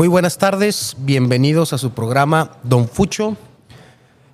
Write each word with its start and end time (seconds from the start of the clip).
Muy 0.00 0.08
buenas 0.08 0.38
tardes, 0.38 0.96
bienvenidos 1.00 1.74
a 1.74 1.78
su 1.78 1.90
programa 1.90 2.52
Don 2.62 2.88
Fucho. 2.88 3.36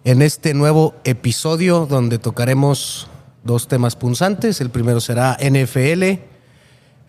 En 0.04 0.22
este 0.22 0.54
nuevo 0.54 0.94
episodio 1.02 1.86
donde 1.86 2.20
tocaremos 2.20 3.08
dos 3.42 3.66
temas 3.66 3.96
punzantes. 3.96 4.60
El 4.60 4.70
primero 4.70 5.00
será 5.00 5.36
NFL, 5.40 6.21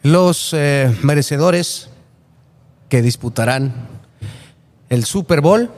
los 0.02 0.56
eh, 0.56 0.92
merecedores 1.04 1.90
que 2.90 3.04
disputarán 3.04 3.76
el 4.90 5.06
Super 5.06 5.42
Bowl. 5.42 5.70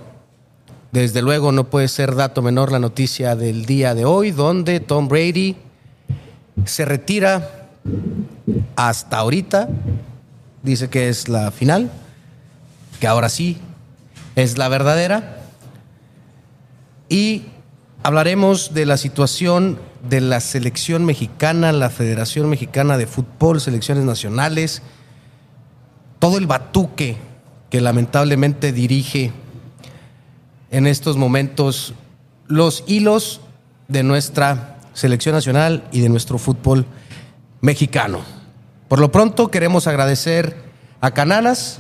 Desde 0.94 1.22
luego 1.22 1.52
no 1.52 1.70
puede 1.70 1.90
ser 1.90 2.16
dato 2.16 2.42
menor 2.42 2.72
la 2.72 2.80
noticia 2.80 3.36
del 3.36 3.66
día 3.66 3.94
de 3.94 4.06
hoy, 4.06 4.32
donde 4.32 4.80
Tom 4.80 5.10
Brady 5.10 5.58
se 6.64 6.86
retira 6.86 7.68
hasta 8.78 9.18
ahorita. 9.18 9.68
Dice 10.64 10.90
que 10.90 11.10
es 11.10 11.28
la 11.28 11.52
final, 11.52 11.92
que 13.00 13.08
ahora 13.08 13.30
sí 13.30 13.58
es 14.36 14.58
la 14.58 14.68
verdadera. 14.70 15.38
Y 17.10 17.46
hablaremos 18.04 18.74
de 18.74 18.86
la 18.86 18.98
situación 18.98 19.80
de 20.08 20.22
la 20.22 20.40
selección 20.40 21.06
mexicana, 21.06 21.72
la 21.72 21.90
Federación 21.90 22.50
Mexicana 22.50 22.98
de 22.98 23.08
Fútbol, 23.08 23.60
selecciones 23.60 24.06
nacionales, 24.06 24.82
todo 26.20 26.38
el 26.38 26.48
batuque 26.48 27.18
que 27.70 27.82
lamentablemente 27.82 28.72
dirige 28.72 29.32
en 30.72 30.88
estos 30.88 31.18
momentos 31.18 31.94
los 32.48 32.84
hilos 32.88 33.42
de 33.88 34.04
nuestra 34.04 34.78
selección 34.94 35.36
nacional 35.36 35.88
y 35.92 36.02
de 36.02 36.10
nuestro 36.10 36.38
fútbol 36.38 36.86
mexicano. 37.62 38.22
Por 38.88 39.00
lo 39.00 39.12
pronto 39.12 39.50
queremos 39.50 39.88
agradecer 39.88 40.56
a 41.02 41.12
Cananas, 41.12 41.80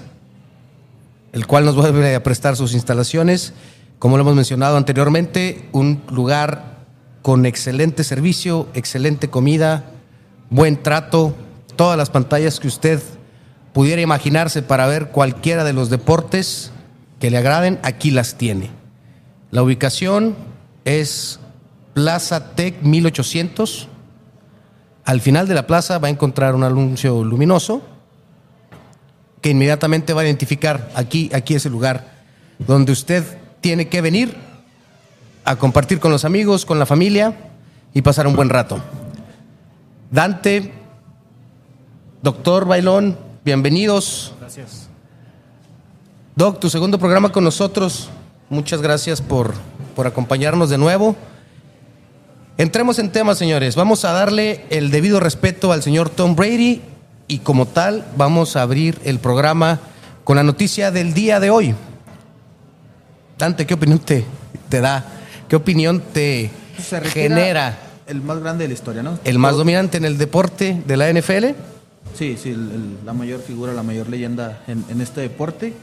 el 1.32 1.48
cual 1.48 1.66
nos 1.66 1.76
vuelve 1.76 2.16
a 2.16 2.24
prestar 2.24 2.56
sus 2.56 2.74
instalaciones, 2.74 3.54
como 4.00 4.18
lo 4.18 4.22
hemos 4.22 4.36
mencionado 4.36 4.78
anteriormente, 4.78 5.68
un 5.72 6.02
lugar 6.10 6.80
con 7.22 7.46
excelente 7.46 8.04
servicio, 8.04 8.68
excelente 8.74 9.30
comida, 9.30 9.92
buen 10.50 10.82
trato, 10.82 11.36
todas 11.76 11.98
las 11.98 12.10
pantallas 12.10 12.60
que 12.60 12.68
usted 12.68 13.02
pudiera 13.74 14.02
imaginarse 14.02 14.62
para 14.62 14.88
ver 14.88 15.10
cualquiera 15.10 15.64
de 15.64 15.74
los 15.74 15.90
deportes 15.90 16.72
que 17.20 17.30
le 17.30 17.38
agraden, 17.38 17.80
aquí 17.84 18.12
las 18.12 18.36
tiene. 18.36 18.70
La 19.52 19.64
ubicación 19.64 20.36
es 20.86 21.40
Plaza 21.94 22.56
Tech 22.56 22.82
1800. 22.82 23.88
Al 25.06 25.22
final 25.22 25.48
de 25.48 25.56
la 25.56 25.68
plaza 25.68 25.98
va 25.98 26.08
a 26.08 26.12
encontrar 26.12 26.56
un 26.56 26.64
anuncio 26.64 27.24
luminoso 27.24 27.82
que 29.42 29.50
inmediatamente 29.50 30.14
va 30.14 30.22
a 30.22 30.26
identificar 30.26 30.92
aquí, 30.96 31.30
aquí 31.34 31.56
es 31.56 31.66
el 31.66 31.72
lugar 31.72 32.12
donde 32.60 32.92
usted 32.92 33.24
tiene 33.62 33.88
que 33.88 34.02
venir 34.02 34.36
a 35.46 35.56
compartir 35.56 36.00
con 36.00 36.12
los 36.12 36.26
amigos, 36.26 36.66
con 36.66 36.80
la 36.80 36.86
familia 36.86 37.36
y 37.94 38.02
pasar 38.02 38.28
un 38.28 38.36
buen 38.36 38.50
rato. 38.50 38.82
Dante, 40.12 40.74
doctor 42.22 42.66
Bailón, 42.66 43.18
bienvenidos. 43.46 44.34
Gracias. 44.40 44.90
Doc, 46.36 46.60
tu 46.60 46.70
segundo 46.70 47.00
programa 47.00 47.32
con 47.32 47.44
nosotros. 47.44 48.10
Muchas 48.50 48.82
gracias 48.82 49.22
por, 49.22 49.54
por 49.96 50.08
acompañarnos 50.08 50.70
de 50.70 50.78
nuevo. 50.78 51.16
Entremos 52.58 53.00
en 53.00 53.12
tema, 53.12 53.36
señores. 53.36 53.76
Vamos 53.76 54.04
a 54.04 54.12
darle 54.12 54.66
el 54.70 54.92
debido 54.92 55.20
respeto 55.20 55.72
al 55.72 55.82
señor 55.82 56.10
Tom 56.10 56.36
Brady 56.36 56.82
y 57.30 57.40
como 57.40 57.66
tal 57.66 58.06
vamos 58.18 58.58
a 58.58 58.62
abrir 58.64 59.00
el 59.06 59.20
programa 59.20 59.80
con 60.26 60.36
la 60.36 60.44
noticia 60.44 60.92
del 60.92 61.14
día 61.14 61.40
de 61.40 61.50
hoy. 61.50 61.74
Dante, 63.38 63.66
¿qué 63.66 63.74
opinión 63.76 64.00
te, 64.00 64.26
te 64.68 64.82
da? 64.82 65.06
¿Qué 65.48 65.56
opinión 65.56 66.02
te 66.14 66.50
Se 66.78 67.00
retira 67.00 67.14
genera? 67.14 67.78
El 68.08 68.22
más 68.22 68.40
grande 68.40 68.64
de 68.66 68.68
la 68.70 68.74
historia, 68.74 69.04
¿no? 69.04 69.18
¿El 69.24 69.40
más 69.40 69.56
dominante 69.56 69.98
en 69.98 70.06
el 70.06 70.18
deporte 70.18 70.82
de 70.86 70.98
la 70.98 71.10
NFL? 71.10 71.56
Sí, 72.18 72.38
sí, 72.42 72.50
el- 72.50 72.72
el- 72.72 72.98
la 73.06 73.14
mayor 73.14 73.40
figura, 73.42 73.72
la 73.74 73.84
mayor 73.84 74.10
leyenda 74.10 74.62
en, 74.68 74.84
en 74.90 75.00
este 75.00 75.22
deporte. 75.22 75.74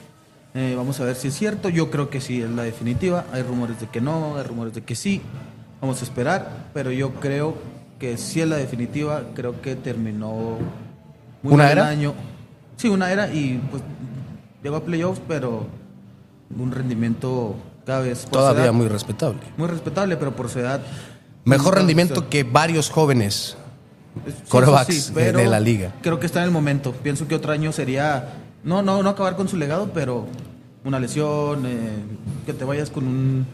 Eh, 0.54 0.74
vamos 0.76 0.98
a 1.00 1.04
ver 1.04 1.14
si 1.16 1.28
es 1.28 1.34
cierto. 1.34 1.68
Yo 1.68 1.90
creo 1.90 2.10
que 2.10 2.20
sí 2.20 2.42
es 2.42 2.50
la 2.50 2.64
definitiva. 2.64 3.24
Hay 3.32 3.42
rumores 3.42 3.80
de 3.80 3.86
que 3.88 4.00
no, 4.00 4.36
hay 4.36 4.42
rumores 4.42 4.74
de 4.74 4.82
que 4.82 4.94
sí. 4.96 5.22
Vamos 5.80 6.00
a 6.00 6.04
esperar, 6.04 6.50
pero 6.74 6.90
yo 6.90 7.14
creo 7.14 7.54
que 8.00 8.16
sí 8.18 8.40
es 8.40 8.48
la 8.48 8.56
definitiva. 8.56 9.22
Creo 9.34 9.60
que 9.62 9.76
terminó 9.76 10.58
¿Una 11.54 11.70
era? 11.70 11.88
año. 11.88 12.14
Sí, 12.76 12.88
una 12.88 13.10
era 13.10 13.32
y 13.32 13.60
pues 13.70 13.82
llegó 14.62 14.76
a 14.76 14.84
playoffs, 14.84 15.20
pero 15.26 15.66
un 16.56 16.72
rendimiento 16.72 17.56
cada 17.84 18.00
vez 18.00 18.26
Todavía 18.26 18.64
edad, 18.64 18.72
muy 18.72 18.88
respetable. 18.88 19.40
muy 19.56 19.68
respetable, 19.68 20.16
pero 20.16 20.34
por 20.34 20.48
su 20.48 20.58
edad. 20.58 20.80
Mejor 21.44 21.76
rendimiento 21.76 22.28
que 22.28 22.42
varios 22.42 22.90
jóvenes. 22.90 23.56
Sí, 24.26 24.32
Corebacks 24.48 25.14
de 25.14 25.46
la 25.46 25.60
liga. 25.60 25.92
Creo 26.02 26.18
que 26.18 26.26
está 26.26 26.40
en 26.40 26.46
el 26.46 26.50
momento. 26.50 26.92
Pienso 26.92 27.28
que 27.28 27.34
otro 27.34 27.52
año 27.52 27.70
sería, 27.70 28.34
no, 28.64 28.82
no, 28.82 29.02
no 29.02 29.10
acabar 29.10 29.36
con 29.36 29.46
su 29.46 29.56
legado, 29.56 29.90
pero 29.92 30.26
una 30.84 30.98
lesión, 30.98 31.64
eh, 31.66 31.90
que 32.46 32.52
te 32.52 32.64
vayas 32.64 32.90
con 32.90 33.06
un... 33.06 33.46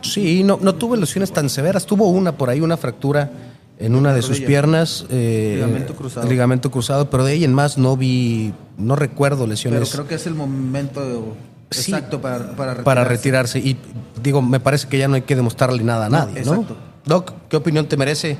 Sí, 0.00 0.42
no, 0.42 0.58
no 0.60 0.74
tuvo 0.74 0.96
lesiones 0.96 1.32
tan 1.32 1.48
severas. 1.48 1.84
Tuvo 1.84 2.08
una 2.08 2.32
por 2.32 2.48
ahí, 2.48 2.60
una 2.60 2.76
fractura 2.76 3.30
en 3.78 3.94
una 3.94 4.12
de 4.12 4.22
sus 4.22 4.40
piernas. 4.40 5.06
eh, 5.10 5.52
Ligamento 5.56 5.94
cruzado. 5.94 6.28
Ligamento 6.28 6.70
cruzado, 6.70 7.10
pero 7.10 7.24
de 7.24 7.32
ahí 7.32 7.44
en 7.44 7.54
más 7.54 7.78
no 7.78 7.96
vi, 7.96 8.52
no 8.76 8.96
recuerdo 8.96 9.40
Pero 9.40 9.50
lesiones 9.50 9.90
creo 9.92 10.06
que 10.08 10.16
es 10.16 10.26
el 10.26 10.34
momento 10.34 11.36
Sí, 11.70 11.92
exacto 11.92 12.20
para, 12.20 12.38
para 12.56 12.74
retirarse. 12.74 12.82
para 12.84 13.04
retirarse. 13.04 13.58
Y 13.58 13.76
digo, 14.22 14.40
me 14.42 14.58
parece 14.58 14.88
que 14.88 14.98
ya 14.98 15.06
no 15.06 15.16
hay 15.16 15.22
que 15.22 15.36
demostrarle 15.36 15.82
nada 15.84 16.06
a 16.06 16.08
nadie, 16.08 16.42
¿no? 16.44 16.52
exacto. 16.54 16.76
Doc, 17.04 17.32
¿qué 17.48 17.56
opinión 17.56 17.86
te 17.86 17.96
merece 17.96 18.36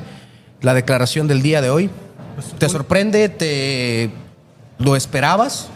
la 0.62 0.74
declaración 0.74 1.28
del 1.28 1.42
día 1.42 1.60
de 1.60 1.70
hoy? 1.70 1.90
Pues, 2.34 2.52
¿Te 2.58 2.68
sorprende? 2.68 3.28
¿Te 3.28 4.10
lo 4.78 4.96
esperabas? 4.96 5.68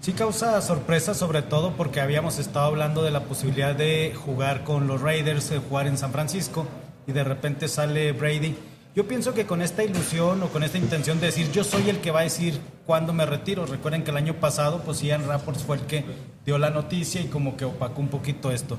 Sí 0.00 0.12
causa 0.12 0.60
sorpresa 0.62 1.14
sobre 1.14 1.42
todo 1.42 1.72
porque 1.76 2.00
habíamos 2.00 2.38
estado 2.38 2.66
hablando 2.66 3.02
de 3.04 3.10
la 3.12 3.20
posibilidad 3.24 3.74
de 3.74 4.12
jugar 4.16 4.64
con 4.64 4.86
los 4.86 5.00
Raiders, 5.00 5.48
de 5.50 5.58
jugar 5.58 5.86
en 5.86 5.96
San 5.96 6.10
Francisco 6.12 6.66
y 7.06 7.12
de 7.12 7.24
repente 7.24 7.68
sale 7.68 8.12
Brady. 8.12 8.56
Yo 8.94 9.08
pienso 9.08 9.32
que 9.32 9.46
con 9.46 9.62
esta 9.62 9.82
ilusión 9.82 10.42
o 10.42 10.48
con 10.48 10.62
esta 10.62 10.76
intención 10.76 11.18
de 11.18 11.26
decir 11.26 11.50
yo 11.50 11.64
soy 11.64 11.88
el 11.88 11.98
que 12.00 12.10
va 12.10 12.20
a 12.20 12.24
decir 12.24 12.60
cuándo 12.84 13.14
me 13.14 13.24
retiro. 13.24 13.64
Recuerden 13.64 14.04
que 14.04 14.10
el 14.10 14.18
año 14.18 14.34
pasado 14.34 14.82
pues 14.84 15.00
Ian 15.02 15.26
Rapports 15.26 15.62
fue 15.62 15.76
el 15.76 15.82
que 15.82 16.04
dio 16.44 16.58
la 16.58 16.68
noticia 16.68 17.20
y 17.22 17.26
como 17.28 17.56
que 17.56 17.64
opacó 17.64 18.00
un 18.02 18.08
poquito 18.08 18.50
esto. 18.50 18.76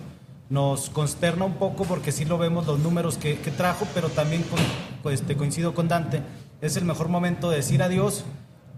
Nos 0.50 0.91
consterna 0.91 1.46
un 1.46 1.56
poco 1.56 1.84
porque 1.85 2.12
sí 2.12 2.25
lo 2.25 2.38
vemos 2.38 2.68
los 2.68 2.78
números 2.78 3.18
que, 3.18 3.34
trajo, 3.57 3.88
pero 3.96 4.09
también 4.09 4.44
con- 4.44 4.59
pues, 5.02 5.22
este, 5.22 5.35
coincido 5.35 5.73
con 5.73 5.88
Dante. 5.88 6.22
Es 6.62 6.78
el 6.78 6.85
mejor 6.85 7.07
momento 7.07 7.50
de 7.50 7.56
decir 7.57 7.81
adiós 7.81 8.23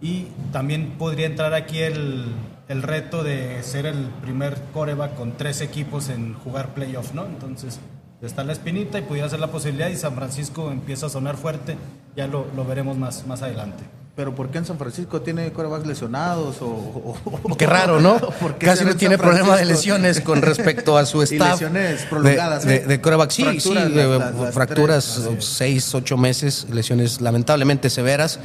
y 0.01 0.27
también 0.53 0.95
podría 0.97 1.25
entrar 1.25 1.53
aquí 1.53 1.79
el, 1.79 2.27
el 2.69 2.81
reto 2.81 3.23
de 3.25 3.61
ser 3.61 3.85
el 3.87 4.05
primer 4.21 4.57
coreback 4.73 5.15
con 5.15 5.35
tres 5.35 5.59
equipos 5.59 6.07
en 6.07 6.33
jugar 6.35 6.73
playoff, 6.73 7.13
¿no? 7.13 7.25
Entonces, 7.25 7.79
está 8.21 8.43
la 8.43 8.53
espinita 8.53 8.97
y 8.99 9.01
pudiera 9.03 9.29
ser 9.29 9.39
la 9.39 9.51
posibilidad 9.51 9.89
y 9.89 9.95
San 9.95 10.15
Francisco 10.15 10.71
empieza 10.71 11.05
a 11.07 11.09
sonar 11.09 11.37
fuerte, 11.37 11.77
ya 12.15 12.27
lo, 12.27 12.47
lo 12.55 12.65
veremos 12.65 12.97
más, 12.97 13.25
más 13.27 13.41
adelante. 13.41 13.83
Pero 14.15 14.33
¿por 14.33 14.47
qué 14.49 14.59
en 14.59 14.65
San 14.65 14.77
Francisco 14.77 15.21
tiene 15.21 15.51
corebacks 15.51 15.85
lesionados 15.85 16.61
o...? 16.61 16.67
o- 16.67 17.17
o- 17.51 17.57
Qué 17.57 17.65
raro, 17.67 17.99
¿no? 17.99 18.17
¿Por 18.39 18.55
qué 18.57 18.65
Casi 18.65 18.85
no 18.85 18.91
en 18.91 18.97
tiene 18.97 19.17
problema 19.17 19.57
de 19.57 19.65
lesiones 19.65 20.21
con 20.21 20.41
respecto 20.41 20.97
a 20.97 21.05
su 21.05 21.19
Y 21.21 21.25
staff. 21.25 21.51
lesiones 21.51 22.01
de- 22.03 22.07
prolongadas, 22.07 22.65
De, 22.65 22.75
¿eh? 22.77 22.85
de 22.85 23.01
coreback. 23.01 23.31
Sí, 23.31 23.43
Fracturas, 23.43 23.63
sí, 23.63 23.73
las- 23.73 24.07
las- 24.09 24.35
las 24.35 24.53
fracturas, 24.53 25.21
tres, 25.27 25.45
seis, 25.45 25.93
ocho 25.93 26.15
meses, 26.15 26.65
lesiones 26.71 27.19
lamentablemente 27.19 27.89
severas 27.89 28.39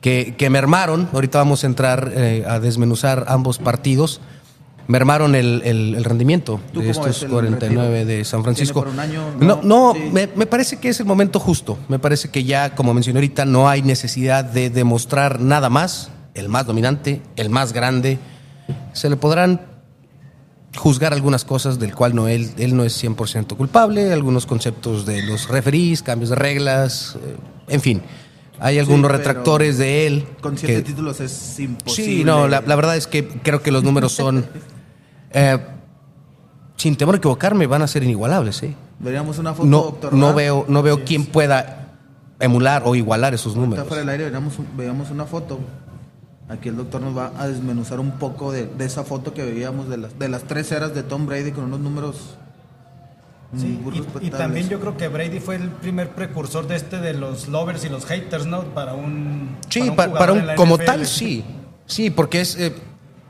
que, 0.00 0.34
que 0.38 0.48
mermaron. 0.48 1.10
Ahorita 1.12 1.36
vamos 1.36 1.64
a 1.64 1.66
entrar 1.66 2.10
eh, 2.14 2.44
a 2.48 2.58
desmenuzar 2.58 3.26
ambos 3.28 3.58
partidos. 3.58 4.22
Mermaron 4.88 5.34
el, 5.34 5.62
el- 5.64 5.94
el 5.94 6.04
rendimiento 6.04 6.60
¿Tú 6.72 6.80
de 6.80 6.90
estos 6.90 7.22
el 7.22 7.30
49 7.30 7.88
retiro? 8.00 8.06
de 8.06 8.24
San 8.24 8.40
¿Tiene 8.40 8.44
Francisco. 8.44 8.80
por 8.80 8.88
un 8.88 8.98
año? 8.98 9.22
No, 9.38 9.46
No, 9.56 9.60
no, 9.62 9.92
sí. 9.94 10.10
me, 10.12 10.28
me 10.34 10.46
parece 10.46 10.78
que 10.78 10.88
es 10.88 10.98
el 11.00 11.06
momento 11.06 11.38
justo. 11.38 11.78
Me 11.88 11.98
parece 11.98 12.28
que 12.30 12.42
ya, 12.44 12.74
como 12.74 12.92
mencioné 12.94 13.18
ahorita, 13.18 13.44
no 13.44 13.68
hay 13.68 13.82
necesidad 13.82 14.44
de 14.44 14.70
demostrar 14.70 15.40
nada 15.40 15.70
más. 15.70 16.10
El 16.34 16.48
más 16.48 16.66
dominante, 16.66 17.22
el 17.36 17.50
más 17.50 17.72
grande. 17.72 18.18
Se 18.92 19.08
le 19.10 19.16
podrán 19.16 19.60
juzgar 20.76 21.12
algunas 21.12 21.44
cosas 21.44 21.78
del 21.80 21.94
cual 21.94 22.14
no 22.14 22.28
él, 22.28 22.50
él 22.56 22.76
no 22.76 22.84
es 22.84 23.02
100% 23.02 23.56
culpable, 23.56 24.12
algunos 24.12 24.46
conceptos 24.46 25.04
de 25.06 25.22
los 25.22 25.48
referís, 25.48 26.02
cambios 26.02 26.30
de 26.30 26.36
reglas, 26.36 27.16
eh, 27.24 27.36
en 27.68 27.80
fin. 27.80 28.02
Hay 28.60 28.78
algunos 28.78 29.10
retractores 29.10 29.78
de 29.78 30.06
él. 30.06 30.26
Con 30.40 30.56
siete 30.58 30.74
que- 30.76 30.82
títulos 30.82 31.20
es 31.20 31.58
imposible. 31.58 32.12
Sí, 32.18 32.24
no, 32.24 32.46
la, 32.46 32.60
la 32.60 32.76
verdad 32.76 32.96
es 32.96 33.06
que 33.06 33.26
creo 33.26 33.62
que 33.62 33.70
los 33.72 33.82
números 33.82 34.12
son, 34.12 34.46
eh, 35.32 35.58
sin 36.76 36.96
temor 36.96 37.14
a 37.14 37.18
equivocarme, 37.18 37.66
van 37.66 37.82
a 37.82 37.86
ser 37.86 38.02
inigualables. 38.02 38.62
¿eh? 38.62 38.74
Veríamos 38.98 39.38
una 39.38 39.54
foto, 39.54 39.66
No, 39.68 39.82
doctor. 39.82 40.12
no 40.12 40.34
veo, 40.34 40.64
no 40.68 40.82
veo 40.82 41.04
quién 41.04 41.24
pueda 41.26 41.96
emular 42.38 42.82
o 42.84 42.94
igualar 42.94 43.34
esos 43.34 43.56
números. 43.56 43.86
fuera 43.86 44.00
del 44.00 44.08
aire, 44.10 44.24
veríamos, 44.24 44.54
veíamos 44.76 45.10
una 45.10 45.24
foto. 45.24 45.58
Aquí 46.48 46.68
el 46.68 46.76
doctor 46.76 47.00
nos 47.00 47.16
va 47.16 47.32
a 47.38 47.46
desmenuzar 47.46 48.00
un 48.00 48.12
poco 48.12 48.50
de, 48.50 48.66
de 48.66 48.84
esa 48.84 49.04
foto 49.04 49.32
que 49.32 49.44
veíamos 49.44 49.88
de 49.88 49.98
las, 49.98 50.18
de 50.18 50.28
las 50.28 50.42
tres 50.42 50.72
eras 50.72 50.94
de 50.94 51.02
Tom 51.04 51.24
Brady 51.26 51.52
con 51.52 51.64
unos 51.64 51.80
números 51.80 52.36
Sí, 53.56 53.80
muy 53.82 54.04
y- 54.20 54.30
también 54.30 54.68
yo 54.68 54.78
creo 54.78 54.96
que 54.96 55.08
Brady 55.08 55.40
fue 55.40 55.56
el 55.56 55.70
primer 55.70 56.10
precursor 56.10 56.68
de 56.68 56.76
este 56.76 56.98
de 56.98 57.14
los 57.14 57.48
lovers 57.48 57.84
y 57.84 57.88
los 57.88 58.04
haters, 58.06 58.46
¿no? 58.46 58.62
Para 58.62 58.94
un 58.94 59.56
Sí, 59.68 59.80
un 59.80 59.96
pa- 59.96 60.06
jugador 60.06 60.18
para 60.18 60.32
un, 60.52 60.56
como 60.56 60.76
NFL. 60.76 60.84
tal, 60.86 61.06
sí. 61.06 61.44
Sí, 61.86 62.10
porque 62.10 62.40
es 62.42 62.54
eh, 62.56 62.72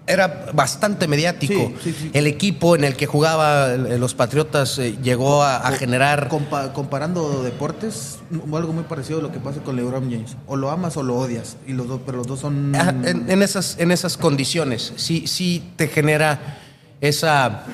era 0.06 0.50
bastante 0.52 1.08
mediático. 1.08 1.72
Sí, 1.82 1.92
sí, 1.92 1.96
sí. 1.98 2.10
El 2.12 2.26
equipo 2.26 2.74
en 2.76 2.84
el 2.84 2.96
que 2.96 3.06
jugaba 3.06 3.68
los 3.76 4.12
Patriotas 4.14 4.78
eh, 4.78 4.98
llegó 5.02 5.42
a, 5.42 5.60
generar. 5.72 6.28
compa- 6.28 6.72
comparando 6.74 7.42
deportes, 7.42 8.18
algo 8.52 8.72
muy 8.74 8.82
parecido 8.84 9.20
a 9.20 9.22
lo 9.22 9.32
que 9.32 9.38
pasa 9.38 9.60
con 9.62 9.76
LeBron 9.76 10.10
James. 10.10 10.36
O 10.46 10.56
lo 10.56 10.70
amas 10.70 10.98
o 10.98 11.02
lo 11.02 11.16
odias. 11.16 11.56
Y 11.66 11.72
los 11.72 11.88
dos, 11.88 12.00
pero 12.04 12.18
los 12.18 12.26
dos 12.26 12.40
son. 12.40 12.74
Ajá, 12.74 12.90
en, 12.90 13.30
en 13.30 13.42
esas, 13.42 13.76
en 13.78 13.90
esas 13.90 14.18
condiciones, 14.18 14.92
sí, 14.96 15.26
sí 15.26 15.72
te 15.76 15.88
genera 15.88 16.58
esa 17.00 17.64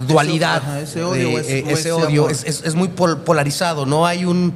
dualidad. 0.00 0.58
ajá, 0.58 0.80
ese 0.80 1.02
odio 1.02 1.28
de- 1.30 1.34
es- 1.40 1.48
eh, 1.48 1.64
ese 1.68 1.92
odio 1.92 2.28
es, 2.30 2.44
es- 2.44 2.62
es 2.64 2.74
muy 2.74 2.88
pol- 2.88 3.22
polarizado. 3.22 3.86
No 3.86 4.06
hay 4.06 4.24
un. 4.24 4.54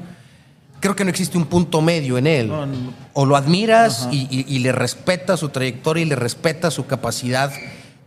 Creo 0.80 0.96
que 0.96 1.04
no 1.04 1.10
existe 1.10 1.38
un 1.38 1.46
punto 1.46 1.80
medio 1.80 2.18
en 2.18 2.26
él. 2.26 2.48
No, 2.48 2.66
no. 2.66 2.92
O 3.12 3.24
lo 3.26 3.36
admiras 3.36 4.08
y, 4.10 4.26
y- 4.30 4.44
y 4.48 4.58
le 4.60 4.72
respetas 4.72 5.40
su 5.40 5.48
trayectoria 5.50 6.02
y 6.02 6.06
le 6.06 6.16
respetas 6.16 6.74
su 6.74 6.86
capacidad 6.86 7.52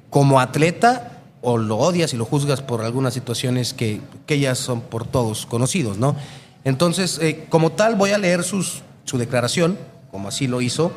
como 0.10 0.40
atleta, 0.40 1.12
o 1.42 1.58
lo 1.58 1.78
odias 1.78 2.14
y 2.14 2.18
lo 2.18 2.26
juzgas 2.26 2.62
por 2.62 2.82
algunas 2.82 3.14
situaciones 3.14 3.74
que, 3.74 4.02
que 4.26 4.40
ya 4.40 4.56
son 4.56 4.82
por 4.82 5.06
todos 5.06 5.46
conocidos, 5.46 5.98
¿no? 5.98 6.16
Entonces, 6.64 7.20
eh, 7.22 7.46
como 7.50 7.72
tal, 7.74 7.96
voy 7.96 8.12
a 8.12 8.18
leer 8.18 8.44
sus, 8.44 8.82
su 9.04 9.18
declaración, 9.20 9.78
como 10.12 10.28
así 10.30 10.48
lo 10.48 10.60
hizo 10.62 10.92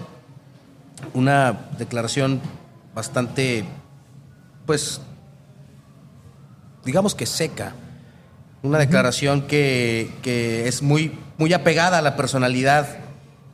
una 1.14 1.69
declaración 1.79 2.40
bastante, 2.94 3.64
pues, 4.67 5.00
digamos 6.84 7.14
que 7.14 7.26
seca. 7.26 7.75
Una 8.62 8.78
declaración 8.78 9.42
que, 9.42 10.10
que 10.22 10.66
es 10.69 10.82
muy, 10.82 11.19
muy 11.36 11.52
apegada 11.52 11.98
a 11.98 12.02
la 12.02 12.16
personalidad 12.16 12.98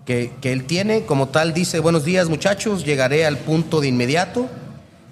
que, 0.06 0.32
que 0.40 0.52
él 0.52 0.64
tiene. 0.64 1.04
Como 1.04 1.28
tal, 1.28 1.52
dice, 1.52 1.80
buenos 1.80 2.04
días 2.04 2.28
muchachos, 2.28 2.84
llegaré 2.84 3.26
al 3.26 3.38
punto 3.38 3.80
de 3.80 3.88
inmediato. 3.88 4.48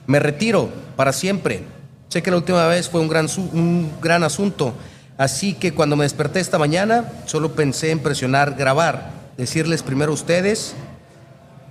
Me 0.06 0.18
retiro 0.18 0.70
para 0.96 1.12
siempre. 1.12 1.62
Sé 2.08 2.22
que 2.22 2.30
la 2.30 2.36
última 2.36 2.66
vez 2.66 2.88
fue 2.88 3.00
un 3.00 3.08
gran, 3.08 3.26
un 3.52 3.90
gran 4.00 4.22
asunto. 4.22 4.74
Así 5.18 5.54
que 5.54 5.72
cuando 5.72 5.96
me 5.96 6.04
desperté 6.04 6.40
esta 6.40 6.58
mañana, 6.58 7.10
solo 7.26 7.52
pensé 7.54 7.90
en 7.90 8.00
presionar 8.00 8.54
grabar, 8.54 9.12
decirles 9.36 9.82
primero 9.82 10.12
a 10.12 10.14
ustedes 10.14 10.74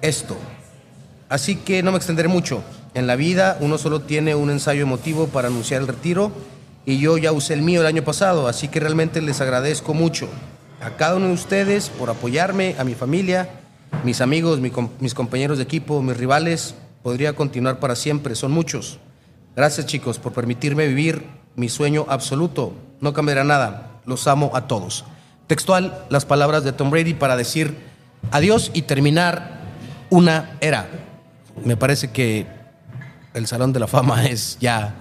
esto. 0.01 0.37
Así 1.29 1.55
que 1.55 1.83
no 1.83 1.91
me 1.91 1.97
extenderé 1.97 2.27
mucho. 2.27 2.63
En 2.93 3.07
la 3.07 3.15
vida 3.15 3.57
uno 3.61 3.77
solo 3.77 4.01
tiene 4.01 4.35
un 4.35 4.49
ensayo 4.49 4.81
emotivo 4.81 5.27
para 5.27 5.47
anunciar 5.47 5.81
el 5.81 5.87
retiro 5.87 6.31
y 6.85 6.99
yo 6.99 7.17
ya 7.17 7.31
usé 7.31 7.53
el 7.53 7.61
mío 7.61 7.81
el 7.81 7.87
año 7.87 8.03
pasado, 8.03 8.47
así 8.47 8.67
que 8.67 8.79
realmente 8.79 9.21
les 9.21 9.39
agradezco 9.39 9.93
mucho 9.93 10.27
a 10.81 10.89
cada 10.97 11.15
uno 11.15 11.27
de 11.27 11.33
ustedes 11.33 11.89
por 11.89 12.09
apoyarme, 12.09 12.75
a 12.79 12.83
mi 12.83 12.95
familia, 12.95 13.49
mis 14.03 14.19
amigos, 14.19 14.59
mis 14.59 15.13
compañeros 15.13 15.57
de 15.57 15.63
equipo, 15.63 16.01
mis 16.01 16.17
rivales. 16.17 16.75
Podría 17.03 17.33
continuar 17.33 17.79
para 17.79 17.95
siempre, 17.95 18.35
son 18.35 18.51
muchos. 18.51 18.99
Gracias 19.55 19.85
chicos 19.85 20.17
por 20.17 20.33
permitirme 20.33 20.87
vivir 20.87 21.23
mi 21.55 21.69
sueño 21.69 22.05
absoluto. 22.09 22.73
No 22.99 23.13
cambiará 23.13 23.43
nada. 23.43 23.99
Los 24.05 24.27
amo 24.27 24.51
a 24.55 24.67
todos. 24.67 25.05
Textual, 25.47 26.05
las 26.09 26.25
palabras 26.25 26.63
de 26.63 26.73
Tom 26.73 26.89
Brady 26.89 27.13
para 27.13 27.35
decir 27.35 27.75
adiós 28.31 28.71
y 28.73 28.83
terminar 28.83 29.61
una 30.09 30.57
era. 30.61 30.89
Me 31.63 31.77
parece 31.77 32.11
que 32.11 32.47
el 33.33 33.47
Salón 33.47 33.73
de 33.73 33.79
la 33.79 33.87
Fama 33.87 34.25
es 34.27 34.57
ya 34.59 34.93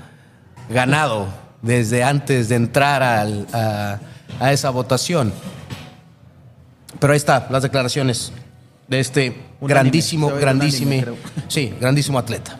ganado 0.68 1.28
desde 1.62 2.02
antes 2.04 2.48
de 2.48 2.54
entrar 2.56 3.02
al- 3.02 3.46
a, 3.52 3.98
a 4.40 4.52
esa 4.52 4.70
votación. 4.70 5.32
Pero 6.98 7.12
ahí 7.12 7.16
está, 7.18 7.46
las 7.50 7.62
declaraciones 7.62 8.32
de 8.88 9.00
este 9.00 9.28
Unánime, 9.60 9.68
grandísimo, 9.68 10.28
grandísimo, 10.28 10.90
unánime, 10.92 11.18
sí, 11.48 11.74
grandísimo 11.80 12.18
atleta. 12.18 12.58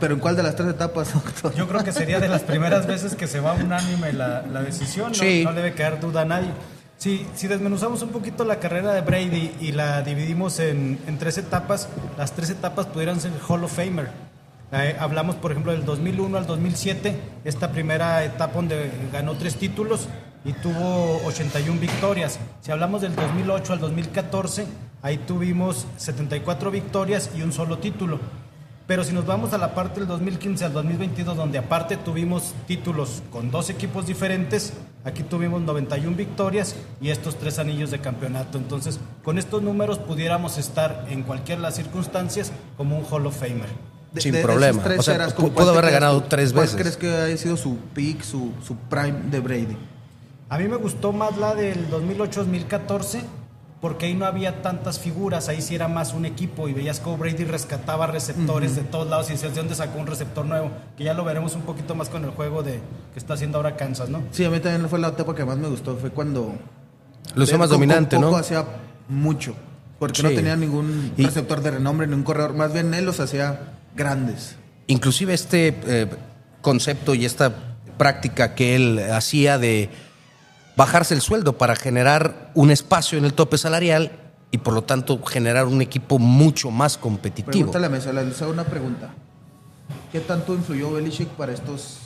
Pero 0.00 0.14
¿en 0.14 0.20
cuál 0.20 0.36
de 0.36 0.42
las 0.42 0.54
tres 0.54 0.68
etapas, 0.68 1.14
doctor? 1.14 1.54
Yo 1.54 1.66
creo 1.66 1.82
que 1.82 1.92
sería 1.92 2.20
de 2.20 2.28
las 2.28 2.42
primeras 2.42 2.86
veces 2.86 3.14
que 3.14 3.26
se 3.26 3.40
va 3.40 3.54
unánime 3.54 4.12
la, 4.12 4.42
la 4.42 4.60
decisión, 4.60 5.08
no, 5.12 5.14
Sí. 5.14 5.42
no 5.44 5.54
debe 5.54 5.72
quedar 5.72 5.98
duda 5.98 6.22
a 6.22 6.24
nadie. 6.26 6.50
Si, 6.98 7.26
si 7.34 7.46
desmenuzamos 7.48 8.02
un 8.02 8.10
poquito 8.10 8.44
la 8.44 8.56
carrera 8.58 8.92
de 8.92 9.00
Brady 9.00 9.54
y 9.60 9.72
la 9.72 10.02
dividimos 10.02 10.58
en, 10.58 10.98
en 11.06 11.16
tres 11.18 11.38
etapas, 11.38 11.88
las 12.18 12.32
tres 12.32 12.50
etapas 12.50 12.84
pudieran 12.86 13.18
ser 13.20 13.30
Hall 13.48 13.64
of 13.64 13.72
Famer. 13.74 14.10
Eh, 14.70 14.96
hablamos, 14.98 15.36
por 15.36 15.50
ejemplo, 15.50 15.72
del 15.72 15.86
2001 15.86 16.36
al 16.36 16.46
2007, 16.46 17.18
esta 17.44 17.72
primera 17.72 18.22
etapa 18.24 18.54
donde 18.54 18.90
ganó 19.10 19.34
tres 19.34 19.56
títulos 19.56 20.08
y 20.44 20.52
tuvo 20.52 21.22
81 21.24 21.80
victorias. 21.80 22.38
Si 22.60 22.70
hablamos 22.70 23.00
del 23.00 23.16
2008 23.16 23.72
al 23.72 23.80
2014, 23.80 24.66
ahí 25.00 25.16
tuvimos 25.18 25.86
74 25.96 26.70
victorias 26.70 27.30
y 27.34 27.40
un 27.40 27.52
solo 27.52 27.78
título. 27.78 28.18
Pero 28.86 29.04
si 29.04 29.12
nos 29.12 29.26
vamos 29.26 29.54
a 29.54 29.58
la 29.58 29.74
parte 29.74 30.00
del 30.00 30.08
2015 30.08 30.66
al 30.66 30.72
2022, 30.74 31.36
donde 31.36 31.58
aparte 31.58 31.96
tuvimos 31.96 32.54
títulos 32.66 33.22
con 33.30 33.50
dos 33.50 33.70
equipos 33.70 34.06
diferentes, 34.06 34.74
aquí 35.04 35.22
tuvimos 35.22 35.62
91 35.62 36.14
victorias 36.14 36.76
y 37.00 37.08
estos 37.08 37.36
tres 37.36 37.58
anillos 37.58 37.90
de 37.90 38.00
campeonato. 38.00 38.58
Entonces, 38.58 39.00
con 39.24 39.38
estos 39.38 39.62
números 39.62 39.98
pudiéramos 39.98 40.58
estar 40.58 41.06
en 41.08 41.22
cualquier 41.22 41.58
de 41.58 41.62
las 41.62 41.76
circunstancias 41.76 42.52
como 42.76 42.98
un 42.98 43.04
Hall 43.10 43.26
of 43.26 43.38
Famer. 43.38 43.97
De- 44.12 44.20
Sin 44.22 44.32
de- 44.32 44.38
de 44.38 44.44
problema. 44.44 44.82
tres 44.82 44.98
O 45.00 45.02
sea, 45.02 45.14
eras, 45.16 45.32
pu- 45.34 45.36
¿con 45.36 45.50
pudo 45.50 45.66
cuál 45.66 45.78
haber 45.78 45.90
ganado 45.92 46.22
tres 46.24 46.52
¿Cuál 46.52 46.64
veces. 46.64 46.80
crees 46.80 46.96
que 46.96 47.14
haya 47.14 47.36
sido 47.36 47.56
su 47.56 47.76
peak, 47.94 48.22
su, 48.22 48.52
su 48.66 48.74
prime 48.76 49.20
de 49.30 49.40
Brady? 49.40 49.76
A 50.48 50.56
mí 50.58 50.66
me 50.66 50.76
gustó 50.76 51.12
más 51.12 51.36
la 51.36 51.54
del 51.54 51.90
2008-2014 51.90 53.20
porque 53.80 54.06
ahí 54.06 54.14
no 54.14 54.24
había 54.24 54.60
tantas 54.62 54.98
figuras, 54.98 55.48
ahí 55.48 55.60
sí 55.62 55.74
era 55.76 55.86
más 55.86 56.12
un 56.12 56.24
equipo 56.24 56.68
y 56.68 56.72
veías 56.72 56.98
cómo 56.98 57.16
Brady 57.16 57.44
rescataba 57.44 58.08
receptores 58.08 58.74
de 58.74 58.82
todos 58.82 59.08
lados 59.08 59.28
y 59.28 59.34
decías 59.34 59.52
de 59.54 59.58
dónde 59.60 59.74
sacó 59.76 60.00
un 60.00 60.06
receptor 60.08 60.44
nuevo, 60.44 60.70
que 60.96 61.04
ya 61.04 61.14
lo 61.14 61.22
veremos 61.22 61.54
un 61.54 61.62
poquito 61.62 61.94
más 61.94 62.08
con 62.08 62.24
el 62.24 62.30
juego 62.30 62.62
de 62.64 62.80
que 63.12 63.18
está 63.18 63.34
haciendo 63.34 63.58
ahora 63.58 63.76
Kansas, 63.76 64.08
¿no? 64.08 64.22
Sí, 64.32 64.44
a 64.44 64.50
mí 64.50 64.58
también 64.58 64.88
fue 64.88 64.98
la 64.98 65.08
etapa 65.08 65.32
que 65.34 65.44
más 65.44 65.58
me 65.58 65.68
gustó. 65.68 65.96
Fue 65.96 66.10
cuando. 66.10 66.54
Lo 67.36 67.44
hizo 67.44 67.52
de- 67.52 67.58
más 67.58 67.70
dominante, 67.70 68.16
poco 68.16 68.30
¿no? 68.32 68.36
hacía 68.36 68.64
mucho. 69.08 69.54
Porque 70.00 70.16
Sí. 70.16 70.22
no 70.24 70.30
tenía 70.30 70.56
ningún 70.56 71.12
receptor 71.16 71.60
de 71.60 71.72
renombre, 71.72 72.06
ni 72.08 72.14
un 72.14 72.22
corredor. 72.24 72.54
Más 72.54 72.72
bien 72.72 72.92
él 72.94 73.04
los 73.04 73.20
hacía 73.20 73.74
grandes. 73.98 74.56
Inclusive 74.86 75.34
este 75.34 75.78
eh, 75.86 76.06
concepto 76.62 77.14
y 77.14 77.26
esta 77.26 77.52
práctica 77.98 78.54
que 78.54 78.76
él 78.76 78.98
hacía 79.12 79.58
de 79.58 79.90
bajarse 80.76 81.12
el 81.12 81.20
sueldo 81.20 81.58
para 81.58 81.76
generar 81.76 82.50
un 82.54 82.70
espacio 82.70 83.18
en 83.18 83.24
el 83.24 83.34
tope 83.34 83.58
salarial 83.58 84.12
y 84.50 84.58
por 84.58 84.72
lo 84.72 84.82
tanto 84.82 85.22
generar 85.24 85.66
un 85.66 85.82
equipo 85.82 86.18
mucho 86.18 86.70
más 86.70 86.96
competitivo. 86.96 87.50
Pregúntale 87.50 87.86
a 87.86 87.90
Mesa, 87.90 88.12
le 88.12 88.20
hago 88.20 88.50
una 88.50 88.64
pregunta. 88.64 89.10
¿Qué 90.12 90.20
tanto 90.20 90.54
influyó 90.54 90.92
Belichick 90.92 91.28
para 91.30 91.52
estos 91.52 91.98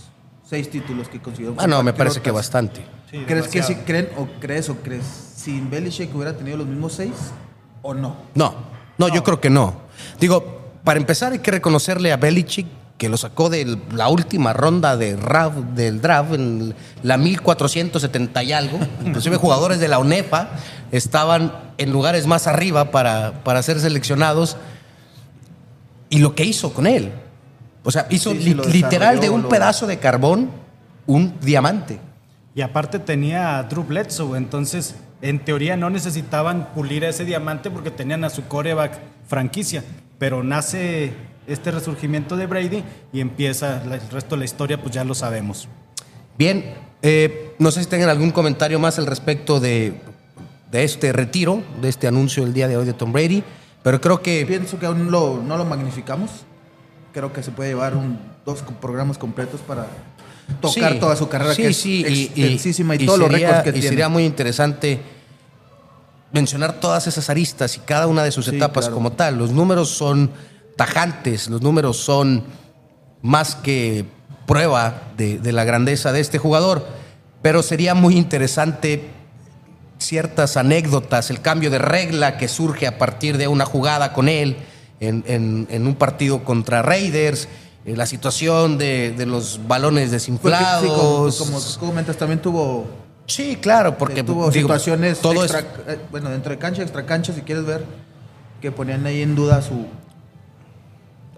seis 0.49 0.69
títulos 0.71 1.09
que 1.09 1.21
consiguió? 1.21 1.55
Ah, 1.59 1.67
no, 1.67 1.83
me 1.83 1.93
parece 1.93 2.21
que 2.21 2.31
bastante. 2.31 2.85
Sí, 3.11 3.19
¿Crees 3.27 3.49
que 3.49 3.63
si 3.63 3.75
creen 3.77 4.09
o 4.17 4.27
crees 4.41 4.71
o 4.71 4.77
crees 4.77 5.05
sin 5.37 5.71
Belichick 5.71 6.13
hubiera 6.15 6.37
tenido 6.37 6.57
los 6.57 6.67
mismos 6.67 6.95
seis 6.95 7.13
o 7.83 7.95
no? 7.95 8.17
No, 8.35 8.55
no, 8.99 9.09
yo 9.09 9.23
creo 9.23 9.41
que 9.41 9.51
no. 9.51 9.83
Digo, 10.19 10.62
para 10.85 10.99
empezar 11.01 11.33
hay 11.33 11.39
que 11.41 11.51
reconocerle 11.51 12.13
a 12.13 12.17
Belichick 12.17 12.67
que 12.99 13.09
lo 13.09 13.17
sacó 13.17 13.51
de 13.51 13.79
la 13.95 14.09
última 14.09 14.53
ronda 14.53 14.97
de 14.97 15.17
del 15.75 16.01
draft, 16.01 16.35
en 16.35 16.75
la 17.03 17.17
1470 17.17 18.43
y 18.45 18.53
algo. 18.53 18.79
Inclusive 19.05 19.37
jugadores 19.37 19.81
de 19.81 19.89
la 19.89 19.99
UNEFA 19.99 20.51
estaban 20.93 21.53
en 21.79 21.91
lugares 21.91 22.27
más 22.29 22.47
arriba 22.47 22.91
para, 22.93 23.43
para 23.43 23.63
ser 23.63 23.81
seleccionados. 23.81 24.57
Y 26.11 26.19
lo 26.19 26.35
que 26.35 26.45
hizo 26.45 26.73
con 26.73 26.87
él. 26.87 27.11
O 27.85 27.91
sea, 27.91 28.07
hizo 28.11 28.31
Sí, 28.33 28.39
li- 28.39 28.55
literal 28.55 29.19
de 29.19 29.31
un 29.31 29.43
lo- 29.43 29.49
pedazo 29.49 29.87
de 29.87 29.99
carbón 29.99 30.51
un 31.07 31.35
diamante. 31.41 31.99
Y 32.55 32.61
aparte 32.61 32.99
tenía 32.99 33.59
a 33.59 33.63
Drew 33.65 33.83
Bledsoe, 33.83 34.37
entonces 34.37 34.95
en 35.23 35.43
teoría 35.45 35.77
no 35.77 35.89
necesitaban 35.91 36.69
pulir 36.75 37.03
ese 37.03 37.25
diamante 37.25 37.71
porque 37.71 37.91
tenían 37.91 38.23
a 38.25 38.31
su 38.31 38.45
coreback 38.45 39.01
franquicia, 39.27 39.83
pero 40.23 40.45
nace 40.45 41.13
este 41.49 41.73
resurgimiento 41.73 42.37
de 42.37 42.47
Brady 42.47 42.85
y 43.13 43.19
empieza 43.19 43.83
el 43.83 43.91
resto 44.09 44.37
de 44.37 44.39
la 44.39 44.45
historia, 44.45 44.81
pues 44.81 44.95
ya 44.95 45.03
lo 45.03 45.17
sabemos. 45.17 45.67
Bien, 46.39 46.75
eh, 47.03 47.57
no 47.59 47.73
sé 47.73 47.81
si 47.83 47.89
tengan 47.89 48.09
algún 48.09 48.31
comentario 48.31 48.79
más 48.79 49.01
al 49.01 49.07
respecto 49.07 49.59
de, 49.59 49.95
de 50.71 50.85
este 50.85 51.13
retiro, 51.13 51.61
de 51.81 51.89
este 51.89 52.07
anuncio 52.07 52.45
del 52.45 52.55
día 52.55 52.69
de 52.69 52.77
hoy 52.77 52.87
de 52.87 52.93
Tom 52.93 53.11
Brady, 53.13 53.43
pero 53.83 54.01
creo 54.01 54.23
que 54.23 54.47
Pienso 54.47 54.79
que 54.79 54.87
aún 54.87 55.11
lo- 55.11 55.43
no 55.45 55.57
lo 55.57 55.65
magnificamos. 55.65 56.31
Creo 57.13 57.33
que 57.33 57.43
se 57.43 57.51
puede 57.51 57.71
llevar 57.71 57.97
un, 57.97 58.17
dos 58.47 58.63
programas 58.81 59.19
completos 59.19 59.61
para 59.67 59.89
tocar 60.61 60.93
Sí, 60.93 60.99
toda 61.01 61.17
su 61.17 61.29
carrera, 61.29 61.53
sí, 61.53 61.63
que 61.63 61.69
es 61.71 61.77
sí, 61.77 62.05
y- 62.07 62.13
y- 62.13 62.23
extensísima 62.45 62.95
y, 62.95 63.03
y 63.03 63.07
todos 63.07 63.19
los 63.19 63.29
récords 63.33 63.65
que 63.65 63.71
y 63.71 63.73
tiene. 63.73 63.89
sería 63.89 64.09
muy 64.09 64.25
interesante 64.25 65.01
mencionar 66.33 66.75
todas 66.81 67.07
esas 67.07 67.29
aristas 67.31 67.77
y 67.77 67.81
cada 67.81 68.07
una 68.07 68.23
de 68.25 68.33
sus 68.33 68.47
Sí, 68.47 68.57
etapas 68.57 68.85
claro. 68.87 68.95
como 68.95 69.13
tal. 69.13 69.37
Los 69.39 69.51
números 69.51 69.91
son 69.91 70.31
tajantes, 70.77 71.49
los 71.49 71.61
números 71.63 71.99
son 71.99 72.45
más 73.21 73.55
que 73.57 74.05
prueba 74.47 75.03
de, 75.17 75.39
de 75.39 75.53
la 75.53 75.65
grandeza 75.65 76.13
de 76.13 76.21
este 76.21 76.39
jugador, 76.39 76.87
pero 77.43 77.63
sería 77.63 77.95
muy 77.95 78.17
interesante 78.17 79.11
ciertas 79.99 80.57
anécdotas, 80.57 81.31
el 81.31 81.41
cambio 81.41 81.71
de 81.71 81.79
regla 81.79 82.37
que 82.37 82.49
surge 82.49 82.87
a 82.87 82.99
partir 82.99 83.39
de 83.39 83.47
una 83.49 83.65
jugada 83.65 84.13
con 84.13 84.29
él 84.29 84.57
en, 85.01 85.23
en- 85.29 85.69
en 85.71 85.87
un 85.87 85.95
partido 85.95 86.43
contra 86.45 86.83
Raiders, 86.83 87.49
eh, 87.85 87.97
la 87.97 88.07
situación 88.07 88.79
de, 88.79 89.13
de 89.17 89.27
los 89.27 89.61
balones 89.69 90.11
desinflados. 90.11 90.83
sí, 90.83 90.89
como, 90.89 91.53
como 91.53 91.61
tú 91.61 91.79
comentas, 91.81 92.17
también 92.17 92.41
tuvo, 92.43 92.87
Sí, 93.27 93.57
claro, 93.57 93.97
porque 93.97 94.23
tuvo 94.23 94.51
digo, 94.51 94.69
situaciones 94.69 95.21
todo 95.21 95.45
es- 95.45 95.55
extra, 95.55 95.95
eh, 95.95 95.99
bueno, 96.11 96.29
dentro 96.31 96.51
de 96.51 96.59
cancha, 96.59 96.83
extra 96.83 97.07
cancha, 97.07 97.33
si 97.33 97.41
quieres 97.43 97.65
ver, 97.65 97.85
que 98.61 98.71
ponían 98.73 99.07
ahí 99.07 99.23
en 99.23 99.35
duda 99.35 99.63
su... 99.63 99.87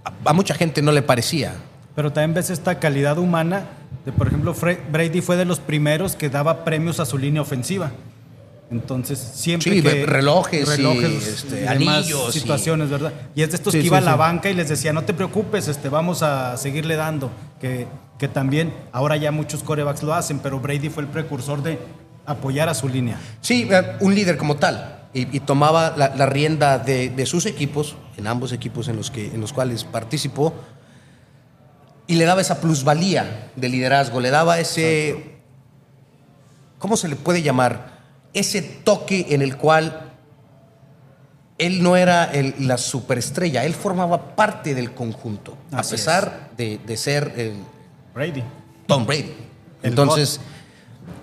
a, 0.05 0.31
a 0.31 0.33
mucha 0.33 0.55
gente 0.55 0.83
no 0.83 0.93
le 0.93 1.03
parecía. 1.03 1.55
Pero 1.95 2.13
también 2.13 2.35
ves 2.35 2.51
esta 2.51 2.79
calidad 2.81 3.19
humana. 3.19 3.65
De, 4.05 4.13
por 4.13 4.27
ejemplo, 4.27 4.55
Fre- 4.55 4.81
Brady 4.91 5.21
fue 5.21 5.37
de 5.37 5.45
los 5.45 5.61
primeros 5.61 6.17
que 6.17 6.29
daba 6.29 6.65
premios 6.65 6.99
a 7.01 7.07
su 7.07 7.17
línea 7.19 7.41
ofensiva. 7.43 7.93
Entonces, 8.71 9.19
siempre 9.19 9.73
Sí, 9.75 9.83
que... 9.83 10.05
relojes 10.07 10.79
y, 10.79 11.29
este, 11.29 11.69
anillos 11.69 12.35
y- 12.35 12.41
situaciones, 12.41 12.91
¿verdad? 12.91 13.13
Y 13.35 13.43
es 13.43 13.51
de 13.51 13.57
estos 13.57 13.73
Sí, 13.73 13.79
que 13.79 13.83
sí, 13.83 13.87
iba 13.89 13.99
a 13.99 14.01
la 14.01 14.13
sí. 14.15 14.19
banca 14.19 14.51
y 14.51 14.55
les 14.55 14.69
decía, 14.69 14.93
no 14.93 15.05
te 15.05 15.15
preocupes, 15.15 15.69
este, 15.69 15.89
vamos 15.89 16.23
a 16.23 16.57
seguirle 16.57 16.97
dando. 16.97 17.31
Que, 17.61 17.87
que 18.25 18.29
también, 18.33 18.73
ahora 18.91 19.17
ya 19.19 19.31
muchos 19.31 19.63
corebacks 19.63 20.03
lo 20.03 20.15
hacen, 20.15 20.39
pero 20.39 20.59
Brady 20.59 20.89
fue 20.89 21.03
el 21.03 21.11
precursor 21.11 21.63
de 21.63 21.79
apoyar 22.25 22.71
a 22.71 22.75
su 22.75 22.89
línea. 22.89 23.21
Sí, 23.43 23.69
eh, 23.71 23.97
un 24.01 24.15
líder 24.15 24.39
como 24.39 24.57
tal. 24.57 25.09
Y, 25.13 25.37
y 25.37 25.41
tomaba 25.41 25.95
la, 25.95 26.17
la 26.17 26.25
rienda 26.25 26.79
de, 26.79 27.11
de 27.11 27.27
sus 27.27 27.45
equipos, 27.45 27.97
en 28.17 28.27
ambos 28.27 28.53
equipos 28.53 28.89
en 28.89 28.97
los, 28.97 29.11
que, 29.11 29.27
en 29.27 29.43
los 29.43 29.53
cuales 29.53 29.85
participó, 29.85 30.55
y 32.07 32.15
le 32.17 32.25
daba 32.25 32.41
esa 32.41 32.63
plusvalía 32.63 33.51
de 33.57 33.69
liderazgo, 33.69 34.21
le 34.21 34.31
daba 34.31 34.59
ese, 34.59 35.37
¿cómo 36.79 36.97
se 36.97 37.09
le 37.09 37.17
puede 37.17 37.43
llamar? 37.43 37.99
Ese 38.33 38.63
toque 38.63 39.27
en 39.31 39.43
el 39.43 39.57
cual 39.59 40.13
él 41.59 41.83
no 41.83 41.97
era 41.97 42.25
el- 42.25 42.55
la 42.67 42.79
superestrella, 42.79 43.65
él 43.67 43.75
formaba 43.75 44.35
parte 44.35 44.75
del 44.75 44.93
conjunto, 44.95 45.57
a 45.73 45.83
pesar 45.83 46.51
de, 46.57 46.79
de 46.87 46.97
ser 46.97 47.35
el, 47.37 47.53
Brady. 48.15 48.43
Tom 48.87 49.07
Brady. 49.07 49.35
El 49.83 49.91
Entonces, 49.91 50.41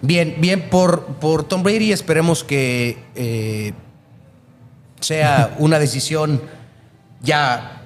bien, 0.02 0.36
bien 0.40 0.70
por, 0.70 1.06
por 1.16 1.44
Tom 1.44 1.64
Brady, 1.64 1.92
esperemos 1.92 2.44
que 2.44 2.98
eh, 3.16 3.74
sea 5.00 5.56
una 5.60 5.80
decisión 5.80 6.42
ya 7.22 7.78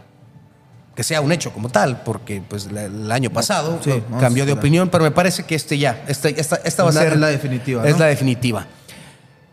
que 0.95 1.03
sea 1.03 1.19
un 1.19 1.31
hecho 1.33 1.51
como 1.51 1.67
tal, 1.67 2.03
porque 2.03 2.41
pues 2.47 2.71
la- 2.71 2.85
el 2.85 3.11
año 3.11 3.29
pasado 3.29 3.79
Sí, 3.83 3.89
no, 3.89 4.01
vamos 4.07 4.21
cambió 4.21 4.45
de 4.45 4.53
opinión, 4.53 4.87
pero 4.87 5.03
me 5.03 5.11
parece 5.11 5.43
que 5.43 5.53
este 5.55 5.77
ya, 5.77 6.05
este, 6.07 6.39
esta, 6.39 6.55
esta 6.63 6.83
va 6.85 6.89
a 6.89 6.93
ser 6.93 7.13
es 7.13 7.19
la 7.19 7.27
definitiva, 7.27 7.85
Es 7.85 7.93
¿no? 7.95 7.99
la 7.99 8.05
definitiva. 8.05 8.65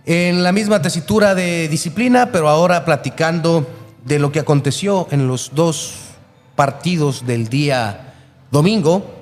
En 0.06 0.44
la 0.44 0.52
misma 0.52 0.80
tesitura 0.82 1.34
de 1.34 1.66
disciplina, 1.68 2.30
pero 2.30 2.48
ahora 2.48 2.84
platicando 2.84 3.68
de 4.04 4.20
lo 4.20 4.30
que 4.30 4.38
aconteció 4.38 5.08
en 5.10 5.26
los 5.26 5.50
dos 5.52 5.94
partidos 6.54 7.26
del 7.26 7.48
día 7.48 8.14
domingo. 8.52 9.21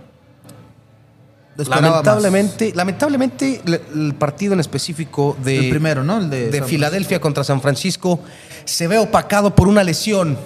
Esperaba 1.62 1.96
más. 1.96 2.04
Lamentablemente, 2.06 2.72
lamentablemente 2.74 3.60
le- 3.64 3.80
el 3.94 4.14
partido 4.14 4.52
en 4.54 4.60
específico 4.60 5.36
de, 5.42 5.58
El 5.58 5.70
primero, 5.70 6.02
¿no? 6.04 6.18
El 6.18 6.30
de 6.30 6.62
Filadelfia 6.62 7.20
contra 7.20 7.44
San 7.44 7.60
Francisco 7.60 8.20
se 8.64 8.88
ve 8.88 8.98
opacado 8.98 9.54
por 9.54 9.68
una 9.68 9.82
lesión 9.84 10.36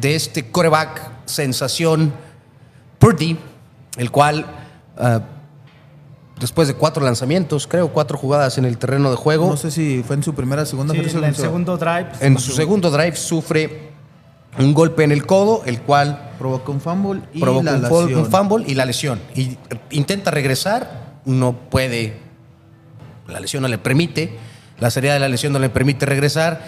de 0.00 0.14
este 0.14 0.50
coreback 0.50 1.10
sensación 1.26 2.12
Purdy, 2.98 3.38
el 3.96 4.10
cual 4.10 4.46
ah, 4.98 5.20
después 6.38 6.68
de 6.68 6.74
cuatro 6.74 7.04
lanzamientos, 7.04 7.66
creo 7.66 7.88
cuatro 7.92 8.16
jugadas 8.18 8.56
en 8.58 8.64
el 8.64 8.78
terreno 8.78 9.10
de 9.10 9.16
juego, 9.16 9.48
No 9.50 9.56
sé 9.56 9.70
si 9.70 10.02
fue 10.06 10.16
en 10.16 10.22
su 10.22 10.34
primera, 10.34 10.64
segunda 10.66 10.94
Sí, 10.94 11.00
en 11.00 11.24
el 11.24 11.34
segundo 11.36 11.76
drive. 11.76 12.08
en 12.20 12.38
su 12.38 12.52
segundo 12.52 12.90
drive 12.90 13.16
sufre 13.16 13.90
un 14.58 14.72
golpe 14.74 15.04
en 15.04 15.12
el 15.12 15.26
codo, 15.26 15.62
el 15.66 15.80
cual 15.82 16.29
Provoca 16.40 16.72
un 16.72 16.80
fumble 16.80 17.20
y 17.34 17.40
provoca 17.40 17.72
la 17.72 17.90
un, 17.90 18.04
lesión. 18.06 18.24
un 18.24 18.30
fumble 18.30 18.64
y 18.66 18.74
la 18.74 18.86
lesión. 18.86 19.20
Y 19.36 19.58
intenta 19.90 20.30
regresar, 20.30 21.18
no 21.26 21.52
puede, 21.52 22.16
la 23.28 23.40
lesión 23.40 23.60
no 23.60 23.68
le 23.68 23.76
permite, 23.76 24.38
la 24.78 24.90
seriedad 24.90 25.16
de 25.16 25.20
la 25.20 25.28
lesión 25.28 25.52
no 25.52 25.58
le 25.58 25.68
permite 25.68 26.06
regresar. 26.06 26.62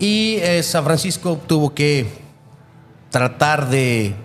Y 0.00 0.38
eh, 0.40 0.64
San 0.64 0.82
Francisco 0.82 1.40
tuvo 1.46 1.74
que 1.74 2.08
tratar 3.10 3.68
de 3.68 4.16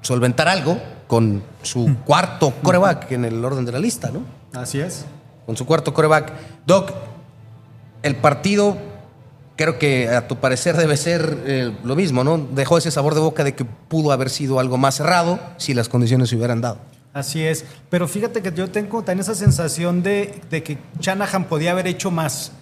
solventar 0.00 0.48
algo 0.48 0.78
con 1.06 1.42
su 1.60 1.94
cuarto 2.06 2.54
coreback 2.62 3.12
en 3.12 3.26
el 3.26 3.44
orden 3.44 3.66
de 3.66 3.72
la 3.72 3.78
lista, 3.78 4.10
¿no? 4.10 4.22
Así 4.58 4.80
es. 4.80 5.04
Con 5.44 5.58
su 5.58 5.66
cuarto 5.66 5.92
coreback. 5.92 6.32
Doc, 6.64 6.90
el 8.02 8.16
partido 8.16 8.78
creo 9.56 9.78
que 9.78 10.08
a 10.08 10.26
tu 10.28 10.36
parecer 10.36 10.76
debe 10.76 10.96
ser 10.96 11.38
eh, 11.46 11.72
lo 11.84 11.94
mismo, 11.96 12.24
¿no? 12.24 12.38
Dejó 12.38 12.78
ese 12.78 12.90
sabor 12.90 13.14
de 13.14 13.20
boca 13.20 13.44
de 13.44 13.54
que 13.54 13.64
pudo 13.64 14.12
haber 14.12 14.30
sido 14.30 14.58
algo 14.60 14.78
más 14.78 14.96
cerrado 14.96 15.38
si 15.56 15.74
las 15.74 15.88
condiciones 15.88 16.28
se 16.30 16.36
hubieran 16.36 16.60
dado. 16.60 16.78
Así 17.12 17.42
es. 17.44 17.64
Pero 17.90 18.08
fíjate 18.08 18.40
que 18.42 18.52
yo 18.52 18.70
tengo 18.70 19.02
también 19.02 19.20
esa 19.20 19.34
sensación 19.34 20.02
de, 20.02 20.40
de 20.50 20.62
que 20.62 20.78
Shanahan 20.98 21.44
podía 21.44 21.72
haber 21.72 21.86
hecho 21.86 22.10
más. 22.10 22.52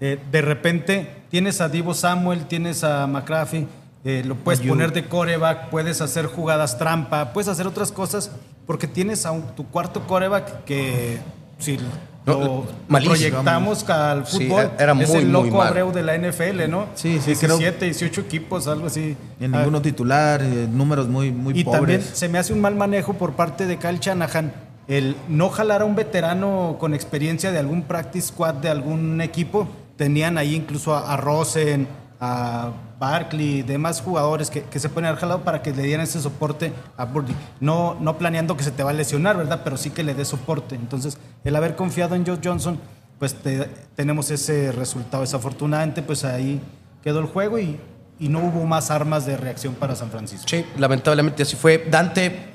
Eh, 0.00 0.18
de 0.30 0.42
repente 0.42 1.10
tienes 1.30 1.60
a 1.62 1.70
Divo 1.70 1.94
Samuel, 1.94 2.44
tienes 2.46 2.84
a 2.84 3.06
McCraffy, 3.06 3.66
eh, 4.04 4.22
lo 4.26 4.34
puedes 4.36 4.60
poner 4.60 4.92
de 4.92 5.08
coreback, 5.08 5.70
puedes 5.70 6.02
hacer 6.02 6.26
jugadas 6.26 6.76
trampa, 6.78 7.32
puedes 7.32 7.48
hacer 7.48 7.66
otras 7.66 7.90
cosas, 7.90 8.30
porque 8.66 8.86
tienes 8.86 9.24
a 9.24 9.30
un- 9.32 9.54
tu 9.56 9.66
cuarto 9.66 10.06
coreback 10.06 10.64
que 10.64 11.18
si 11.58 11.78
lo 12.26 12.64
proyectamos 12.88 13.88
al 13.88 14.26
Sí, 14.26 14.48
fútbol, 14.48 14.70
era 14.78 14.92
es 15.00 15.08
muy, 15.08 15.18
el 15.20 15.26
muy 15.28 15.48
loco. 15.50 15.62
Abreu 15.62 15.92
de 15.92 16.02
la 16.02 16.14
NFL, 16.18 16.68
¿no? 16.68 16.86
Sí, 16.94 17.20
sí, 17.24 17.34
creo- 17.36 17.56
17, 17.56 17.84
18 17.86 18.20
equipos, 18.22 18.66
algo 18.66 18.86
así. 18.88 19.16
En 19.40 19.54
Ah, 19.54 19.58
ninguno 19.58 19.80
titular, 19.80 20.42
eh, 20.42 20.66
números 20.70 21.08
muy, 21.08 21.30
muy 21.30 21.58
y 21.58 21.64
pobres. 21.64 21.80
también 21.80 22.02
se 22.02 22.28
me 22.28 22.38
hace 22.38 22.52
un 22.52 22.60
mal 22.60 22.74
manejo 22.74 23.14
por 23.14 23.32
parte 23.34 23.66
de 23.66 23.76
Kyle 23.78 23.98
Shanahan 24.00 24.52
el 24.88 25.16
no 25.28 25.48
jalar 25.50 25.82
a 25.82 25.84
un 25.84 25.94
veterano 25.96 26.76
con 26.78 26.94
experiencia 26.94 27.50
de 27.52 27.58
algún 27.58 27.82
practice 27.82 28.28
squad 28.28 28.54
de 28.54 28.68
algún 28.68 29.20
equipo. 29.20 29.66
Tenían 29.96 30.38
ahí 30.38 30.54
incluso 30.54 30.94
a, 30.94 31.12
a 31.12 31.16
Rosen, 31.16 31.88
a 32.20 32.70
Barkley, 32.98 33.62
demás 33.62 34.00
jugadores 34.00 34.48
que, 34.50 34.62
que 34.62 34.78
se 34.80 34.88
pueden 34.88 35.06
haber 35.08 35.20
jalado 35.20 35.40
para 35.42 35.60
que 35.62 35.72
le 35.72 35.82
dieran 35.82 36.04
ese 36.04 36.20
soporte 36.20 36.72
a 36.96 37.04
Burdy. 37.04 37.34
No, 37.60 37.96
no 38.00 38.16
planeando 38.18 38.56
que 38.56 38.64
se 38.64 38.70
te 38.70 38.82
va 38.82 38.90
a 38.90 38.94
lesionar, 38.94 39.36
¿verdad? 39.36 39.60
Pero 39.64 39.76
sí 39.76 39.90
que 39.90 40.02
le 40.02 40.14
dé 40.14 40.24
soporte. 40.24 40.74
Entonces, 40.76 41.18
el 41.44 41.54
haber 41.56 41.76
confiado 41.76 42.14
en 42.14 42.24
Joe 42.26 42.38
Johnson, 42.42 42.78
pues 43.18 43.34
te- 43.34 43.68
tenemos 43.94 44.30
ese 44.30 44.72
resultado. 44.72 45.22
Desafortunadamente, 45.22 46.02
pues 46.02 46.24
ahí 46.24 46.60
quedó 47.02 47.18
el 47.20 47.26
juego 47.26 47.58
y, 47.58 47.78
y 48.18 48.28
no 48.28 48.38
hubo 48.40 48.64
más 48.64 48.90
armas 48.90 49.26
de 49.26 49.36
reacción 49.36 49.74
para 49.74 49.94
San 49.94 50.10
Francisco. 50.10 50.46
Sí, 50.48 50.64
lamentablemente 50.78 51.42
así 51.42 51.54
fue. 51.56 51.86
Dante, 51.90 52.54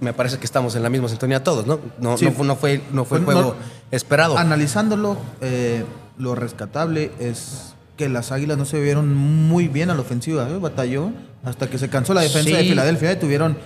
me 0.00 0.12
parece 0.12 0.38
que 0.38 0.44
estamos 0.44 0.74
en 0.76 0.82
la 0.82 0.90
misma 0.90 1.08
sintonía 1.08 1.42
todos, 1.42 1.66
¿no? 1.66 1.78
No, 1.98 2.16
Sí. 2.16 2.24
no, 2.26 2.32
fue, 2.32 2.46
no 2.46 2.56
fue, 2.56 2.82
no 2.92 3.04
fue 3.04 3.18
el 3.18 3.24
Pues, 3.24 3.36
juego 3.36 3.54
no- 3.54 3.60
esperado. 3.90 4.36
Analizándolo, 4.38 5.16
eh, 5.40 5.84
lo 6.18 6.34
rescatable 6.34 7.12
es 7.18 7.73
que 7.96 8.08
las 8.08 8.32
Águilas 8.32 8.58
no 8.58 8.64
se 8.64 8.80
vieron 8.80 9.14
muy 9.14 9.68
bien 9.68 9.90
a 9.90 9.94
la 9.94 10.00
ofensiva, 10.00 10.48
¿eh? 10.48 10.58
batalló 10.58 11.10
hasta 11.44 11.68
que 11.68 11.78
se 11.78 11.88
cansó 11.88 12.14
la 12.14 12.22
defensa 12.22 12.50
Sí. 12.50 12.56
de 12.56 12.64
Filadelfia 12.64 13.12
y 13.12 13.16
tuvieron, 13.16 13.56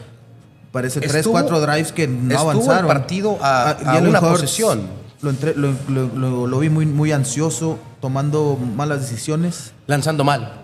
parece, 0.72 1.00
tres, 1.00 1.26
cuatro 1.26 1.60
drives 1.60 1.92
que 1.92 2.06
no 2.08 2.34
estuvo 2.34 2.50
el 2.52 2.56
avanzaron. 2.58 2.86
partido 2.88 3.38
a- 3.40 3.70
a 3.70 3.74
Jalen 3.76 4.08
una 4.08 4.20
posesión. 4.20 4.82
Lo, 5.22 5.30
entré- 5.32 5.54
lo, 5.56 5.72
lo- 5.88 6.06
lo- 6.14 6.46
lo 6.46 6.58
vi 6.60 6.68
muy, 6.68 6.86
muy 6.86 7.10
ansioso, 7.12 7.78
tomando 8.00 8.56
malas 8.56 9.00
decisiones. 9.00 9.72
lanzando 9.86 10.22
mal. 10.24 10.62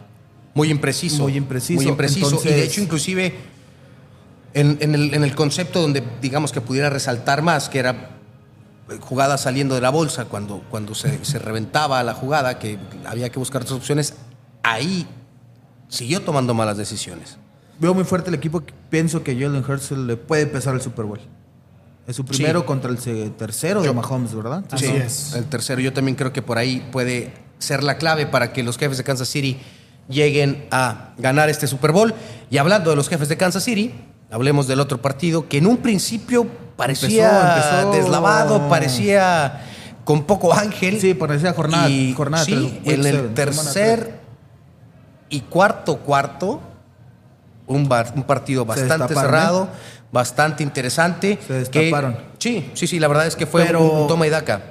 Muy 0.54 0.71
impreciso. 0.71 1.23
Muy 1.25 1.37
impreciso. 1.37 1.80
Muy 1.80 1.88
impreciso. 1.90 2.40
y 2.44 2.49
de 2.49 2.62
hecho, 2.62 2.80
inclusive, 2.80 3.35
en, 4.52 4.78
en 4.80 4.94
el, 4.94 5.14
en 5.14 5.25
el 5.25 5.35
concepto 5.35 5.80
donde, 5.83 6.04
digamos, 6.23 6.52
que 6.52 6.61
pudiera 6.61 6.90
resaltar 6.90 7.42
más, 7.42 7.68
que 7.68 7.80
era 7.80 7.90
eh, 7.92 8.09
jugada 9.00 9.38
saliendo 9.38 9.74
de 9.74 9.80
la 9.80 9.90
bolsa, 9.90 10.26
cuando, 10.26 10.62
cuando 10.70 10.94
se, 10.94 11.24
se 11.24 11.38
reventaba 11.38 12.02
la 12.02 12.14
jugada, 12.14 12.58
que 12.58 12.78
había 13.06 13.30
que 13.30 13.38
buscar 13.38 13.62
otras 13.62 13.76
opciones, 13.78 14.14
ahí 14.62 15.06
siguió 15.88 16.22
tomando 16.22 16.54
malas 16.54 16.76
decisiones. 16.76 17.38
Veo 17.78 17.94
muy 17.94 18.04
fuerte 18.04 18.28
el 18.28 18.34
equipo. 18.34 18.62
Pienso 18.90 19.22
que 19.24 19.34
Jalen 19.34 19.64
Hurts 19.68 19.90
le 19.92 20.16
puede 20.16 20.46
pesar 20.46 20.74
el 20.74 20.80
Super 20.80 21.04
Bowl. 21.06 21.20
Es 22.06 22.16
su 22.16 22.24
primero 22.24 22.60
Sí. 22.60 22.66
contra 22.66 22.90
el 22.90 22.98
tercero 23.34 23.80
de 23.80 23.86
Yo- 23.86 23.94
Mahomes, 23.94 24.34
¿verdad? 24.34 24.64
Así 24.70 24.86
Sí, 24.86 24.92
es. 24.92 25.32
El 25.34 25.46
tercero, 25.46 25.80
yo 25.80 25.92
también 25.92 26.16
creo 26.16 26.32
que 26.32 26.42
por 26.42 26.58
ahí 26.58 26.86
puede 26.92 27.32
ser 27.58 27.82
la 27.82 27.96
clave 27.96 28.26
para 28.26 28.52
que 28.52 28.62
los 28.62 28.76
jefes 28.76 28.98
de 28.98 29.04
Kansas 29.04 29.28
City 29.28 29.58
lleguen 30.08 30.66
a 30.70 31.14
ganar 31.16 31.48
este 31.48 31.66
Super 31.66 31.92
Bowl. 31.92 32.14
Y 32.50 32.58
hablando 32.58 32.90
de 32.90 32.96
los 32.96 33.08
jefes 33.08 33.28
de 33.30 33.36
Kansas 33.38 33.64
City, 33.64 33.92
hablemos 34.34 34.66
del 34.66 34.80
otro 34.80 35.00
partido 35.00 35.48
que 35.48 35.58
en 35.58 35.66
un 35.66 35.76
principio 35.78 36.46
parecía 36.76 37.54
Empezó- 37.54 37.80
empezó- 37.82 37.92
deslavado, 37.92 38.68
parecía 38.68 39.64
con 40.04 40.24
poco 40.24 40.52
ángel. 40.52 41.00
Sí, 41.00 41.14
por 41.14 41.32
esa 41.32 41.52
jornada. 41.52 41.88
Y 41.88 42.12
jornada 42.14 42.44
sí, 42.44 42.80
tres, 42.84 42.94
en 42.98 43.06
el 43.06 43.12
seven, 43.14 43.34
tercer 43.34 44.20
y 45.30 45.40
cuarto 45.42 45.98
cuarto, 45.98 46.60
un, 47.66 47.88
bar- 47.88 48.12
un 48.16 48.24
partido 48.24 48.64
bastante 48.64 49.14
cerrado, 49.14 49.68
bastante 50.12 50.62
interesante. 50.62 51.38
Se 51.40 51.46
que- 51.70 51.78
destaparon. 51.80 52.16
sí, 52.38 52.70
sí, 52.74 52.86
sí, 52.86 52.98
la 52.98 53.08
verdad 53.08 53.26
es 53.26 53.36
que 53.36 53.46
fue 53.46 53.64
Pero- 53.64 53.80
un, 53.82 54.00
un 54.02 54.08
toma 54.08 54.26
y 54.26 54.30
daca. 54.30 54.62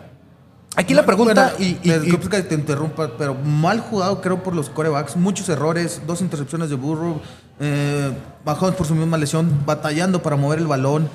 Aquí 0.76 0.94
la 0.96 1.06
pregunta, 1.06 1.54
Bueno, 1.58 1.66
y, 1.84 1.88
y- 1.88 1.94
y- 2.14 2.18
que 2.18 2.42
te 2.42 2.56
interrumpa, 2.56 3.12
pero 3.18 3.36
mal 3.36 3.80
jugado 3.80 4.22
creo 4.22 4.42
por 4.42 4.56
los 4.56 4.70
corebacks, 4.72 5.16
muchos 5.16 5.48
errores, 5.50 6.02
dos 6.08 6.20
intercepciones 6.22 6.70
de 6.70 6.76
Burrow, 6.76 7.22
eh, 7.60 8.12
Mahomes 8.46 8.76
por 8.76 8.86
su 8.88 8.96
misma 8.96 9.18
lesión, 9.18 9.50
batallando 9.66 10.22
para 10.22 10.36
mover 10.36 10.60
el 10.60 10.68
balón. 10.68 11.08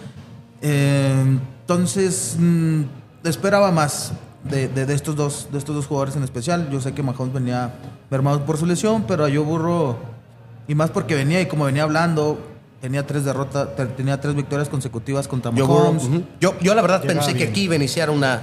Eh, 0.62 1.38
entonces, 1.62 2.36
mm, 2.38 2.82
esperaba 3.24 3.70
más 3.70 4.12
de, 4.44 4.68
de- 4.68 4.86
de 4.86 4.94
estos 4.94 5.14
dos, 5.16 5.48
de 5.52 5.58
estos 5.58 5.74
dos 5.74 5.86
jugadores 5.86 6.16
en 6.16 6.22
especial. 6.24 6.68
Yo 6.70 6.80
sé 6.80 6.92
que 6.92 7.02
Mahomes 7.02 7.32
venía 7.34 7.72
mermado 8.10 8.44
por 8.44 8.56
su 8.56 8.66
lesión, 8.66 9.04
pero 9.06 9.24
a 9.24 9.28
Joe 9.28 9.38
Burrow, 9.38 9.96
y 10.66 10.74
más 10.74 10.90
porque 10.90 11.14
venía 11.14 11.40
y 11.40 11.46
como 11.46 11.64
venía 11.64 11.82
hablando, 11.82 12.38
tenía 12.80 13.06
tres 13.06 13.24
derrotas, 13.24 13.74
te- 13.76 13.86
tenía 13.86 14.20
tres 14.20 14.34
victorias 14.34 14.68
consecutivas 14.68 15.28
contra 15.28 15.52
yo, 15.52 15.66
Mahomes. 15.66 16.08
yo, 16.40 16.54
yo 16.60 16.74
la 16.74 16.82
verdad 16.82 17.02
Llegaba 17.02 17.20
pensé 17.26 17.36
que 17.36 17.44
aquí 17.50 17.62
iba 17.62 17.74
a 17.74 17.76
iniciar 17.76 18.08
una 18.10 18.40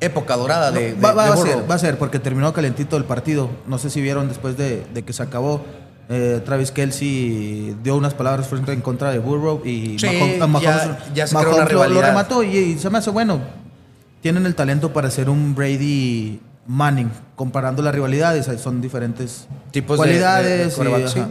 época 0.00 0.36
dorada 0.36 0.70
de, 0.70 0.94
de- 0.94 1.00
va, 1.00 1.12
va 1.12 1.26
de 1.26 1.32
a 1.32 1.36
ser, 1.36 1.70
va 1.70 1.74
a 1.74 1.78
ser, 1.78 1.98
porque 1.98 2.18
terminó 2.20 2.52
calentito 2.52 2.96
el 2.96 3.04
partido. 3.04 3.48
No 3.66 3.78
sé 3.78 3.90
si 3.90 4.00
vieron 4.00 4.28
después 4.28 4.56
de, 4.56 4.86
de 4.94 5.02
que 5.04 5.12
se 5.12 5.22
acabó. 5.22 5.62
Eh, 6.08 6.40
Travis 6.44 6.70
Kelsey 6.72 7.76
dio 7.82 7.96
unas 7.96 8.14
palabras 8.14 8.48
en 8.68 8.80
contra 8.80 9.10
de 9.10 9.18
Burrow 9.18 9.60
y 9.64 9.98
Sí, 9.98 10.06
Mahomes, 10.38 10.62
ya- 10.62 10.98
ya 11.14 11.26
se 11.26 11.36
creó 11.36 11.50
Mahomes 11.52 11.74
una 11.74 11.88
lo- 11.88 12.00
remató 12.02 12.42
y, 12.42 12.56
y 12.56 12.78
se 12.78 12.88
me 12.90 12.98
hace 12.98 13.10
bueno. 13.10 13.40
Tienen 14.22 14.46
el 14.46 14.54
talento 14.54 14.92
para 14.92 15.10
ser 15.10 15.28
un 15.30 15.54
Brady 15.54 16.40
Manning, 16.66 17.10
comparando 17.36 17.82
las 17.82 17.94
rivalidades, 17.94 18.48
son 18.60 18.80
diferentes 18.80 19.46
Tipos 19.70 19.98
de- 20.00 20.06
de- 20.06 20.12
de 20.14 20.18
cualidades. 20.20 20.72
y, 20.72 20.76
quarterback, 20.76 21.08
sí. 21.08 21.18
ajá. 21.20 21.28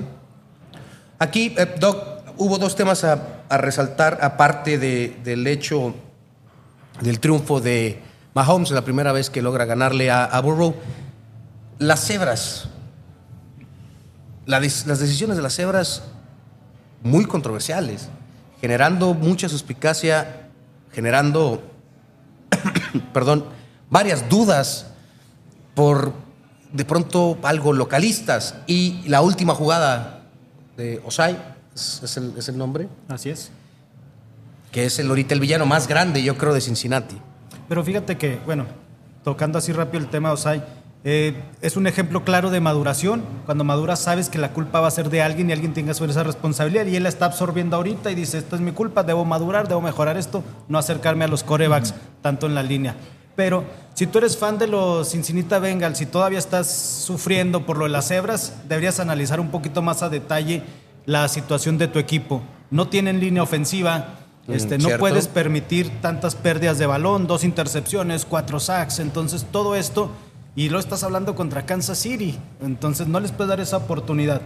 Aquí, 1.19 1.55
eh, 1.57 1.75
Doc, 1.79 1.98
hubo 2.38 2.57
dos 2.60 2.75
temas 2.75 3.03
a, 3.03 3.19
a 3.50 3.57
resaltar, 3.57 4.19
aparte 4.22 4.77
de- 4.77 5.17
del 5.24 5.46
hecho 5.48 5.96
del 7.01 7.19
triunfo 7.19 7.60
de 7.60 8.00
Mahomes, 8.36 8.72
la 8.72 8.84
primera 8.84 9.12
vez 9.12 9.29
que 9.31 9.41
logra 9.41 9.65
ganarle 9.65 10.10
a, 10.12 10.24
a 10.25 10.39
Burrow. 10.41 10.75
Las 11.79 12.05
cebras. 12.05 12.69
La 14.48 14.60
des- 14.60 14.88
las 14.88 14.98
decisiones 15.00 15.38
de 15.38 15.44
las 15.44 15.54
cebras 15.56 16.01
muy 17.04 17.25
controversiales, 17.25 18.10
generando 18.60 19.13
mucha 19.13 19.48
suspicacia, 19.48 20.50
generando, 20.92 21.62
perdón, 23.13 23.46
varias 23.89 24.27
dudas 24.30 24.88
por 25.75 26.12
de 26.74 26.84
pronto 26.86 27.38
algo 27.44 27.72
localistas. 27.74 28.56
Y 28.66 29.04
la 29.08 29.22
última 29.22 29.54
jugada 29.54 30.24
de 30.75 31.01
Osai, 31.06 31.38
es, 31.75 32.01
es 32.04 32.18
el, 32.18 32.34
es 32.38 32.50
el 32.50 32.58
nombre, 32.58 32.88
Así 33.10 33.30
es. 33.30 33.51
que 34.72 34.86
es 34.86 34.98
el 35.00 35.08
ahorita 35.10 35.34
el 35.36 35.39
villano 35.39 35.66
más 35.66 35.88
grande, 35.88 36.24
yo 36.24 36.38
creo, 36.38 36.54
de 36.54 36.62
Cincinnati. 36.62 37.18
Pero 37.70 37.84
fíjate 37.84 38.18
que, 38.18 38.39
bueno, 38.46 38.66
tocando 39.24 39.58
así 39.60 39.72
rápido 39.74 40.04
el 40.04 40.10
tema 40.10 40.30
de 40.30 40.34
Osai, 40.36 40.63
eh, 41.04 41.34
es 41.62 41.77
un 41.77 41.88
ejemplo 41.88 42.24
claro 42.24 42.50
de 42.50 42.60
maduración. 42.60 43.24
Cuando 43.46 43.63
maduras 43.63 44.00
sabes 44.00 44.30
que 44.30 44.38
la 44.38 44.53
culpa 44.53 44.81
va 44.81 44.88
a 44.88 44.92
ser 44.92 45.10
de 45.10 45.22
alguien 45.22 45.50
y 45.50 45.53
alguien 45.53 45.74
tenga 45.74 45.92
esa 45.92 46.24
responsabilidad 46.24 46.86
y 46.86 46.96
él 46.96 47.03
la 47.03 47.10
está 47.10 47.25
absorbiendo 47.25 47.75
ahorita 47.75 48.12
y 48.12 48.16
dice, 48.16 48.40
esto 48.40 48.55
es 48.55 48.62
mi 48.62 48.72
culpa, 48.72 49.03
debo 49.03 49.25
madurar, 49.25 49.68
debo 49.68 49.81
mejorar 49.81 50.18
esto, 50.18 50.44
no 50.68 50.77
acercarme 50.77 51.25
a 51.25 51.27
los 51.27 51.44
corebacks 51.44 51.94
tanto 52.22 52.48
en 52.48 52.55
la 52.55 52.64
línea. 52.64 52.96
Pero 53.36 53.64
si 53.94 54.07
tú 54.07 54.18
eres 54.18 54.36
fan 54.36 54.57
de 54.57 54.68
los 54.68 55.12
Cincinnati 55.12 55.60
Bengals 55.62 56.01
y 56.01 56.07
todavía 56.07 56.40
estás 56.40 56.68
sufriendo 56.68 57.66
por 57.66 57.77
lo 57.77 57.86
de 57.86 57.92
las 57.92 58.07
cebras, 58.07 58.53
deberías 58.68 59.00
analizar 59.00 59.40
un 59.40 59.50
poquito 59.50 59.81
más 59.81 60.01
a 60.01 60.10
detalle 60.10 60.64
la 61.05 61.27
situación 61.27 61.77
de 61.77 61.88
tu 61.88 62.00
equipo. 62.00 62.42
No 62.72 62.88
tienen 62.90 63.20
línea 63.20 63.44
ofensiva, 63.44 64.18
Mm, 64.48 64.53
este, 64.53 64.77
no 64.77 64.90
puedes 64.98 65.27
permitir 65.27 66.01
tantas 66.01 66.36
pérdidas 66.36 66.77
de 66.77 66.86
balón, 66.86 67.27
dos 67.27 67.44
intercepciones, 67.44 68.25
cuatro 68.25 68.60
sacks, 68.60 69.00
entonces 69.00 69.46
todo 69.51 69.75
esto, 69.75 70.10
y 70.57 70.70
lo 70.70 70.79
estás 70.79 71.03
hablando 71.03 71.35
contra 71.35 71.67
Kansas 71.67 72.00
City, 72.00 72.35
entonces 72.63 73.07
no 73.07 73.20
les 73.20 73.31
puedes 73.31 73.50
dar 73.50 73.59
esa 73.59 73.77
oportunidad. 73.77 74.41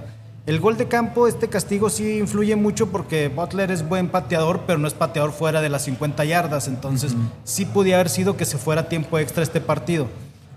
El 0.46 0.60
gol 0.60 0.76
de 0.76 0.90
campo, 0.90 1.26
este 1.26 1.48
castigo 1.48 1.90
sí 1.90 2.18
influye 2.18 2.58
mucho 2.58 2.92
porque 2.92 3.30
Butler 3.30 3.72
es 3.72 3.88
buen 3.88 4.10
pateador, 4.10 4.64
pero 4.68 4.78
no 4.78 4.90
es 4.90 4.94
pateador 4.94 5.32
fuera 5.32 5.62
de 5.62 5.70
las 5.70 5.84
50 5.84 6.26
yardas, 6.26 6.68
entonces 6.68 7.16
sí 7.46 7.64
podía 7.64 7.96
haber 7.96 8.10
sido 8.10 8.36
que 8.36 8.44
se 8.44 8.58
fuera 8.58 8.90
tiempo 8.90 9.20
extra 9.20 9.42
este 9.42 9.62
partido. 9.62 10.10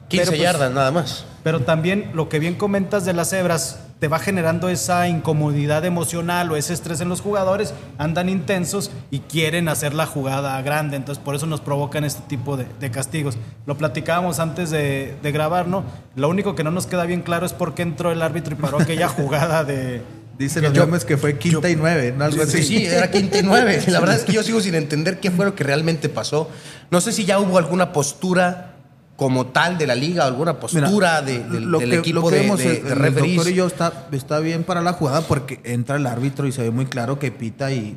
15 0.09 0.25
Pero, 0.25 0.31
pues, 0.33 0.41
yardas 0.41 0.73
nada 0.73 0.91
más. 0.91 1.25
Pero 1.45 1.61
también 1.61 2.11
lo 2.15 2.29
que 2.29 2.41
bien 2.41 2.57
comentas 2.57 3.05
de 3.05 3.13
las 3.13 3.31
cebras 3.31 3.79
te 4.01 4.09
va 4.09 4.19
generando 4.19 4.69
esa 4.69 5.09
incomodidad 5.09 5.85
emocional 5.85 6.51
o 6.53 6.57
ese 6.57 6.75
estrés 6.75 7.01
en 7.01 7.09
los 7.09 7.21
jugadores, 7.21 7.73
andan 7.97 8.29
intensos 8.29 8.91
y 9.11 9.21
quieren 9.21 9.69
hacer 9.69 9.95
la 9.95 10.05
jugada 10.07 10.61
grande, 10.63 10.97
entonces 10.97 11.23
por 11.25 11.35
eso 11.35 11.47
nos 11.47 11.61
provocan 11.61 12.05
este 12.05 12.23
tipo 12.29 12.57
de, 12.57 12.67
de 12.81 12.91
castigos. 12.91 13.39
Lo 13.67 13.79
platicábamos 13.79 14.41
antes 14.41 14.71
de, 14.71 15.15
de 15.23 15.33
grabar, 15.33 15.67
¿no? 15.69 15.85
Lo 16.17 16.29
único 16.29 16.55
que 16.55 16.65
no 16.65 16.71
nos 16.71 16.87
queda 16.87 17.05
bien 17.05 17.23
claro 17.23 17.47
es 17.47 17.53
por 17.53 17.75
qué 17.75 17.83
entró 17.83 18.13
el 18.13 18.21
árbitro 18.21 18.55
y 18.55 18.59
paró 18.61 18.81
aquella 18.81 19.09
jugada 19.09 19.65
de... 19.65 20.03
Dicen 20.37 20.65
los 20.65 20.75
memes 20.75 21.05
que 21.05 21.17
fue 21.17 21.39
quinta 21.39 21.71
y 21.71 21.77
nueve, 21.77 22.13
¿no? 22.19 22.25
Algo 22.25 22.45
Sí, 22.45 22.59
así. 22.59 22.63
sí, 22.65 22.87
era 22.87 23.09
quinta 23.09 23.39
y 23.39 23.43
nueve. 23.45 23.81
La 23.87 24.01
verdad 24.01 24.17
es 24.17 24.25
que 24.25 24.33
yo 24.33 24.43
sigo 24.43 24.61
sin 24.61 24.75
entender 24.75 25.21
qué 25.21 25.31
fue 25.31 25.45
lo 25.45 25.55
que 25.55 25.63
realmente 25.63 26.09
pasó. 26.09 26.51
No 26.91 27.01
sé 27.01 27.13
si 27.13 27.25
ya 27.25 27.39
hubo 27.39 27.57
alguna 27.57 27.93
postura 27.93 28.74
como 29.17 29.47
tal 29.47 29.79
de 29.79 29.87
la 29.87 29.95
liga, 29.95 30.25
alguna 30.25 30.53
Mira, 30.55 30.61
postura 30.61 31.23
de- 31.23 31.45
del, 31.45 31.65
lo 31.71 31.79
del 31.79 31.91
que- 31.91 31.97
equipo 31.99 32.21
lo 32.21 32.29
que 32.29 32.35
de, 32.37 32.41
vemos 32.43 32.59
de- 32.59 32.83
de 32.83 32.93
el 32.93 33.15
doctor 33.15 33.49
y 33.49 33.55
yo 33.55 33.67
está, 33.67 34.09
está 34.11 34.41
bien 34.41 34.65
para 34.65 34.83
la 34.83 34.93
jugada 34.93 35.21
porque 35.23 35.61
entra 35.65 35.97
el 35.97 36.07
árbitro 36.07 36.47
y 36.49 36.53
se 36.53 36.63
ve 36.63 36.71
muy 36.71 36.87
claro 36.87 37.19
que 37.21 37.31
pita 37.31 37.71
y 37.71 37.97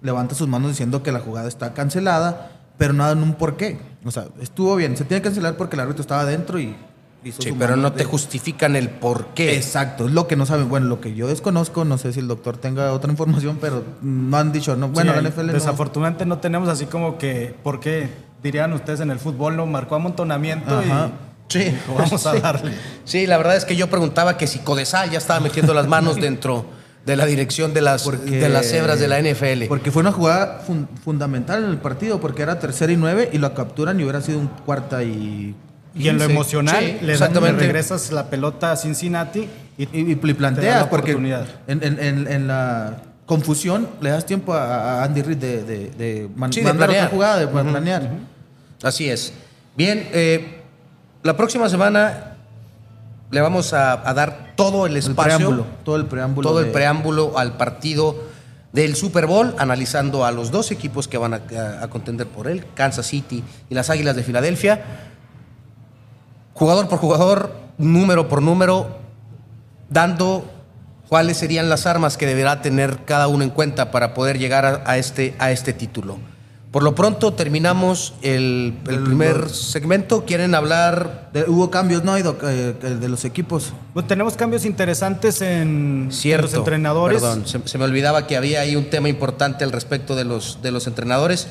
levanta 0.00 0.34
sus 0.34 0.48
manos 0.48 0.70
diciendo 0.70 1.02
que 1.02 1.12
la 1.12 1.20
jugada 1.20 1.48
está 1.48 1.74
cancelada, 1.74 2.50
pero 2.78 2.92
nada 2.94 3.12
en 3.12 3.22
un 3.22 3.34
porqué. 3.34 3.78
O 4.04 4.10
sea, 4.10 4.26
estuvo 4.40 4.74
bien. 4.76 4.96
Se 4.96 5.04
tiene 5.04 5.20
que 5.20 5.28
cancelar 5.28 5.56
porque 5.56 5.76
el 5.76 5.80
árbitro 5.80 6.00
estaba 6.00 6.22
adentro 6.22 6.58
y 6.58 6.74
hizo 7.24 7.40
Sí, 7.42 7.50
su 7.50 7.56
pero 7.58 7.76
no 7.76 7.92
te 7.92 8.04
justifican 8.04 8.74
el 8.76 8.88
por 8.90 9.28
qué. 9.28 9.56
Exacto, 9.56 10.06
es 10.06 10.12
lo 10.12 10.26
que 10.26 10.36
no 10.36 10.44
saben. 10.46 10.68
Bueno, 10.68 10.86
lo 10.86 11.00
que 11.00 11.14
yo 11.14 11.26
desconozco, 11.26 11.84
no 11.84 11.96
sé 11.98 12.12
si 12.12 12.20
el 12.20 12.28
doctor 12.28 12.56
tenga 12.58 12.90
otra 12.92 13.10
información, 13.10 13.58
pero 13.60 13.82
no 14.02 14.36
han 14.38 14.50
dicho, 14.52 14.76
no. 14.76 14.88
Bueno, 14.88 15.12
Sí, 15.14 15.20
la 15.22 15.28
NFL 15.30 15.46
no. 15.46 15.52
Desafortunadamente 15.54 16.26
no 16.26 16.38
tenemos 16.38 16.68
así 16.68 16.84
como 16.86 17.16
que, 17.18 17.54
¿por 17.62 17.80
qué? 17.80 18.08
Dirían 18.44 18.72
ustedes 18.74 19.00
en 19.00 19.10
el 19.10 19.18
fútbol, 19.18 19.56
lo 19.56 19.64
marcó 19.66 19.94
amontonamiento 19.96 20.78
Ajá. 20.78 21.10
Sí. 21.48 21.60
y 21.62 21.78
vamos 21.96 22.26
a 22.26 22.32
Sí. 22.34 22.40
darle. 22.40 22.72
Sí, 23.04 23.26
la 23.26 23.38
verdad 23.38 23.56
es 23.56 23.64
que 23.64 23.74
yo 23.74 23.88
preguntaba 23.88 24.36
que 24.36 24.46
si 24.46 24.58
Codesal 24.60 25.10
ya 25.10 25.18
estaba 25.18 25.40
metiendo 25.40 25.72
las 25.74 25.88
manos 25.88 26.16
dentro 26.16 26.66
de 27.06 27.16
la 27.16 27.24
dirección 27.26 27.72
de 27.74 27.80
las, 27.80 28.02
Porque- 28.02 28.30
de 28.38 28.48
las 28.50 28.66
cebras 28.66 29.00
de 29.00 29.08
la 29.08 29.18
NFL. 29.18 29.64
Porque 29.66 29.90
fue 29.90 30.00
una 30.02 30.12
jugada 30.12 30.60
fun- 30.66 30.88
fundamental 31.04 31.64
en 31.64 31.70
el 31.70 31.78
partido, 31.78 32.20
porque 32.20 32.42
era 32.42 32.58
tercera 32.58 32.92
y 32.92 32.96
nueve 32.96 33.30
y 33.32 33.38
lo 33.38 33.52
capturan 33.54 33.98
y 33.98 34.02
hubiera 34.04 34.20
sido 34.20 34.38
un 34.38 34.48
cuarta 34.48 35.02
y. 35.02 35.54
Y 35.96 36.08
en 36.08 36.16
lo 36.18 36.22
15. 36.24 36.32
emocional, 36.32 36.76
Sí, 36.80 36.84
le, 36.84 36.92
dan- 36.96 37.06
le 37.06 37.12
exactamente. 37.12 37.60
regresas 37.62 38.10
la 38.12 38.28
pelota 38.28 38.72
a 38.72 38.76
Cincinnati 38.76 39.48
y, 39.78 39.86
planteas, 40.34 40.82
la 40.82 40.90
porque 40.90 41.12
en, 41.12 41.82
en- 41.82 41.98
en- 42.00 42.26
en 42.30 42.46
la 42.48 42.96
confusión 43.26 43.88
le 44.02 44.10
das 44.10 44.26
tiempo 44.26 44.52
a, 44.54 45.02
Andy 45.04 45.22
Reid 45.22 45.36
de, 45.38 45.62
de- 45.62 45.90
de 45.90 46.28
man- 46.36 46.52
Sí, 46.52 46.60
de 46.60 46.66
mandar 46.66 46.88
planear. 46.88 47.06
otra 47.06 47.14
jugada, 47.16 47.38
de 47.38 47.46
planear. 47.46 48.10
Así 48.84 49.08
es. 49.10 49.32
Bien, 49.76 50.08
eh, 50.12 50.62
la 51.22 51.36
próxima 51.36 51.68
semana 51.68 52.36
le 53.30 53.40
vamos 53.40 53.72
a, 53.72 54.08
a 54.08 54.14
dar 54.14 54.52
todo 54.56 54.86
el 54.86 54.92
El 54.92 54.98
espacio. 54.98 55.36
preámbulo, 55.38 55.66
todo 55.84 55.96
el 55.96 56.06
preámbulo. 56.06 56.48
todo 56.48 56.60
el 56.60 56.66
de- 56.66 56.70
preámbulo 56.72 57.38
al 57.38 57.56
partido 57.56 58.14
del 58.72 58.94
Super 58.96 59.26
Bowl, 59.26 59.54
analizando 59.58 60.24
a 60.24 60.30
los 60.32 60.50
dos 60.50 60.70
equipos 60.70 61.08
que 61.08 61.16
van 61.18 61.34
a, 61.34 61.42
a- 61.56 61.84
a 61.84 61.88
contender 61.88 62.26
por 62.28 62.46
él, 62.46 62.66
Kansas 62.74 63.06
City 63.06 63.42
y 63.70 63.74
las 63.74 63.90
Águilas 63.90 64.14
de 64.16 64.22
Filadelfia. 64.22 64.82
Jugador 66.52 66.88
por 66.88 66.98
jugador, 66.98 67.52
número 67.78 68.28
por 68.28 68.42
número, 68.42 68.98
dando 69.90 70.48
cuáles 71.08 71.36
serían 71.36 71.68
las 71.68 71.86
armas 71.86 72.16
que 72.16 72.26
deberá 72.26 72.62
tener 72.62 73.04
cada 73.04 73.26
uno 73.28 73.42
en 73.44 73.50
cuenta 73.50 73.90
para 73.90 74.14
poder 74.14 74.38
llegar 74.38 74.64
a, 74.64 74.82
a 74.86 74.98
este, 74.98 75.34
a 75.38 75.50
este 75.50 75.72
título. 75.72 76.18
Por 76.74 76.82
lo 76.82 76.96
pronto 76.96 77.34
terminamos 77.34 78.14
el, 78.20 78.80
el 78.88 78.94
El- 78.96 79.04
primer 79.04 79.48
segmento. 79.48 80.24
¿Quieren 80.24 80.56
hablar 80.56 81.30
de- 81.32 81.44
hubo 81.44 81.70
cambios, 81.70 82.02
¿no? 82.02 82.16
Eh, 82.16 82.22
de 82.22 83.08
los 83.08 83.24
equipos. 83.24 83.72
Pues 83.92 84.08
tenemos 84.08 84.34
cambios 84.34 84.64
interesantes 84.64 85.40
en, 85.40 86.08
los 86.08 86.52
entrenadores. 86.52 87.22
Perdón, 87.22 87.46
se, 87.46 87.60
se 87.64 87.78
me 87.78 87.84
olvidaba 87.84 88.26
que 88.26 88.36
había 88.36 88.60
ahí 88.60 88.74
un 88.74 88.90
tema 88.90 89.08
importante 89.08 89.62
al 89.62 89.70
respecto 89.70 90.16
de 90.16 90.24
los, 90.24 90.58
de 90.62 90.72
los 90.72 90.88
entrenadores. 90.88 91.46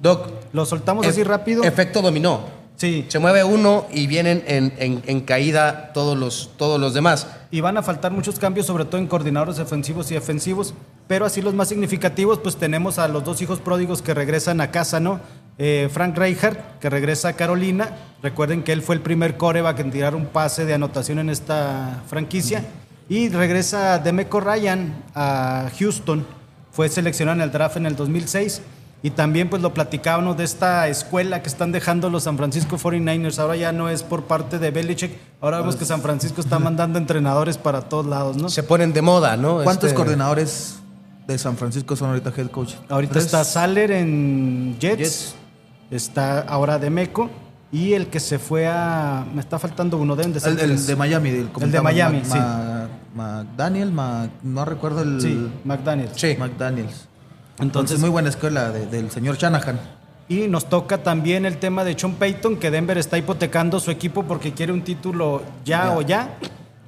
Doc. 0.00 0.30
Lo 0.54 0.64
soltamos 0.64 1.06
así 1.06 1.22
rápido. 1.22 1.64
Efecto 1.64 2.00
dominó. 2.00 2.61
Sí, 2.82 3.04
Se 3.06 3.20
mueve 3.20 3.44
uno 3.44 3.86
y 3.92 4.08
vienen 4.08 4.42
en, 4.44 4.72
en- 4.76 5.02
en 5.06 5.20
caída 5.20 5.92
todos 5.94 6.18
los, 6.18 6.50
todos 6.56 6.80
los 6.80 6.94
demás. 6.94 7.28
y 7.52 7.60
van 7.60 7.76
a 7.76 7.82
faltar 7.84 8.10
muchos 8.10 8.40
cambios, 8.40 8.66
sobre 8.66 8.84
todo 8.86 8.98
en 8.98 9.06
coordinadores 9.06 9.60
ofensivos 9.60 10.10
y 10.10 10.14
defensivos, 10.14 10.74
pero 11.06 11.24
así 11.24 11.40
los 11.42 11.54
más 11.54 11.68
significativos, 11.68 12.40
pues 12.40 12.56
tenemos 12.56 12.98
a 12.98 13.06
los 13.06 13.22
dos 13.22 13.40
hijos 13.40 13.60
pródigos 13.60 14.02
que 14.02 14.14
regresan 14.14 14.60
a 14.60 14.72
casa, 14.72 14.98
¿no? 14.98 15.20
eh, 15.58 15.88
Frank 15.92 16.16
Reichardt, 16.18 16.58
que 16.80 16.90
regresa 16.90 17.28
a 17.28 17.32
Carolina. 17.34 17.98
Recuerden 18.20 18.64
que 18.64 18.72
él 18.72 18.82
fue 18.82 18.96
el 18.96 19.00
primer 19.00 19.36
coreback 19.36 19.78
en 19.78 19.92
tirar 19.92 20.16
un 20.16 20.26
pase 20.26 20.64
de 20.64 20.74
anotación 20.74 21.20
en 21.20 21.30
esta 21.30 22.02
franquicia. 22.08 22.64
Y 23.08 23.28
regresa 23.28 24.00
Demeco 24.00 24.40
Ryan 24.40 25.04
a 25.14 25.70
Houston. 25.78 26.26
Fue 26.72 26.88
seleccionado 26.88 27.36
en 27.36 27.42
el 27.42 27.52
draft 27.52 27.76
en 27.76 27.86
el 27.86 27.94
2006. 27.94 28.60
Y 29.04 29.10
también 29.10 29.50
pues 29.50 29.60
lo 29.62 29.74
platicábamos 29.74 30.36
de 30.36 30.44
esta 30.44 30.86
escuela 30.86 31.42
que 31.42 31.48
están 31.48 31.72
dejando 31.72 32.08
los 32.08 32.22
San 32.22 32.36
Francisco 32.36 32.78
49ers. 32.78 33.38
Ahora 33.40 33.56
ya 33.56 33.72
no 33.72 33.88
es 33.88 34.04
por 34.04 34.24
parte 34.24 34.60
de 34.60 34.70
Belichick. 34.70 35.12
Ahora 35.40 35.58
vemos 35.58 35.74
que 35.74 35.84
San 35.84 36.00
Francisco 36.02 36.40
está 36.40 36.60
mandando 36.60 36.98
entrenadores 37.00 37.58
para 37.58 37.80
todos 37.82 38.06
lados, 38.06 38.36
¿no? 38.36 38.48
Se 38.48 38.62
ponen 38.62 38.92
de 38.92 39.02
moda, 39.02 39.36
¿no? 39.36 39.62
¿Cuántos 39.64 39.86
Este- 39.88 39.96
coordinadores 39.96 40.76
de 41.26 41.36
San 41.36 41.56
Francisco 41.56 41.96
son 41.96 42.10
ahorita 42.10 42.32
head 42.36 42.46
coach? 42.50 42.74
Ahorita 42.88 43.14
¿Tres? 43.14 43.24
está 43.24 43.42
Saller 43.42 43.90
en 43.90 44.76
Jets, 44.78 44.98
Jets. 44.98 45.34
está 45.90 46.40
ahora 46.42 46.78
Demeco 46.78 47.28
y 47.72 47.94
el 47.94 48.06
que 48.06 48.20
se 48.20 48.38
fue 48.38 48.68
a... 48.68 49.26
Me 49.34 49.40
está 49.40 49.58
faltando 49.58 49.96
uno, 49.96 50.14
deben 50.14 50.32
de 50.32 50.38
ser 50.38 50.52
El, 50.60 50.70
el 50.72 50.86
de 50.86 50.94
Miami. 50.94 51.28
El, 51.30 51.50
El 51.60 51.72
de 51.72 51.80
Miami, 51.80 52.18
Mac- 52.18 52.26
sí. 52.32 52.38
Mac- 52.38 52.88
McDaniel, 53.16 53.90
Mac- 53.90 54.30
no 54.44 54.64
recuerdo 54.64 55.02
el... 55.02 55.20
Sí, 55.20 55.50
McDaniels. 55.64 56.12
Sí. 56.14 56.36
McDaniels. 56.38 57.08
Entonces, 57.58 58.00
muy 58.00 58.10
buena 58.10 58.28
escuela 58.28 58.70
de- 58.70 58.86
del 58.86 59.10
señor 59.10 59.36
Shanahan. 59.36 59.78
y 60.28 60.48
nos 60.48 60.66
toca 60.66 60.98
también 61.02 61.44
el 61.44 61.58
tema 61.58 61.84
de 61.84 61.98
Sean 61.98 62.14
Payton, 62.14 62.56
que 62.56 62.70
Denver 62.70 62.96
está 62.96 63.18
hipotecando 63.18 63.78
su 63.80 63.90
equipo 63.90 64.22
porque 64.22 64.52
quiere 64.52 64.72
un 64.72 64.82
título 64.82 65.42
ya, 65.64 65.84
Ya. 65.84 65.92
o 65.92 66.00
ya. 66.02 66.30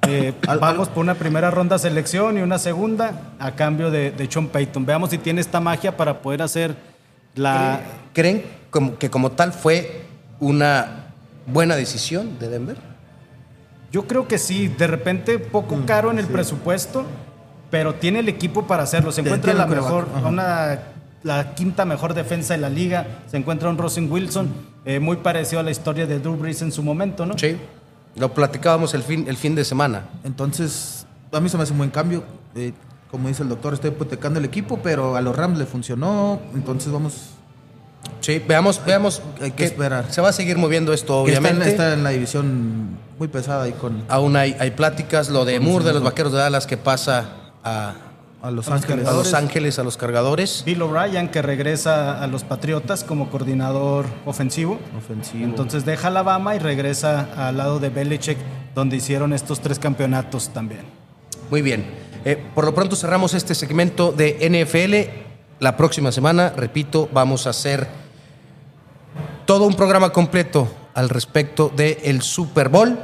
Eh, 0.07 0.33
vamos 0.59 0.89
por 0.89 1.03
una 1.03 1.13
primera 1.15 1.51
ronda 1.51 1.77
selección 1.77 2.37
y 2.39 2.41
una 2.41 2.57
segunda 2.57 3.33
a 3.37 3.51
cambio 3.51 3.91
de, 3.91 4.09
de 4.11 4.31
Sean 4.31 4.47
Payton. 4.47 4.85
Veamos 4.85 5.11
si 5.11 5.17
tiene 5.19 5.41
esta 5.41 5.59
magia 5.59 5.95
para 5.95 6.21
poder 6.21 6.41
hacer 6.41 6.75
la... 7.35 7.81
¿Creen 8.13 8.43
como- 8.71 8.97
que 8.97 9.09
como 9.11 9.31
tal 9.33 9.51
fue 9.53 10.05
una 10.39 11.07
buena 11.45 11.75
decisión 11.75 12.39
de 12.39 12.49
Denver? 12.49 12.77
Yo 13.91 14.07
creo 14.07 14.27
que 14.27 14.37
sí, 14.39 14.67
de 14.69 14.87
repente 14.87 15.37
poco 15.39 15.75
Mm, 15.75 15.85
caro 15.85 16.09
en 16.11 16.17
el 16.19 16.25
presupuesto, 16.25 17.05
pero 17.75 17.95
tiene 17.95 18.19
el 18.19 18.29
equipo 18.29 18.65
para 18.67 18.83
hacerlo. 18.83 19.11
Se 19.11 19.19
encuentra 19.19 19.51
tiene 19.51 19.59
la 19.59 19.67
mejor, 19.67 20.07
ajá. 20.15 20.29
una, 20.29 20.79
la 21.23 21.55
quinta 21.55 21.83
mejor 21.83 22.13
defensa 22.13 22.53
de 22.53 22.61
la 22.61 22.69
liga. 22.69 23.05
Se 23.27 23.35
encuentra 23.35 23.67
un 23.67 23.77
Rosen 23.77 24.09
Wilson, 24.09 24.47
eh, 24.85 25.01
muy 25.01 25.17
parecido 25.17 25.59
a 25.59 25.63
la 25.63 25.71
historia 25.71 26.05
de 26.07 26.19
Drew 26.19 26.37
Brees 26.37 26.61
en 26.61 26.71
su 26.71 26.81
momento, 26.83 27.25
¿no? 27.25 27.37
Sí. 27.37 27.57
Lo 28.15 28.33
platicábamos 28.33 28.93
el 28.93 29.03
fin, 29.03 29.25
el 29.27 29.35
fin 29.35 29.55
de 29.55 29.65
semana. 29.65 30.05
Entonces, 30.23 31.05
a 31.33 31.41
mí 31.41 31.49
se 31.49 31.57
me 31.57 31.63
hace 31.63 31.73
un 31.73 31.79
buen 31.79 31.89
cambio. 31.89 32.23
Eh, 32.55 32.71
como 33.11 33.27
dice 33.27 33.43
el 33.43 33.49
doctor, 33.49 33.73
está 33.73 33.89
hipotecando 33.89 34.39
el 34.39 34.45
equipo, 34.45 34.79
pero 34.81 35.17
a 35.17 35.21
los 35.21 35.35
Rams 35.35 35.57
le 35.57 35.65
funcionó. 35.65 36.39
Entonces 36.53 36.93
vamos... 36.93 37.31
Sí, 38.21 38.41
veamos, 38.47 38.81
veamos. 38.85 39.21
hay 39.41 39.51
que 39.51 39.65
esperar. 39.65 40.13
Se 40.13 40.21
va 40.21 40.29
a 40.29 40.33
seguir 40.33 40.57
moviendo 40.57 40.93
esto, 40.93 41.25
que 41.25 41.33
está, 41.33 41.49
en, 41.49 41.55
obviamente. 41.55 41.71
está 41.71 41.93
en 41.93 42.05
la 42.05 42.11
división 42.11 42.99
muy 43.19 43.27
pesada 43.27 43.67
y 43.67 43.73
con 43.73 44.05
Aún 44.07 44.37
hay, 44.37 44.55
hay 44.61 44.71
pláticas. 44.71 45.29
Lo 45.29 45.43
de 45.43 45.59
Moore 45.59 45.83
de 45.83 45.93
los 45.93 46.03
Vaqueros 46.03 46.31
de 46.31 46.37
Dallas 46.37 46.67
que 46.67 46.77
pasa 46.77 47.41
a, 47.65 47.95
a 48.41 48.51
Los 48.51 48.67
A 48.69 48.71
los 48.75 48.83
Ángeles. 48.83 49.07
a 49.07 49.11
Los 49.13 49.33
Ángeles, 49.33 49.79
a 49.79 49.83
los 49.83 49.97
cargadores. 49.97 50.63
Bill 50.65 50.81
O'Brien, 50.83 51.29
que 51.29 51.41
regresa 51.41 52.23
a 52.23 52.27
los 52.27 52.43
Patriotas 52.43 53.03
como 53.03 53.29
coordinador 53.29 54.05
ofensivo. 54.25 54.79
Ofensivo. 54.97 55.43
Entonces 55.43 55.83
deja 55.83 56.07
Alabama 56.07 56.55
y 56.55 56.59
regresa 56.59 57.27
al 57.35 57.57
lado 57.57 57.79
de 57.79 57.89
Belichick, 57.89 58.37
donde 58.73 58.95
hicieron 58.97 59.33
estos 59.33 59.59
tres 59.59 59.79
campeonatos 59.79 60.49
también. 60.49 60.83
Muy 61.49 61.61
bien. 61.61 61.85
Eh, 62.23 62.43
por 62.55 62.65
lo 62.65 62.73
pronto 62.73 62.95
cerramos 62.95 63.33
este 63.33 63.53
segmento 63.55 64.11
de 64.11 64.37
NFL. 64.49 65.25
La 65.59 65.77
próxima 65.77 66.11
semana, 66.11 66.53
repito, 66.55 67.09
vamos 67.13 67.47
a 67.47 67.51
hacer 67.51 67.87
todo 69.45 69.65
un 69.65 69.75
programa 69.75 70.11
completo 70.11 70.67
al 70.93 71.09
respecto 71.09 71.71
del 71.75 72.21
Super 72.21 72.69
Bowl. 72.69 72.97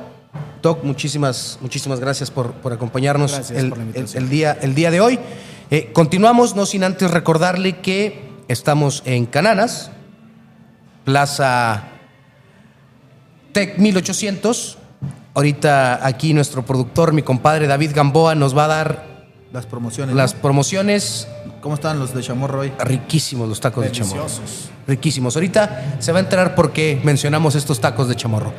Doc, 0.62 0.84
muchísimas, 0.84 1.58
muchísimas 1.62 2.00
gracias 2.00 2.30
por, 2.30 2.54
por 2.54 2.72
acompañarnos 2.74 3.32
Gracias 3.34 3.58
el, 3.60 3.70
por 3.70 3.78
la 3.80 3.84
el- 3.84 3.88
invitación. 3.90 4.24
el 4.24 4.30
día, 4.30 4.58
el 4.62 4.76
día 4.76 4.92
de 4.92 5.02
hoy. 5.02 5.20
Eh, 5.72 5.90
continuamos, 5.94 6.56
no 6.56 6.66
sin 6.66 6.84
antes 6.84 7.10
recordarle 7.12 7.80
que 7.80 8.30
estamos 8.48 9.02
en 9.06 9.26
Cananas, 9.26 9.90
Plaza 11.06 11.84
Tech 13.54 13.78
1800. 13.78 14.78
Ahorita 15.34 16.06
aquí 16.06 16.34
nuestro 16.34 16.66
productor, 16.66 17.14
mi 17.14 17.22
compadre 17.24 17.66
David 17.68 17.92
Gamboa, 17.96 18.36
nos 18.36 18.56
va 18.56 18.66
a 18.66 18.68
dar 18.68 19.06
Las 19.54 19.66
promociones. 19.66 20.14
las 20.16 20.36
¿no? 20.36 20.42
promociones. 20.42 21.28
¿Cómo 21.62 21.76
están 21.76 22.00
los 22.00 22.14
de 22.14 22.22
Chamorro 22.22 22.60
hoy? 22.62 22.74
Riquísimos 22.80 23.48
los 23.48 23.60
tacos 23.60 23.84
de 23.86 23.92
chamorro. 23.92 24.26
Riquísimos. 24.88 25.36
Ahorita 25.36 25.96
se 26.00 26.12
va 26.12 26.18
a 26.18 26.22
enterar 26.22 26.54
por 26.56 26.74
qué 26.74 27.00
mencionamos 27.04 27.56
estos 27.56 27.80
tacos 27.80 28.08
de 28.10 28.16
chamorro. 28.16 28.52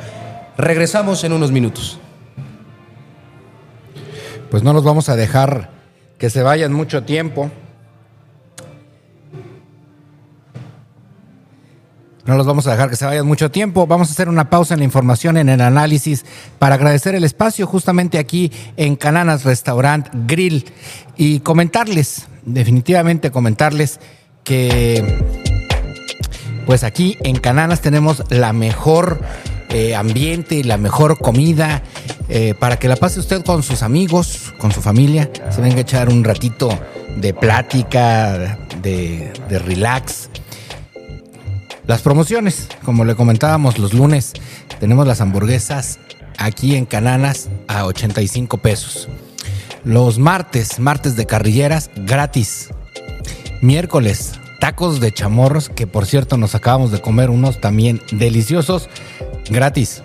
Regresamos 0.57 1.23
en 1.23 1.33
unos 1.33 1.51
minutos. 1.51 1.99
Pues 4.51 4.61
no 4.61 4.73
los 4.73 4.83
vamos 4.83 5.09
a 5.09 5.15
dejar 5.15 5.71
que 6.19 6.29
se 6.29 6.43
vayan 6.43 6.71
mucho 6.71 7.03
tiempo. 7.03 7.49
No 12.25 12.37
los 12.37 12.45
vamos 12.45 12.67
a 12.67 12.71
dejar 12.71 12.89
que 12.89 12.95
se 12.95 13.05
vayan 13.05 13.25
mucho 13.25 13.51
tiempo. 13.51 13.87
Vamos 13.87 14.09
a 14.09 14.11
hacer 14.11 14.29
una 14.29 14.49
pausa 14.49 14.75
en 14.75 14.81
la 14.81 14.85
información, 14.85 15.37
en 15.37 15.49
el 15.49 15.59
análisis, 15.59 16.23
para 16.59 16.75
agradecer 16.75 17.15
el 17.15 17.23
espacio 17.23 17.67
justamente 17.67 18.17
aquí 18.17 18.51
en 18.77 18.95
Cananas 18.95 19.43
Restaurant 19.43 20.07
Grill 20.27 20.71
y 21.17 21.39
comentarles, 21.39 22.27
definitivamente 22.43 23.31
comentarles 23.31 23.99
que 24.43 25.25
pues 26.65 26.83
aquí 26.83 27.17
en 27.23 27.37
Cananas 27.37 27.81
tenemos 27.81 28.23
la 28.29 28.53
mejor 28.53 29.19
eh, 29.73 29.95
ambiente 29.95 30.63
la 30.63 30.77
mejor 30.77 31.17
comida 31.17 31.83
eh, 32.29 32.53
para 32.53 32.77
que 32.77 32.87
la 32.87 32.95
pase 32.95 33.19
usted 33.19 33.43
con 33.43 33.63
sus 33.63 33.81
amigos, 33.81 34.53
con 34.59 34.71
su 34.71 34.81
familia, 34.81 35.31
se 35.49 35.61
venga 35.61 35.77
a 35.77 35.81
echar 35.81 36.09
un 36.09 36.23
ratito 36.23 36.69
de 37.17 37.33
plática, 37.33 38.57
de, 38.81 39.33
de 39.49 39.59
relax. 39.59 40.29
Las 41.87 42.01
promociones, 42.01 42.67
como 42.85 43.03
le 43.03 43.15
comentábamos 43.15 43.79
los 43.79 43.93
lunes, 43.93 44.33
tenemos 44.79 45.07
las 45.07 45.21
hamburguesas 45.21 45.99
aquí 46.37 46.75
en 46.75 46.85
Cananas 46.85 47.49
a 47.67 47.85
85 47.85 48.59
pesos. 48.59 49.09
Los 49.83 50.19
martes, 50.19 50.79
martes 50.79 51.15
de 51.15 51.25
carrilleras, 51.25 51.89
gratis. 51.95 52.69
Miércoles, 53.61 54.33
tacos 54.59 55.01
de 55.01 55.11
chamorros, 55.11 55.67
que 55.67 55.87
por 55.87 56.05
cierto 56.05 56.37
nos 56.37 56.55
acabamos 56.55 56.91
de 56.91 57.01
comer 57.01 57.29
unos 57.29 57.59
también 57.59 58.01
deliciosos, 58.11 58.87
gratis. 59.49 60.03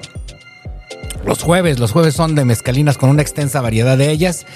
Los 1.24 1.42
jueves, 1.42 1.78
los 1.78 1.92
jueves 1.92 2.14
son 2.14 2.34
de 2.34 2.44
mezcalinas 2.44 2.96
con 2.96 3.10
una 3.10 3.22
extensa 3.22 3.60
variedad 3.60 3.98
de 3.98 4.10
ellas. 4.10 4.46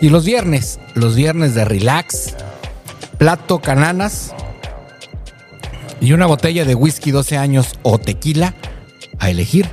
Y 0.00 0.08
los 0.08 0.24
viernes, 0.24 0.80
los 0.94 1.14
viernes 1.14 1.54
de 1.54 1.64
relax, 1.64 2.34
plato 3.18 3.60
cananas 3.60 4.34
y 6.00 6.12
una 6.12 6.26
botella 6.26 6.64
de 6.64 6.74
whisky 6.74 7.10
12 7.10 7.36
años 7.36 7.74
o 7.82 7.98
tequila 7.98 8.54
a 9.18 9.30
elegir 9.30 9.68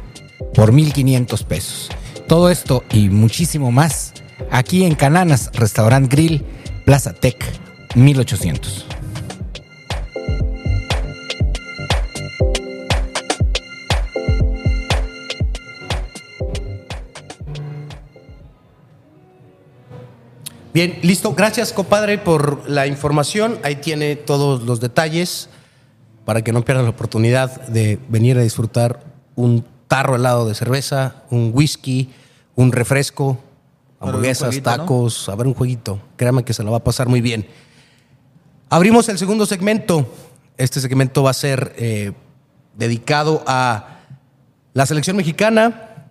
por 0.53 0.71
1.500 0.71 1.43
pesos. 1.45 1.89
Todo 2.27 2.49
esto 2.49 2.83
y 2.91 3.09
muchísimo 3.09 3.71
más 3.71 4.13
aquí 4.51 4.85
en 4.85 4.95
Cananas, 4.95 5.49
Restaurant 5.53 6.11
Grill, 6.11 6.45
Plaza 6.85 7.13
Tech, 7.13 7.37
1800. 7.95 8.85
Bien, 20.73 20.97
listo. 21.03 21.35
Gracias, 21.35 21.71
compadre, 21.71 22.17
por 22.17 22.67
la 22.67 22.87
información. 22.87 23.59
Ahí 23.61 23.75
tiene 23.75 24.15
todos 24.15 24.63
los 24.63 24.79
detalles 24.79 25.47
para 26.25 26.41
que 26.41 26.51
no 26.51 26.65
pierdan 26.65 26.85
la 26.85 26.89
oportunidad 26.89 27.67
de 27.67 27.99
venir 28.09 28.39
a 28.39 28.41
disfrutar 28.41 29.03
un 29.35 29.63
tarro 29.87 30.15
helado 30.15 30.47
de 30.47 30.55
cerveza, 30.55 31.23
un 31.29 31.51
whisky, 31.53 32.09
un 32.55 32.71
refresco, 32.71 33.37
hamburguesas, 33.99 34.47
jueguito, 34.47 34.71
¿no? 34.71 34.77
tacos, 34.77 35.29
a 35.29 35.35
ver 35.35 35.45
un 35.45 35.53
jueguito. 35.53 36.01
Créame 36.15 36.43
que 36.43 36.55
se 36.55 36.63
lo 36.63 36.71
va 36.71 36.77
a 36.77 36.83
pasar 36.83 37.07
muy 37.07 37.21
bien. 37.21 37.45
Abrimos 38.69 39.07
el 39.09 39.19
segundo 39.19 39.45
segmento. 39.45 40.11
Este 40.57 40.81
segmento 40.81 41.21
va 41.21 41.29
a 41.29 41.35
ser 41.35 41.75
eh, 41.77 42.13
dedicado 42.75 43.43
a 43.45 43.99
la 44.73 44.87
selección 44.87 45.17
mexicana, 45.17 46.09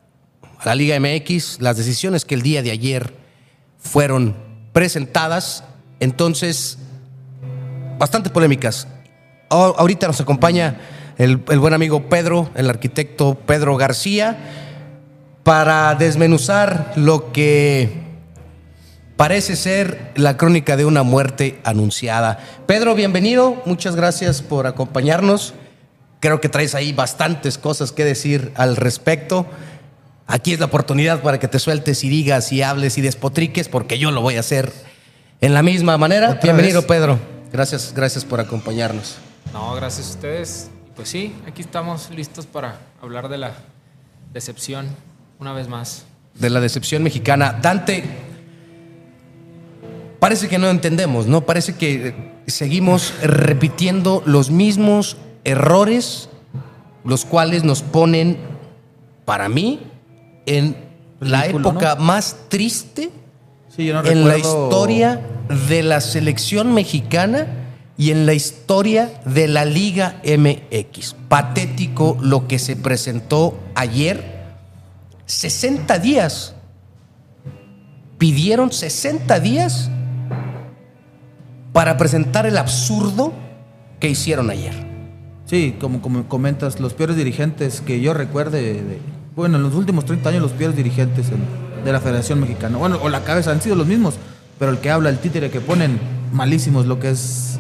a 0.61 0.67
la 0.67 0.77
Liga 0.77 1.01
MX, 1.01 1.61
las 1.61 1.77
decisiones 1.77 2.25
que 2.25 2.37
el 2.37 2.43
día 2.43 2.63
de 2.63 2.71
ayer 2.71 3.13
fueron 3.79 4.52
presentadas, 4.73 5.65
entonces 6.01 6.79
bastante 7.99 8.31
polémicas. 8.31 8.89
Ahorita 9.49 10.07
nos 10.07 10.21
acompaña 10.21 10.81
el, 11.19 11.43
el 11.49 11.59
buen 11.59 11.75
amigo 11.75 12.09
Pedro, 12.09 12.51
el 12.55 12.71
arquitecto 12.71 13.35
Pedro 13.35 13.77
García, 13.77 14.39
para 15.43 15.95
desmenuzar 15.95 16.93
lo 16.97 17.33
que 17.33 18.03
parece 19.17 19.57
ser 19.57 20.13
la 20.17 20.37
crónica 20.37 20.77
de 20.77 20.85
una 20.85 21.03
muerte 21.03 21.61
anunciada. 21.65 22.39
Pedro, 22.67 22.95
bienvenido, 22.95 23.63
muchas 23.67 23.95
gracias 23.95 24.43
por 24.43 24.67
acompañarnos. 24.67 25.55
Creo 26.21 26.41
que 26.41 26.49
traes 26.49 26.75
ahí 26.75 26.93
bastantes 26.93 27.59
cosas 27.59 27.93
que 27.93 28.05
decir 28.05 28.53
al 28.57 28.77
respecto. 28.77 29.47
Aquí 30.33 30.55
es 30.55 30.61
la 30.61 30.65
oportunidad 30.65 31.21
para 31.21 31.39
que 31.39 31.47
te 31.47 31.59
sueltes 31.59 32.03
y 32.05 32.09
digas 32.09 32.53
y 32.53 32.63
hables 32.63 32.97
y 32.97 33.03
despotriques, 33.03 33.69
porque 33.69 33.99
yo 33.99 34.11
lo 34.11 34.23
voy 34.23 34.37
a 34.37 34.41
hacer 34.41 34.73
en 35.43 35.53
la 35.53 35.63
misma 35.63 35.99
manera. 35.99 36.31
¿Otra 36.31 36.41
Bienvenido, 36.55 36.81
vez? 36.81 36.89
Pedro. 36.89 37.19
Gracias, 37.53 37.93
gracias 37.95 38.25
por 38.25 38.41
acompañarnos. 38.41 39.17
No, 39.53 39.75
gracias 39.75 40.07
a 40.07 40.11
ustedes. 40.13 40.71
Y 40.87 40.91
Pues 40.97 41.11
sí, 41.11 41.35
aquí 41.47 41.61
estamos 41.61 42.09
listos 42.11 42.47
para 42.47 42.79
hablar 43.03 43.29
de 43.29 43.37
la 43.37 43.53
decepción 44.33 44.87
una 45.39 45.53
vez 45.53 45.69
más. 45.69 46.07
de 46.35 46.49
la 46.49 46.61
decepción 46.61 47.03
mexicana. 47.03 47.59
Dante, 47.61 48.03
parece 50.19 50.49
que 50.49 50.57
no 50.59 50.71
entendemos, 50.71 51.27
¿no? 51.27 51.43
Parece 51.43 51.75
que 51.75 52.09
eh, 52.09 52.15
seguimos 52.47 53.13
repitiendo 53.23 54.23
los 54.25 54.51
mismos 54.51 55.19
errores, 55.45 56.31
los 57.05 57.27
cuales 57.27 57.65
nos 57.65 57.83
ponen, 57.83 58.39
para 59.27 59.51
mí, 59.51 59.81
en 60.47 60.77
la 61.21 61.47
época 61.47 61.97
más 61.97 62.37
triste 62.49 63.11
Sí, 63.75 63.87
yo 63.87 63.95
no 63.95 64.05
en 64.09 64.29
la 64.29 64.37
historia 64.37 65.21
de 65.69 65.83
la 65.83 66.01
selección 66.01 66.75
mexicana 66.75 67.47
y 67.97 68.11
en 68.11 68.27
la 68.27 68.35
historia 68.35 69.21
de 69.25 69.49
la 69.49 69.65
Liga 69.65 70.21
MX. 70.25 71.15
Patético 71.29 72.19
lo 72.21 72.47
que 72.49 72.59
se 72.59 72.77
presentó 72.77 73.59
ayer. 73.75 74.43
60 75.27 75.99
días. 76.01 76.55
Pidieron 78.19 78.73
60 78.73 79.41
días 79.41 79.91
para 81.73 81.97
presentar 81.97 82.47
el 82.47 82.59
absurdo 82.59 83.33
que 84.01 84.09
hicieron 84.11 84.51
ayer. 84.51 84.75
Sí, 85.47 85.77
como, 85.81 86.03
como 86.03 86.29
comentas, 86.29 86.79
los 86.79 86.95
peores 86.95 87.17
dirigentes 87.17 87.81
que 87.81 88.01
yo 88.01 88.15
recuerde, 88.15 88.75
de- 88.83 88.99
bueno, 89.35 89.57
en 89.57 89.63
los 89.63 89.75
últimos 89.75 90.05
30 90.05 90.29
años 90.31 90.43
los 90.43 90.53
peores 90.53 90.77
dirigentes 90.77 91.29
en- 91.31 91.85
de 91.85 91.93
la 91.93 92.01
Federación 92.01 92.41
Mexicana, 92.41 92.79
bueno, 92.79 92.99
o 93.03 93.09
la 93.09 93.25
cabeza 93.25 93.51
han 93.51 93.61
sido 93.61 93.75
los 93.77 93.87
mismos, 93.87 94.15
pero 94.59 94.71
el 94.71 94.79
que 94.79 94.91
habla, 94.91 95.09
el 95.09 95.19
títere 95.19 95.51
que 95.51 95.61
ponen, 95.61 95.99
malísimos, 96.33 96.87
lo 96.87 97.01
que 97.01 97.11
es 97.11 97.59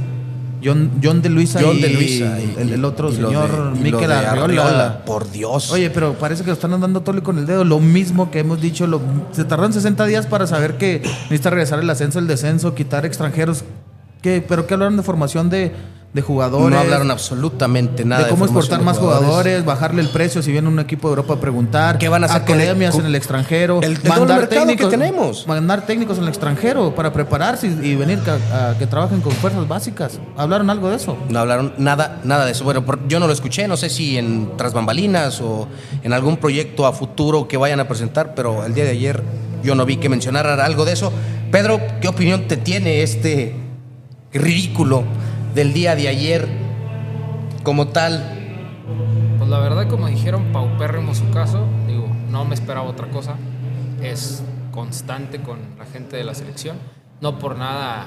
John, 0.64 0.92
John 1.02 1.22
de 1.22 1.28
Luisa 1.28 1.58
John 1.60 1.76
y, 1.78 1.82
de 1.82 1.88
Luisa 1.88 2.38
y- 2.40 2.54
el, 2.60 2.72
el 2.74 2.84
otro 2.84 3.10
y 3.10 3.16
señor, 3.16 3.72
Miquel. 3.76 4.12
Arriola, 4.12 5.02
Por 5.04 5.28
Dios. 5.32 5.72
Oye, 5.72 5.90
pero 5.90 6.12
parece 6.14 6.42
que 6.44 6.48
lo 6.50 6.54
están 6.54 6.72
andando 6.72 7.00
tole 7.00 7.20
con 7.22 7.36
el 7.38 7.46
dedo. 7.46 7.64
Lo 7.64 7.80
mismo 7.80 8.30
que 8.30 8.38
hemos 8.38 8.60
dicho, 8.60 8.86
lo- 8.86 9.00
se 9.32 9.44
tardaron 9.44 9.72
60 9.72 10.06
días 10.06 10.26
para 10.26 10.46
saber 10.46 10.76
que 10.78 11.00
necesita 11.24 11.50
regresar 11.50 11.80
el 11.80 11.90
ascenso, 11.90 12.20
el 12.20 12.28
descenso, 12.28 12.76
quitar 12.76 13.04
extranjeros. 13.04 13.64
¿Qué? 14.22 14.44
¿Pero 14.46 14.68
qué 14.68 14.74
hablaron 14.74 14.96
de 14.96 15.02
formación 15.02 15.50
de, 15.50 15.72
de 16.12 16.20
jugadores? 16.20 16.70
no 16.70 16.78
hablaron 16.78 17.10
absolutamente 17.10 18.04
nada 18.04 18.24
de 18.24 18.30
cómo 18.30 18.44
exportar 18.44 18.82
más 18.82 18.98
jugadores. 18.98 19.64
bajarle 19.64 20.02
el 20.02 20.08
precio 20.10 20.42
si 20.42 20.52
viene 20.52 20.68
un 20.68 20.78
equipo 20.78 21.08
de 21.08 21.12
Europa 21.12 21.34
a 21.34 21.40
preguntar. 21.40 21.96
¿Qué 21.98 22.08
van 22.10 22.22
a 22.22 22.26
hacer 22.26 22.42
con 22.44 22.56
el- 22.56 22.62
Academias 22.62 22.90
con- 22.92 23.00
en 23.00 23.06
el 23.06 23.14
extranjero. 23.14 23.80
el- 23.82 23.92
el 23.92 24.02
doble 24.02 24.34
mercado 24.34 24.66
que 24.76 24.86
tenemos? 24.86 25.46
Mandar 25.46 25.86
técnicos 25.86 26.18
en 26.18 26.24
el 26.24 26.28
extranjero 26.28 26.94
para 26.94 27.12
prepararse 27.14 27.66
y, 27.68 27.86
y 27.86 27.96
venir 27.96 28.18
a, 28.52 28.74
que 28.78 28.86
trabajen 28.86 29.20
con 29.22 29.32
fuerzas 29.32 29.66
básicas. 29.66 30.20
¿Hablaron 30.36 30.68
algo 30.68 30.90
de 30.90 30.96
eso? 30.96 31.16
No 31.30 31.38
hablaron 31.38 31.72
nada, 31.78 32.20
nada 32.24 32.44
de 32.44 32.52
eso. 32.52 32.64
Bueno, 32.64 32.84
yo 33.08 33.18
no 33.18 33.26
lo 33.26 33.32
escuché, 33.32 33.66
no 33.66 33.76
sé 33.78 33.88
si 33.88 34.18
en 34.18 34.50
Tras 34.58 34.74
Bambalinas 34.74 35.40
o 35.40 35.66
en 36.02 36.12
algún 36.12 36.36
proyecto 36.36 36.86
a 36.86 36.92
futuro 36.92 37.48
que 37.48 37.56
vayan 37.56 37.80
a 37.80 37.88
presentar, 37.88 38.34
pero 38.34 38.66
el 38.66 38.74
día 38.74 38.84
de 38.84 38.90
ayer 38.90 39.22
yo 39.64 39.74
no 39.74 39.86
vi 39.86 39.96
que 39.96 40.08
mencionaran 40.10 40.60
algo 40.60 40.84
de 40.84 40.92
eso. 40.92 41.10
Pedro, 41.50 41.80
¿qué 42.02 42.08
opinión 42.08 42.48
te 42.48 42.56
tiene 42.58 43.02
este 43.02 43.54
ridículo 44.32 45.04
del 45.54 45.72
día 45.72 45.94
de 45.96 46.08
ayer 46.08 46.48
como 47.62 47.88
tal? 47.88 48.38
Pues 49.38 49.48
la 49.50 49.58
verdad, 49.58 49.88
como 49.88 50.06
dijeron, 50.08 50.52
paupérrimo 50.52 51.14
su 51.14 51.28
caso. 51.30 51.66
Digo, 51.86 52.06
no 52.30 52.44
me 52.44 52.54
esperaba 52.54 52.86
otra 52.88 53.08
cosa. 53.08 53.36
Es 54.02 54.42
constante 54.70 55.40
con 55.40 55.58
la 55.78 55.84
gente 55.86 56.16
de 56.16 56.24
la 56.24 56.34
selección. 56.34 56.76
No 57.20 57.38
por 57.38 57.56
nada, 57.56 58.06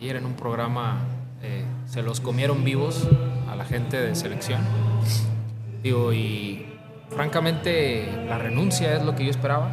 ayer 0.00 0.16
en 0.16 0.24
un 0.26 0.34
programa 0.34 1.00
eh, 1.42 1.64
se 1.86 2.02
los 2.02 2.20
comieron 2.20 2.64
vivos 2.64 3.06
a 3.50 3.54
la 3.56 3.64
gente 3.64 3.96
de 4.00 4.14
selección. 4.14 4.60
Digo, 5.82 6.12
y 6.12 6.66
francamente, 7.10 8.08
la 8.28 8.38
renuncia 8.38 8.96
es 8.96 9.02
lo 9.04 9.14
que 9.14 9.24
yo 9.24 9.30
esperaba. 9.30 9.70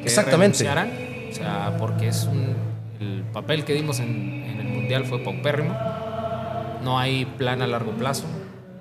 Que 0.00 0.04
Exactamente. 0.04 0.66
O 0.68 1.34
sea, 1.34 1.76
porque 1.78 2.08
es 2.08 2.24
un- 2.24 2.56
el 3.00 3.22
papel 3.32 3.64
que 3.64 3.74
dimos 3.74 4.00
en, 4.00 4.44
en 4.44 4.60
el 4.60 4.67
Fue 5.08 5.18
paupérrimo. 5.18 5.76
No 6.82 6.98
hay 6.98 7.24
plan 7.24 7.62
a 7.62 7.66
largo 7.66 7.92
plazo. 7.92 8.24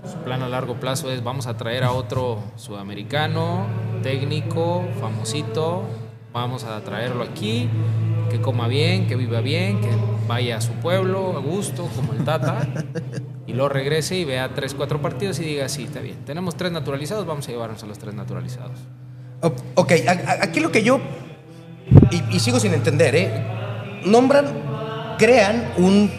Su 0.09 0.17
plan 0.19 0.41
a 0.41 0.47
largo 0.47 0.75
plazo 0.75 1.11
es 1.11 1.23
vamos 1.23 1.47
a 1.47 1.57
traer 1.57 1.83
a 1.83 1.91
otro 1.91 2.41
sudamericano, 2.55 3.65
técnico, 4.03 4.87
famosito, 5.01 5.83
vamos 6.31 6.63
a 6.63 6.79
traerlo 6.81 7.23
aquí, 7.23 7.67
que 8.29 8.39
coma 8.39 8.67
bien, 8.67 9.07
que 9.07 9.15
viva 9.17 9.41
bien, 9.41 9.81
que 9.81 9.89
vaya 10.27 10.57
a 10.57 10.61
su 10.61 10.71
pueblo 10.73 11.35
a 11.35 11.39
gusto, 11.39 11.89
como 11.93 12.13
el 12.13 12.23
Tata, 12.23 12.67
y 13.47 13.53
luego 13.53 13.69
regrese 13.69 14.15
y 14.15 14.23
vea 14.23 14.53
tres, 14.53 14.75
cuatro 14.75 15.01
partidos 15.01 15.39
y 15.39 15.43
diga, 15.43 15.67
sí, 15.67 15.83
está 15.85 15.99
bien, 15.99 16.17
tenemos 16.25 16.55
tres 16.55 16.71
naturalizados, 16.71 17.25
vamos 17.25 17.47
a 17.49 17.51
llevarnos 17.51 17.83
a 17.83 17.87
los 17.87 17.97
tres 17.99 18.13
naturalizados. 18.13 18.79
Ok, 19.75 19.91
aquí 20.41 20.61
lo 20.61 20.71
que 20.71 20.83
yo, 20.83 21.01
y, 22.11 22.35
y 22.35 22.39
sigo 22.39 22.61
sin 22.61 22.73
entender, 22.73 23.15
¿eh? 23.15 23.43
Nombran, 24.05 24.45
crean 25.17 25.71
un 25.77 26.09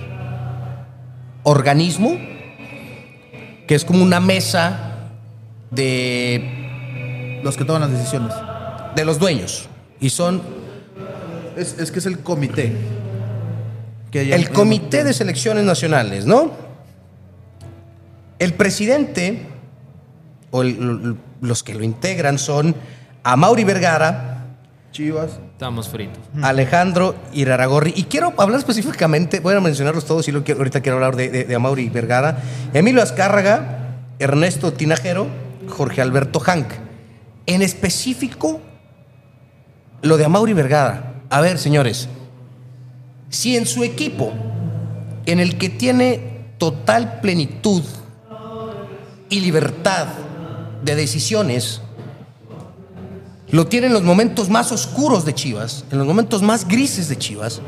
organismo 1.42 2.16
que 3.66 3.74
es 3.74 3.84
como 3.84 4.02
una 4.02 4.20
mesa 4.20 4.94
de, 5.70 7.40
Los 7.42 7.56
que 7.56 7.64
toman 7.64 7.82
las 7.82 7.90
decisiones. 7.92 8.32
de 8.96 9.04
los 9.04 9.18
dueños. 9.18 9.68
Y 10.00 10.11
son 10.11 10.42
Es, 11.56 11.76
es 11.78 11.90
que 11.90 11.98
es 11.98 12.06
el 12.06 12.20
comité. 12.20 12.72
Que 14.12 14.26
ya- 14.26 14.37
el 14.37 14.50
Comité 14.50 15.02
de 15.04 15.12
Selecciones 15.12 15.64
Nacionales, 15.64 16.24
¿no? 16.24 16.52
El 18.38 18.54
presidente, 18.54 19.42
o 20.50 20.62
el- 20.62 21.16
los 21.40 21.62
que 21.64 21.74
lo 21.74 21.82
integran 21.84 22.38
son 22.38 22.74
Amauri 23.24 23.64
Vergara, 23.64 24.28
Chivas. 24.98 25.38
Estamos 25.52 25.88
fritos. 25.88 26.18
Alejandro 26.42 27.14
Iraragorri. 27.32 27.92
Y 27.94 28.02
quiero 28.04 28.34
hablar 28.37 28.58
específicamente, 28.58 29.38
voy 29.38 29.54
a 29.54 29.61
mencionarlos 29.61 30.04
todos 30.04 30.26
y 30.26 30.32
lo 30.32 30.42
quiero, 30.42 30.58
ahorita 30.58 30.80
quiero 30.80 30.96
hablar 30.96 31.14
de, 31.14 31.30
de, 31.30 31.44
de 31.44 31.54
Amaury 31.54 31.88
Vergara. 31.88 32.42
Emilio 32.74 33.00
Azcárraga, 33.00 34.00
Ernesto 34.18 34.72
Tinajero, 34.72 35.28
Jorge 35.68 36.02
Alberto 36.02 36.40
Hank. 36.40 36.66
En 37.46 37.62
específico, 37.62 38.61
lo 40.02 40.16
de 40.16 40.24
Amaury 40.24 40.52
Vergara. 40.52 41.14
A 41.30 41.40
ver, 41.42 41.58
señores, 41.58 42.08
si 43.28 43.56
en 43.56 43.66
su 43.66 43.84
equipo, 43.84 44.32
en 45.26 45.38
el 45.38 45.58
que 45.58 45.68
tiene 45.68 46.48
total 46.58 47.20
plenitud 47.20 47.84
y 49.28 49.38
libertad 49.42 50.08
de 50.82 50.96
decisiones, 50.96 51.82
lo 53.50 53.66
tiene 53.66 53.87
en 53.87 53.92
los 53.92 54.02
momentos 54.02 54.50
más 54.50 54.72
oscuros 54.72 55.24
de 55.24 55.34
Chivas, 55.34 55.84
en 55.90 55.98
los 55.98 56.06
momentos 56.06 56.42
más 56.42 56.66
grises 56.66 57.08
de 57.08 57.16
Chivas. 57.16 57.61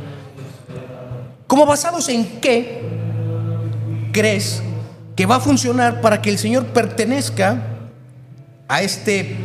¿Cómo 1.47 1.67
basados 1.67 2.09
en 2.09 2.41
qué 2.41 2.83
crees 4.13 4.63
que 5.17 5.27
va 5.27 5.37
a 5.37 5.41
funcionar 5.41 6.01
para 6.01 6.23
que 6.23 6.31
el 6.31 6.39
señor 6.39 6.67
pertenezca 6.67 7.63
a 8.69 8.83
este 8.83 9.37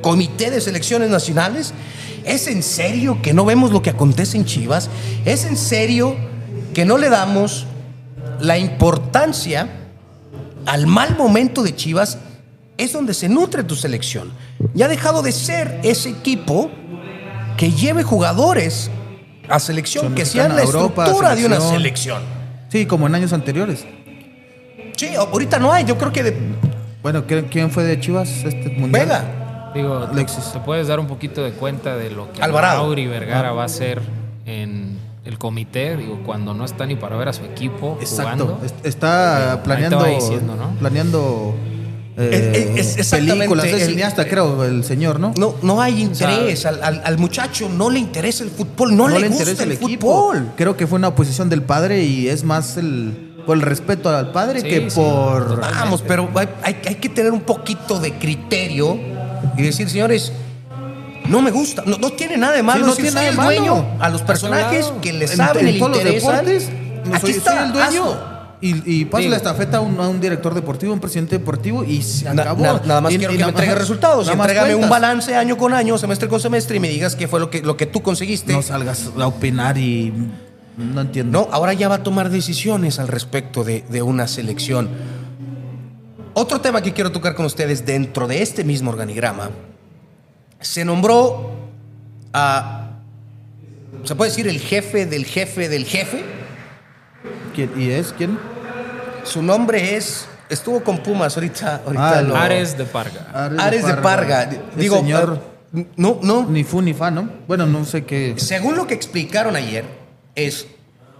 comité 0.00 0.50
de 0.50 0.60
selecciones 0.60 1.10
nacionales? 1.10 1.74
¿Es 2.24 2.46
en 2.46 2.62
serio 2.62 3.20
que 3.20 3.34
no 3.34 3.44
vemos 3.44 3.72
lo 3.72 3.82
que 3.82 3.90
acontece 3.90 4.36
en 4.36 4.44
Chivas? 4.44 4.88
¿Es 5.24 5.44
en 5.44 5.56
serio 5.56 6.16
que 6.72 6.84
no 6.84 6.96
le 6.96 7.10
damos 7.10 7.66
la 8.40 8.56
importancia 8.56 9.68
al 10.64 10.86
mal 10.86 11.16
momento 11.18 11.62
de 11.62 11.74
Chivas? 11.74 12.18
Es 12.76 12.92
donde 12.92 13.14
se 13.14 13.28
nutre 13.28 13.62
tu 13.64 13.76
selección. 13.76 14.32
Ya 14.74 14.86
ha 14.86 14.88
dejado 14.88 15.22
de 15.22 15.32
ser 15.32 15.80
ese 15.84 16.10
equipo 16.10 16.70
que 17.56 17.70
lleve 17.70 18.02
jugadores 18.02 18.90
a 19.48 19.58
selección, 19.60 20.14
que 20.14 20.24
sean 20.24 20.56
la 20.56 20.62
Europa, 20.62 21.04
estructura 21.04 21.34
de 21.36 21.46
una 21.46 21.60
selección. 21.60 22.22
Sí, 22.70 22.86
como 22.86 23.06
en 23.06 23.14
años 23.14 23.32
anteriores. 23.32 23.84
Sí, 24.96 25.14
ahorita 25.14 25.58
no 25.58 25.72
hay, 25.72 25.84
yo 25.84 25.96
creo 25.98 26.12
que 26.12 26.22
de 26.22 26.36
Bueno, 27.02 27.24
¿quién, 27.26 27.70
fue 27.70 27.84
de 27.84 28.00
Chivas 28.00 28.28
este 28.44 28.70
mundial? 28.70 29.06
Vega. 29.06 29.70
Digo, 29.74 30.00
te- 30.06 30.12
Alexis. 30.12 30.52
te 30.52 30.60
puedes 30.60 30.86
dar 30.88 30.98
un 31.00 31.06
poquito 31.06 31.42
de 31.42 31.52
cuenta 31.52 31.96
de 31.96 32.10
lo 32.10 32.32
que 32.32 32.40
Alvarado. 32.42 32.82
Mauri 32.84 33.06
Vergara 33.06 33.52
va 33.52 33.62
a 33.62 33.66
hacer 33.66 34.00
en 34.46 34.98
el 35.24 35.38
comité, 35.38 35.96
digo, 35.96 36.20
cuando 36.24 36.54
no 36.54 36.64
está 36.64 36.86
ni 36.86 36.94
para 36.96 37.16
ver 37.16 37.28
a 37.28 37.32
su 37.32 37.44
equipo 37.44 37.98
Exacto. 38.00 38.44
jugando. 38.46 38.60
Es- 38.66 38.74
Está 38.84 39.60
planeando. 39.64 40.04
diciendo, 40.04 40.56
¿no? 40.56 40.70
Planeando. 40.78 41.54
Eh, 42.16 42.74
Es- 42.76 42.96
es- 42.96 43.10
películas. 43.10 43.66
Es 43.66 43.82
el- 43.82 43.88
cineasta, 43.90 44.26
creo, 44.28 44.64
el 44.64 44.84
señor, 44.84 45.18
¿no? 45.20 45.32
No, 45.36 45.56
no 45.62 45.80
hay 45.80 46.00
interés. 46.02 46.64
al, 46.66 46.82
al- 46.82 47.02
al 47.04 47.18
muchacho 47.18 47.68
no 47.68 47.90
le 47.90 47.98
interesa 47.98 48.44
el 48.44 48.50
fútbol, 48.50 48.96
no, 48.96 49.08
le, 49.08 49.28
gusta 49.28 49.62
el, 49.62 49.76
fútbol. 49.76 50.52
Creo 50.56 50.76
que 50.76 50.86
fue 50.86 50.98
una 50.98 51.08
oposición 51.08 51.48
del 51.48 51.62
padre 51.62 52.02
y 52.04 52.28
es 52.28 52.44
más 52.44 52.76
el, 52.76 53.34
por 53.46 53.56
el 53.56 53.62
respeto 53.62 54.08
al 54.08 54.32
padre 54.32 54.60
Sí, 54.60 54.68
que 54.68 54.80
por... 54.82 55.60
Vamos, 55.60 56.02
pero 56.06 56.28
hay, 56.34 56.48
hay- 56.62 56.76
hay 56.86 56.94
que 56.96 57.08
tener 57.08 57.32
un 57.32 57.40
poquito 57.40 57.98
de 57.98 58.12
criterio 58.14 58.98
y 59.56 59.62
decir, 59.62 59.88
señores, 59.90 60.32
no 61.28 61.40
me 61.42 61.50
gusta. 61.50 61.82
No, 61.86 61.96
no 61.98 62.10
tiene 62.10 62.36
nada 62.36 62.52
de 62.54 62.62
malo. 62.62 62.84
Sí, 62.84 62.90
no 62.90 62.94
tiene 62.96 63.10
nada 63.12 63.28
el 63.28 63.32
de 63.32 63.36
malo. 63.36 63.50
dueño 63.60 63.86
a 63.98 64.08
los 64.10 64.22
personajes 64.22 64.92
que 65.02 65.12
le 65.12 65.24
en- 65.24 65.36
saben 65.36 65.66
no 67.06 67.14
Aquí 67.14 67.20
soy, 67.26 67.30
está, 67.32 67.50
soy 67.52 67.64
el 67.66 67.72
dueño. 67.72 67.86
hazlo. 68.04 68.33
Y, 68.66 69.00
y 69.00 69.04
pasa 69.04 69.28
la 69.28 69.36
estafeta 69.36 69.76
a 69.76 69.80
un, 69.82 70.00
a 70.00 70.08
un 70.08 70.20
director 70.20 70.54
deportivo, 70.54 70.94
un 70.94 71.00
presidente 71.00 71.38
deportivo 71.38 71.84
y 71.84 72.00
se 72.02 72.26
acabó. 72.28 72.62
na- 72.62 72.80
nada 72.86 73.00
más 73.02 73.12
Y- 73.12 73.18
quiero 73.18 73.34
y 73.34 73.36
que 73.36 73.42
me 73.44 73.50
entregue 73.50 73.74
resultados. 73.74 74.26
Entrégame 74.28 74.74
un 74.74 74.88
balance 74.88 75.34
año 75.36 75.58
con 75.58 75.74
año, 75.74 75.98
semestre 75.98 76.28
con 76.28 76.40
semestre 76.40 76.76
y 76.78 76.80
me 76.80 76.88
digas 76.88 77.14
qué 77.14 77.28
fue 77.28 77.40
lo 77.40 77.50
que, 77.50 77.60
lo 77.62 77.76
que 77.76 77.84
tú 77.84 78.00
conseguiste. 78.02 78.52
No 78.54 78.62
salgas 78.62 79.10
a 79.18 79.26
opinar 79.26 79.76
y 79.76 80.12
no 80.78 81.00
entiendo. 81.02 81.40
No, 81.42 81.48
ahora 81.52 81.74
ya 81.74 81.88
va 81.88 81.96
a 81.96 82.02
tomar 82.02 82.30
decisiones 82.30 82.98
al 82.98 83.08
respecto 83.08 83.64
de, 83.64 83.82
de 83.90 84.00
una 84.00 84.26
selección. 84.28 84.88
Otro 86.32 86.60
tema 86.62 86.80
que 86.80 86.92
quiero 86.94 87.12
tocar 87.12 87.34
con 87.34 87.44
ustedes 87.44 87.84
dentro 87.84 88.26
de 88.26 88.40
este 88.42 88.64
mismo 88.64 88.90
organigrama, 88.90 89.50
se 90.60 90.84
nombró 90.86 91.50
a, 92.32 92.92
se 94.04 94.14
puede 94.14 94.30
decir, 94.30 94.48
el 94.48 94.58
jefe 94.58 95.04
del 95.04 95.26
jefe 95.26 95.68
del 95.68 95.84
jefe. 95.84 96.24
¿Quién- 97.54 97.70
¿Y 97.76 97.90
es 97.90 98.12
quién? 98.16 98.38
Su 99.24 99.42
nombre 99.42 99.96
es, 99.96 100.26
estuvo 100.48 100.82
con 100.82 100.98
Pumas 101.02 101.36
ahorita. 101.36 101.82
ahorita 101.84 102.18
Ah, 102.18 102.22
lo- 102.22 102.36
Ares 102.36 102.76
de 102.76 102.84
Parga. 102.84 103.48
Ares 103.58 103.86
de 103.86 103.94
Parga. 103.94 104.48
Digo, 104.76 104.98
señor 104.98 105.40
no, 105.96 106.20
no, 106.22 106.46
ni 106.46 106.62
fu 106.62 106.80
ni 106.82 106.94
fa, 106.94 107.10
¿no? 107.10 107.28
Bueno, 107.48 107.66
no 107.66 107.84
sé 107.84 108.04
qué. 108.04 108.34
Según 108.36 108.76
lo 108.76 108.86
que 108.86 108.94
explicaron 108.94 109.56
ayer, 109.56 109.84
es 110.36 110.66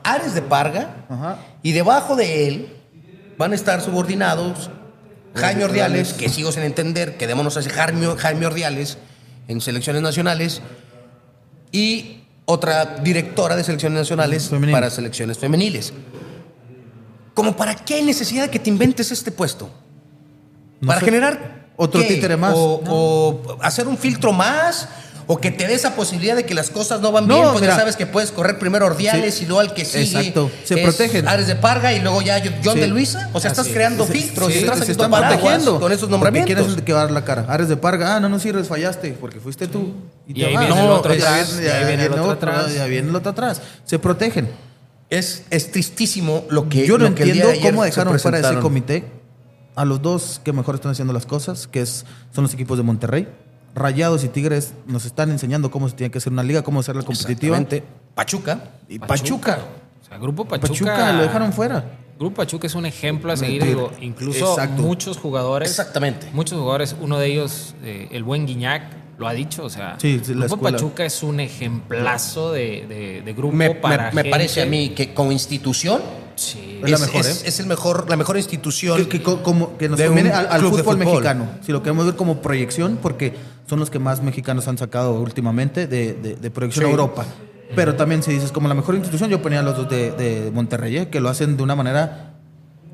Ares 0.05 0.35
de 0.35 0.43
Parga 0.43 1.05
Ajá. 1.09 1.39
y 1.63 1.73
debajo 1.73 2.15
de 2.15 2.47
él 2.47 2.69
van 3.37 3.51
a 3.51 3.55
estar 3.57 3.81
subordinados 3.81 4.71
Jaime 5.35 5.65
Ordiales, 5.65 6.13
que 6.13 6.29
sigo 6.29 6.53
sin 6.53 6.63
entender, 6.63 7.17
quedémonos 7.17 7.57
así, 7.57 7.69
Jaime, 7.69 8.07
Jaime 8.17 8.47
Ordiales 8.47 8.99
en 9.49 9.61
selecciones 9.61 10.03
nacionales 10.03 10.63
y 11.73 12.21
otra 12.45 12.97
directora 13.03 13.57
de 13.57 13.65
selecciones 13.65 13.99
nacionales 13.99 14.49
Femenil. 14.51 14.73
para 14.73 14.91
selecciones 14.91 15.39
femeniles. 15.39 15.93
¿Como 17.35 17.57
para 17.57 17.75
qué 17.75 18.01
necesidad 18.03 18.45
de 18.45 18.51
que 18.51 18.59
te 18.59 18.71
inventes 18.71 19.11
este 19.11 19.31
puesto? 19.31 19.69
No 20.81 20.87
para 20.89 21.01
sé. 21.01 21.07
generar 21.07 21.67
Otro 21.77 22.01
¿qué? 22.01 22.07
títere 22.09 22.37
más. 22.37 22.55
O, 22.57 22.81
o 22.89 23.59
hacer 23.61 23.87
un 23.89 23.99
filtro 23.99 24.33
más. 24.33 24.89
O 25.27 25.39
que 25.41 25.51
te 25.51 25.67
dé 25.67 25.73
esa 25.73 25.97
posibilidad 25.97 26.37
de 26.37 26.45
que 26.45 26.53
las 26.53 26.69
cosas 26.69 27.01
no 27.01 27.11
van 27.11 27.27
No, 27.27 27.37
bien, 27.41 27.55
ya 27.55 27.61
mira. 27.63 27.77
sabes 27.77 27.97
que 27.97 28.05
puedes 28.05 28.31
correr 28.31 28.59
primero 28.59 28.85
Ordiales 28.85 29.37
Sí. 29.37 29.45
y 29.45 29.47
luego 29.47 29.61
al 29.61 29.73
que 29.73 29.87
sigue. 29.87 30.03
Exacto. 30.19 30.51
Se 30.65 30.77
protegen. 30.77 31.27
Ares 31.27 31.47
de 31.47 31.57
Parga 31.57 31.95
y 31.95 32.01
luego 32.01 32.21
ya 32.21 32.43
John 32.63 32.75
Sí. 32.75 32.81
de 32.81 32.87
Luisa. 32.89 33.31
O 33.33 33.41
sea, 33.41 33.51
estás 33.51 33.65
Así 33.65 33.73
creando 33.75 34.07
Se- 34.07 34.13
filtros 34.13 34.49
sí, 34.53 34.59
y 34.59 34.59
estás 34.59 34.77
se 34.77 34.83
haciendo 34.83 35.05
están 35.07 35.21
protegiendo. 35.31 35.81
con 35.81 35.91
esos 35.93 36.01
Porque 36.03 36.11
nombramientos. 36.11 36.55
¿Quién 36.55 36.71
es 36.71 36.77
el 36.77 36.85
que 36.85 36.93
va 36.93 36.99
a 37.01 37.03
dar 37.05 37.11
la 37.13 37.25
cara? 37.25 37.47
Ares 37.49 37.71
de 37.71 37.77
Parga. 37.79 38.17
Ah, 38.17 38.21
no, 38.21 38.29
no 38.29 38.39
sirves, 38.39 38.69
fallaste. 38.69 39.13
Porque 39.19 39.41
fuiste 39.41 39.67
tú. 39.67 39.95
Y 40.29 40.35
te 40.35 40.45
ahí 40.45 40.51
viene 40.59 40.65
el 40.67 40.75
No, 40.75 40.95
otro 40.97 41.15
ya 41.15 41.27
atrás, 41.31 41.53
viene- 41.57 41.69
y 41.69 41.71
ahí 41.73 41.81
ya 41.81 41.89
viene 41.89 42.05
el 42.05 42.13
otro, 42.13 42.31
atrás. 42.31 42.75
Ya 42.75 42.85
viene 42.85 43.09
el 43.09 43.17
otro 43.17 43.31
atrás. 43.31 43.63
Se 43.87 43.99
protegen. 43.99 44.51
Es, 45.11 45.45
es 45.51 45.71
tristísimo 45.71 46.45
lo 46.51 46.69
que 46.69 46.87
Yo 46.87 46.99
no 46.99 47.09
lo 47.09 47.15
que 47.15 47.25
entiendo 47.25 47.49
de 47.49 47.61
cómo 47.61 47.85
dejaron 47.85 48.19
fuera 48.19 48.41
de 48.41 48.49
ese 48.49 48.61
comité 48.61 49.05
a 49.77 49.85
los 49.85 50.01
dos 50.03 50.41
que 50.45 50.53
mejor 50.53 50.77
están 50.77 50.93
haciendo 50.93 51.13
las 51.13 51.27
cosas, 51.27 51.67
que 51.67 51.81
es, 51.81 52.05
son 52.33 52.45
los 52.45 52.55
equipos 52.55 52.77
de 52.77 52.85
Monterrey. 52.85 53.29
Rayados 53.75 54.23
y 54.23 54.29
Tigres 54.29 54.75
nos 54.87 55.05
están 55.05 55.31
enseñando 55.31 55.71
cómo 55.71 55.89
se 55.89 55.97
tiene 55.97 56.11
que 56.11 56.19
hacer 56.19 56.33
una 56.33 56.45
liga, 56.45 56.63
cómo 56.63 56.81
hacerla 56.81 57.03
competitiva. 57.03 57.61
Pachuca. 58.15 58.71
Y 58.89 58.99
Pachuca. 59.01 59.59
O 60.01 60.09
sea, 60.09 60.19
Grupo 60.19 60.45
Pachuca. 60.45 60.69
Pachuca, 60.69 61.13
lo 61.13 61.23
dejaron 61.23 61.53
fuera. 61.53 61.85
Grupo 62.19 62.37
Pachuca 62.37 62.69
es 62.69 62.75
un 62.77 62.87
ejemplo 62.87 63.33
a 63.33 63.37
seguir. 63.37 63.65
Digo, 63.65 63.91
incluso 64.01 64.53
Exacto. 64.53 64.83
muchos 64.83 65.19
jugadores. 65.19 65.69
Exactamente. 65.69 66.29
Muchos 66.33 66.57
jugadores, 66.59 66.95
uno 67.01 67.19
de 67.19 67.27
ellos, 67.27 67.75
eh, 67.83 68.09
el 68.13 68.23
buen 68.23 68.47
Guiñac, 68.47 68.85
lo 69.19 69.29
ha 69.29 69.33
dicho. 69.33 69.65
O 69.65 69.71
sea, 69.71 69.97
Sí, 69.99 70.21
sí, 70.25 70.35
la 70.35 70.47
Grupo 70.47 70.57
escuela. 70.57 70.77
Pachuca 70.79 71.05
es 71.05 71.23
un 71.23 71.41
ejemplazo 71.41 72.53
de, 72.53 72.87
de- 72.89 73.23
de 73.25 73.33
grupo 73.33 73.55
Me, 73.55 73.71
para. 73.75 74.11
me- 74.13 74.23
me 74.25 74.31
parece 74.31 74.63
a 74.63 74.67
mí 74.67 74.91
que 74.91 75.13
como 75.15 75.33
institución 75.33 76.01
Sí. 76.37 76.81
Es 76.83 76.91
la 76.91 76.99
mejor, 76.99 77.21
es, 77.21 77.45
¿eh? 77.45 77.49
es 77.49 77.61
el 77.61 77.67
mejor, 77.67 78.11
la 78.11 78.17
mejor 78.17 78.37
institución. 78.37 78.97
Que, 78.99 79.09
que 79.09 79.23
co- 79.23 79.45
como, 79.45 79.79
que 79.79 79.89
nos 79.89 80.01
conviene 80.01 80.33
al, 80.33 80.61
fútbol, 80.63 80.81
fútbol. 80.81 80.97
mexicano. 80.97 81.47
Si 81.65 81.71
lo 81.71 81.81
queremos 81.81 82.07
ver 82.07 82.17
como 82.17 82.43
proyección, 82.43 82.99
porque 83.01 83.35
son 83.71 83.79
los 83.79 83.89
que 83.89 84.01
más 84.01 84.21
mexicanos 84.21 84.67
han 84.67 84.77
sacado 84.77 85.15
últimamente 85.21 85.87
de, 85.87 86.15
de- 86.15 86.35
de 86.35 86.51
proyección 86.51 86.87
Sí. 86.87 86.89
a 86.89 86.91
Europa. 86.91 87.25
Pero 87.77 87.95
también 87.95 88.25
si 88.25 88.33
dices 88.33 88.51
como 88.51 88.67
la 88.67 88.75
mejor 88.75 88.97
institución, 88.97 89.31
yo 89.31 89.41
ponía 89.43 89.61
a 89.61 89.63
los 89.63 89.77
dos 89.77 89.89
de, 89.89 90.11
de 90.11 90.51
Monterrey, 90.53 90.97
¿eh? 90.97 91.09
que 91.09 91.21
lo 91.21 91.29
hacen 91.29 91.57
de 91.57 91.63
una 91.63 91.77
manera 91.77 92.34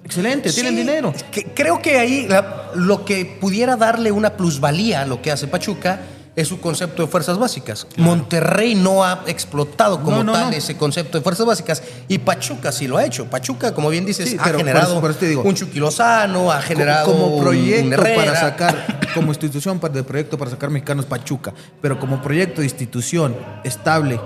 excelente, 0.04 0.52
tienen 0.52 0.72
Sí, 0.74 0.78
dinero. 0.80 1.12
que- 1.30 1.44
creo 1.54 1.80
que 1.82 1.98
ahí 1.98 2.26
la- 2.28 2.70
lo 2.74 3.04
que 3.04 3.24
pudiera 3.40 3.76
darle 3.76 4.12
una 4.12 4.30
plusvalía 4.36 5.02
a 5.02 5.06
lo 5.06 5.20
que 5.22 5.30
hace 5.30 5.46
Pachuca 5.46 6.00
es 6.36 6.46
su 6.46 6.60
concepto 6.60 7.02
de 7.02 7.08
fuerzas 7.08 7.38
básicas. 7.38 7.86
Monterrey 7.96 8.74
no 8.76 9.04
ha 9.04 9.24
explotado 9.26 10.00
como 10.02 10.18
No, 10.18 10.24
no, 10.24 10.32
tal 10.32 10.50
no. 10.50 10.56
ese 10.56 10.76
concepto 10.76 11.18
de 11.18 11.22
fuerzas 11.24 11.44
básicas 11.44 11.82
y 12.08 12.18
Pachuca 12.18 12.70
sí 12.70 12.86
lo 12.86 12.96
ha 12.96 13.04
hecho. 13.04 13.26
Pachuca, 13.26 13.74
como 13.74 13.90
bien 13.90 14.06
dices, 14.06 14.30
Sí, 14.30 14.36
ha 14.38 14.44
por 14.44 14.56
generado 14.56 14.92
eso- 14.92 15.00
por 15.00 15.10
eso 15.10 15.24
digo, 15.24 15.42
un 15.42 15.54
Chucky 15.54 15.80
Lozano, 15.80 16.50
ha 16.52 16.62
generado 16.62 17.06
como 17.12 17.40
proyecto 17.40 18.00
para 18.02 18.36
sacar, 18.38 19.00
como 19.14 19.32
institución 19.32 19.80
de 19.92 20.02
proyecto 20.04 20.38
para 20.38 20.50
sacar 20.52 20.70
mexicanos 20.70 21.04
Pachuca, 21.04 21.52
pero 21.82 21.98
como 21.98 22.22
proyecto 22.22 22.60
de 22.60 22.66
institución 22.68 23.36
estable. 23.64 24.18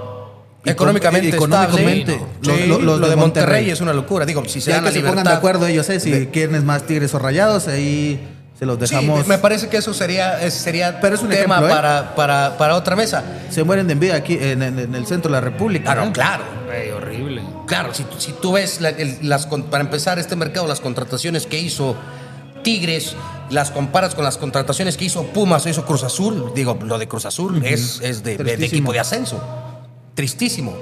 Económicamente, 0.64 1.36
con- 1.36 1.52
económicamente, 1.52 2.20
Sí, 2.42 2.66
lo 2.66 2.98
de 3.08 3.16
Monterrey 3.16 3.70
es 3.70 3.80
una 3.80 3.92
locura. 3.92 4.24
Digo, 4.26 4.42
si 4.46 4.60
se 4.60 4.70
Ya 4.70 4.76
dan 4.76 4.84
que 4.84 4.90
la 4.90 4.94
se 4.94 5.00
pongan 5.00 5.16
de 5.16 5.20
libertad 5.22 5.38
acuerdo 5.38 5.66
ellos, 5.66 5.88
¿eh? 5.90 6.00
Si 6.00 6.10
de- 6.10 6.30
quieren 6.30 6.64
más 6.64 6.84
tigres 6.86 7.12
o 7.14 7.18
rayados, 7.18 7.68
ahí 7.68 8.20
se 8.58 8.64
los 8.66 8.76
Sí, 8.76 8.80
dejamos. 8.94 9.26
me 9.26 9.38
parece 9.38 9.68
que 9.68 9.76
eso 9.78 9.92
sería, 9.92 10.48
sería 10.50 11.00
Pero 11.00 11.16
es 11.16 11.22
un 11.22 11.28
tema 11.28 11.56
ejemplo, 11.56 11.66
¿eh? 11.68 11.70
para, 11.70 12.14
para, 12.14 12.56
para 12.56 12.76
otra 12.76 12.96
mesa. 12.96 13.22
Se 13.50 13.62
mueren 13.64 13.86
de 13.88 13.92
envidia 13.94 14.14
aquí 14.16 14.38
en, 14.40 14.62
en- 14.62 14.78
en 14.78 14.94
el 14.94 15.06
centro 15.06 15.28
de 15.30 15.32
la 15.36 15.40
República. 15.40 15.92
Claro, 15.92 16.08
¿eh? 16.08 16.12
claro. 16.12 16.44
Horrible. 16.96 17.42
Claro, 17.66 17.94
si, 17.94 18.04
si 18.18 18.32
tú 18.32 18.52
ves, 18.52 18.80
la- 18.80 18.88
el- 18.90 19.18
las, 19.28 19.46
para 19.46 19.82
empezar 19.84 20.18
este 20.18 20.34
mercado, 20.36 20.66
las 20.66 20.80
contrataciones 20.80 21.46
que 21.46 21.58
hizo 21.60 21.94
Tigres, 22.62 23.14
las 23.50 23.70
comparas 23.70 24.14
con 24.14 24.24
las 24.24 24.38
contrataciones 24.38 24.96
que 24.96 25.04
hizo 25.04 25.24
Pumas 25.24 25.66
o 25.66 25.68
hizo 25.68 25.84
Cruz 25.84 26.02
Azul, 26.02 26.52
digo, 26.54 26.78
lo 26.82 26.98
de 26.98 27.06
Cruz 27.06 27.26
Azul 27.26 27.62
es, 27.64 28.00
es 28.02 28.22
de, 28.24 28.36
de- 28.38 28.44
de 28.44 28.56
Tristísimo. 28.56 28.76
equipo 28.78 28.92
de 28.94 29.00
ascenso. 29.00 29.40
Tristísimo. 30.14 30.74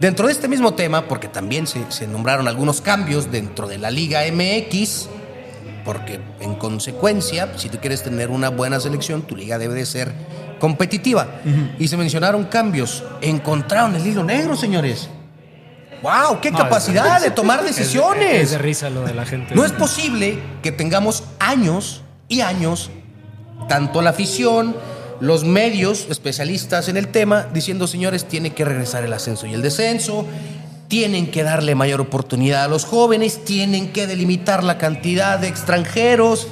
Dentro 0.00 0.26
de 0.26 0.32
este 0.32 0.48
mismo 0.48 0.74
tema, 0.74 1.06
porque 1.06 1.28
también 1.28 1.66
se, 1.66 1.90
se 1.90 2.06
nombraron 2.06 2.48
algunos 2.48 2.80
cambios 2.80 3.30
dentro 3.30 3.68
de 3.68 3.78
la 3.78 3.90
Liga 3.90 4.20
MX, 4.32 5.08
porque 5.84 6.20
en 6.40 6.54
consecuencia, 6.56 7.52
si 7.56 7.68
tú 7.68 7.78
quieres 7.78 8.02
tener 8.02 8.30
una 8.30 8.48
buena 8.50 8.80
selección, 8.80 9.22
tu 9.22 9.36
liga 9.36 9.58
debe 9.58 9.74
de 9.74 9.86
ser 9.86 10.12
competitiva. 10.58 11.28
Y 11.78 11.88
se 11.88 11.96
mencionaron 11.96 12.44
cambios. 12.44 13.04
Encontraron 13.20 13.94
el 13.94 14.06
hilo 14.06 14.24
negro, 14.24 14.56
señores. 14.56 15.08
¡Wow! 16.02 16.40
¡Qué 16.40 16.50
No, 16.50 16.58
capacidad 16.58 17.20
de 17.20 17.30
tomar 17.30 17.60
es 17.60 17.64
de- 17.64 17.70
decisiones! 17.72 18.42
Es 18.42 18.50
de 18.50 18.58
risa 18.58 18.90
lo 18.90 19.02
de 19.02 19.14
la 19.14 19.24
gente. 19.24 19.54
No 19.54 19.64
es 19.64 19.72
posible 19.72 20.38
que 20.62 20.72
tengamos 20.72 21.24
años 21.38 22.02
y 22.28 22.40
años, 22.40 22.90
tanto 23.68 24.02
la 24.02 24.10
afición, 24.10 24.76
los 25.20 25.44
medios 25.44 26.06
especialistas 26.10 26.88
en 26.88 26.96
el 26.96 27.08
tema, 27.08 27.46
diciendo, 27.52 27.86
señores, 27.86 28.26
tiene 28.26 28.50
que 28.54 28.64
regresar 28.64 29.04
el 29.04 29.12
ascenso 29.12 29.46
y 29.46 29.54
el 29.54 29.62
descenso, 29.62 30.26
tienen 30.88 31.30
que 31.30 31.42
darle 31.42 31.74
mayor 31.74 32.00
oportunidad 32.00 32.64
a 32.64 32.68
los 32.68 32.84
jóvenes, 32.84 33.44
tienen 33.44 33.92
que 33.92 34.06
delimitar 34.06 34.62
la 34.64 34.78
cantidad 34.78 35.38
de 35.38 35.48
extranjeros. 35.48 36.46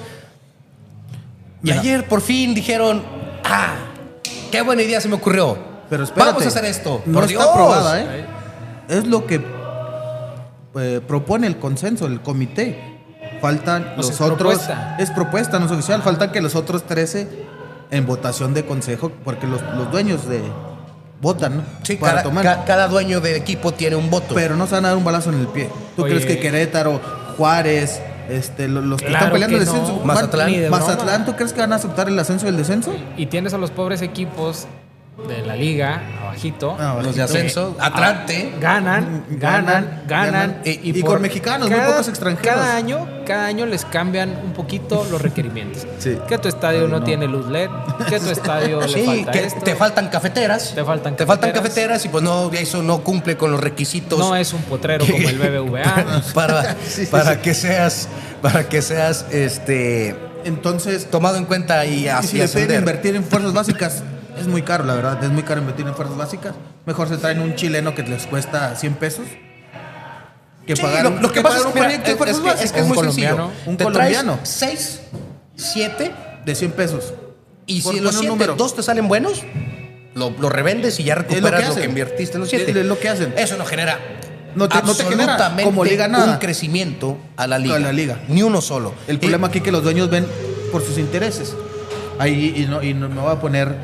Y 1.62 1.66
Mira. 1.68 1.80
ayer 1.80 2.09
por 2.09 2.20
fin 2.22 2.55
dijeron, 2.55 3.03
ah, 3.45 3.74
qué 4.51 4.62
buena 4.62 4.82
idea 4.82 5.01
se 5.01 5.09
me 5.09 5.14
ocurrió. 5.14 5.57
Pero 5.89 6.05
espérate, 6.05 6.30
Vamos 6.32 6.45
a 6.45 6.49
hacer 6.49 6.64
esto. 6.64 7.03
No 7.07 7.20
por 7.20 7.30
está 7.30 7.45
aprobada, 7.45 8.01
¿eh? 8.01 8.26
Es 8.89 9.07
lo 9.07 9.26
que 9.26 9.41
eh, 10.76 11.01
propone 11.07 11.47
el 11.47 11.59
consenso, 11.59 12.07
el 12.07 12.20
comité. 12.22 12.91
Faltan 13.41 13.82
No, 13.91 13.97
los 13.99 14.11
es 14.11 14.20
otros. 14.20 14.39
propuesta. 14.39 14.97
Es 14.99 15.11
propuesta, 15.11 15.59
no 15.59 15.66
es 15.66 15.72
oficial. 15.72 16.03
Faltan 16.03 16.32
que 16.32 16.41
los 16.41 16.55
otros 16.55 16.84
13 16.86 17.41
en 17.93 18.07
votación 18.07 18.55
de 18.55 18.64
consejo, 18.64 19.12
porque 19.24 19.47
los, 19.47 19.62
los 19.76 19.93
dueños 19.93 20.28
de 20.28 20.40
votan 21.20 21.59
¿no? 21.59 21.62
Sí, 21.84 21.95
para 21.97 22.12
cada, 22.14 22.22
tomar. 22.24 22.43
ca- 22.45 22.64
cada 22.64 22.88
dueño 22.88 23.20
de 23.20 23.36
equipo 23.36 23.72
tiene 23.72 23.95
un 23.95 24.11
voto. 24.11 24.34
pero 24.34 24.57
no 24.57 24.66
se 24.66 24.74
van 24.74 24.86
a 24.86 24.88
dar 24.88 24.97
un 24.97 25.05
balazo 25.05 25.30
en 25.30 25.38
el 25.38 25.47
pie. 25.47 25.68
¿Tú 25.95 26.03
Oye. 26.03 26.14
crees 26.14 26.26
que 26.26 26.40
Querétaro, 26.40 27.01
Juárez, 27.36 28.01
este, 28.28 28.66
lo- 28.66 28.80
los, 28.80 28.99
que 29.01 29.07
Claro 29.07 29.26
están 29.26 29.32
peleando 29.32 29.57
que 29.59 29.62
el 29.62 29.68
no. 29.68 29.72
descenso, 29.72 30.05
Mazatlán. 30.05 30.70
Mazatlán. 30.70 31.24
¿tú 31.24 31.34
crees 31.36 31.53
que 31.53 31.61
van 31.61 31.72
a 31.72 31.76
aceptar 31.76 32.09
el 32.09 32.18
ascenso 32.18 32.47
y 32.47 32.49
el 32.49 32.57
descenso? 32.57 32.93
Y 33.16 33.26
tienes 33.26 33.55
a 33.55 33.59
los 33.59 33.70
pobres 33.70 34.03
equipos 34.03 34.66
de 35.28 35.42
la 35.46 35.54
liga, 35.54 36.00
abajito. 36.22 36.74
Ah, 36.80 36.98
Los 37.02 37.14
de 37.14 37.22
ascenso, 37.22 37.76
Atlante. 37.78 38.52
Ganan, 38.60 39.24
ganan, 39.30 40.02
ganan. 40.08 40.32
ganan. 40.32 40.62
Y- 40.64 40.98
y 40.98 41.02
con 41.02 41.20
mexicanos, 41.20 41.68
muy 41.70 41.78
pocos 41.80 42.08
extranjeros. 42.08 42.54
Cada 42.56 42.74
año, 42.76 43.06
cada 43.26 43.44
año 43.46 43.66
les 43.66 43.84
cambian 43.84 44.30
un 44.42 44.52
poquito 44.52 45.06
los 45.10 45.20
requerimientos. 45.20 45.86
Sí. 45.98 46.16
Que 46.26 46.38
tu 46.38 46.48
estadio 46.48 46.86
Ay, 46.86 46.90
no, 46.90 46.98
no. 47.00 47.04
tiene 47.04 47.26
luz 47.28 47.46
LED, 47.46 47.68
que 48.08 48.18
tu 48.20 48.30
estadio 48.30 48.80
le 48.80 48.88
Sí, 48.88 49.04
falta 49.04 49.30
que 49.32 49.44
esto. 49.44 49.60
te 49.60 49.74
faltan 49.76 50.08
cafeteras. 50.08 50.72
Te 50.74 50.82
faltan 50.82 51.14
Te 51.14 51.26
faltan 51.26 51.50
cafeteras. 51.50 51.68
cafeteras 51.74 52.04
y 52.06 52.08
pues 52.08 52.24
no, 52.24 52.50
eso 52.52 52.82
no 52.82 53.04
cumple 53.04 53.36
con 53.36 53.52
los 53.52 53.60
requisitos. 53.60 54.18
No 54.18 54.34
es 54.34 54.52
un 54.54 54.62
potrero 54.62 55.04
como 55.06 55.28
el 55.28 55.38
BBVA. 55.38 56.22
para, 56.34 56.74
Sí, 56.88 57.06
para 57.06 57.34
sí. 57.34 57.40
que 57.42 57.54
seas, 57.54 58.08
para 58.40 58.66
que 58.68 58.80
seas 58.82 59.26
este 59.30 60.16
Entonces, 60.44 61.08
tomado 61.10 61.36
en 61.36 61.44
cuenta 61.44 61.84
y 61.84 62.04
y 62.04 62.08
así 62.08 62.28
si 62.28 62.38
le 62.38 62.44
piden 62.48 62.56
ascender. 62.62 62.78
invertir 62.80 63.14
en 63.16 63.22
fuerzas 63.24 63.52
básicas, 63.52 64.02
es 64.43 64.49
muy 64.49 64.62
caro, 64.62 64.84
la 64.84 64.95
verdad. 64.95 65.22
Es 65.24 65.30
muy 65.30 65.43
caro 65.43 65.61
invertir 65.61 65.86
en 65.86 65.95
fuerzas 65.95 66.16
básicas. 66.16 66.55
Mejor 66.86 67.09
se 67.09 67.16
traen 67.16 67.40
un 67.40 67.55
chileno 67.55 67.95
que 67.95 68.03
les 68.03 68.26
cuesta 68.26 68.74
100 68.76 68.95
pesos. 68.95 69.26
Que 70.66 70.76
Sí, 70.76 70.82
pagar 70.82 71.05
lo, 71.05 71.11
lo 71.20 71.28
que 71.28 71.34
que 71.34 71.40
pasa 71.43 71.59
es, 71.59 71.64
un 71.64 71.74
mira, 71.74 71.88
es- 71.93 71.99
es 71.99 72.05
que- 72.05 72.64
es 72.64 72.72
que 72.72 72.80
es 72.80 72.86
muy 72.86 72.95
colombiano. 72.97 73.49
sencillo. 73.49 73.70
Un 73.70 73.76
Te 73.76 73.84
colombiano. 73.84 74.34
traes 74.34 74.49
seis, 74.49 75.01
siete 75.57 76.12
de 76.45 76.55
100 76.55 76.72
pesos. 76.72 77.14
y 77.66 77.80
si 77.80 77.82
los 77.82 77.84
poner 77.95 78.07
un 78.07 78.12
siete, 78.12 78.26
número. 78.28 78.55
dos 78.57 78.74
te 78.76 78.82
salen 78.82 79.09
buenos, 79.09 79.43
lo, 80.14 80.30
lo 80.30 80.49
revendes 80.49 80.99
y 81.01 81.05
ya 81.05 81.14
recuperas 81.14 81.51
lo 81.53 81.74
que, 81.74 81.80
hacen. 81.80 81.90
invertiste 81.90 82.34
en 82.36 82.40
los 82.40 82.49
siete. 82.51 82.70
Es- 82.70 82.76
es 82.76 82.86
lo 82.86 82.99
que 82.99 83.09
hacen. 83.09 83.32
Eso 83.36 83.57
no 83.57 83.64
genera 83.64 83.99
No 84.55 84.68
te- 84.68 84.82
no 84.82 84.95
te 84.95 85.05
genera 85.05 85.53
como 85.64 85.84
liga 85.84 86.07
nada. 86.09 86.32
un 86.32 86.38
crecimiento 86.38 87.18
a 87.36 87.47
la 87.47 87.59
liga. 87.59 87.76
A 87.76 87.78
la 87.78 87.93
liga. 87.93 88.20
Ni 88.28 88.43
uno 88.43 88.61
solo. 88.61 88.95
El 89.09 89.16
Y- 89.16 89.18
problema 89.18 89.47
aquí 89.49 89.59
es 89.59 89.64
que 89.64 89.72
los 89.72 89.82
dueños 89.82 90.11
ven 90.11 90.26
por 90.70 90.84
sus 90.84 90.99
intereses. 90.99 91.55
Ahí, 92.18 92.53
y, 92.57 92.66
no, 92.66 92.82
y 92.82 92.95
no 92.95 93.09
me 93.09 93.20
voy 93.20 93.32
a 93.32 93.40
poner, 93.40 93.74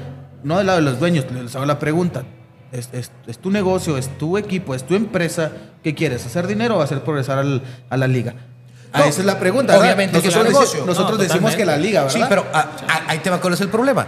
no 0.42 0.58
del 0.58 0.66
lado 0.66 0.78
de 0.78 0.84
los 0.84 0.98
dueños, 1.00 1.26
les 1.30 1.54
hago 1.56 1.66
la 1.66 1.78
pregunta. 1.78 2.24
Es, 2.72 2.90
es- 2.92 3.12
es 3.26 3.38
tu 3.38 3.50
negocio, 3.50 3.96
es 3.96 4.08
tu 4.18 4.36
equipo, 4.38 4.74
es 4.74 4.84
tu 4.86 4.94
empresa. 4.94 5.50
¿Qué 5.82 5.94
quieres? 5.94 6.26
¿Hacer 6.26 6.46
dinero 6.46 6.76
o 6.78 6.82
hacer 6.82 7.02
progresar 7.02 7.38
al- 7.38 7.62
a 7.88 7.96
la 7.96 8.06
liga? 8.06 8.34
Ah, 8.92 9.00
No, 9.00 9.04
esa 9.04 9.20
es 9.20 9.26
la 9.26 9.38
pregunta. 9.38 9.72
¿verdad? 9.72 9.84
obviamente 9.86 10.20
que 10.20 10.28
es 10.28 10.34
nosotros, 10.34 10.52
negocio. 10.52 10.86
nosotros 10.86 11.18
No, 11.18 11.24
decimos 11.24 11.54
que 11.56 11.64
la 11.66 11.76
liga, 11.76 12.04
¿verdad? 12.04 12.14
Sí, 12.18 12.24
pero 12.28 12.46
ah, 12.52 12.70
ah, 12.88 13.00
ahí 13.08 13.18
te 13.18 13.30
va 13.30 13.40
cuál 13.40 13.54
es 13.54 13.60
el 13.60 13.68
problema. 13.68 14.06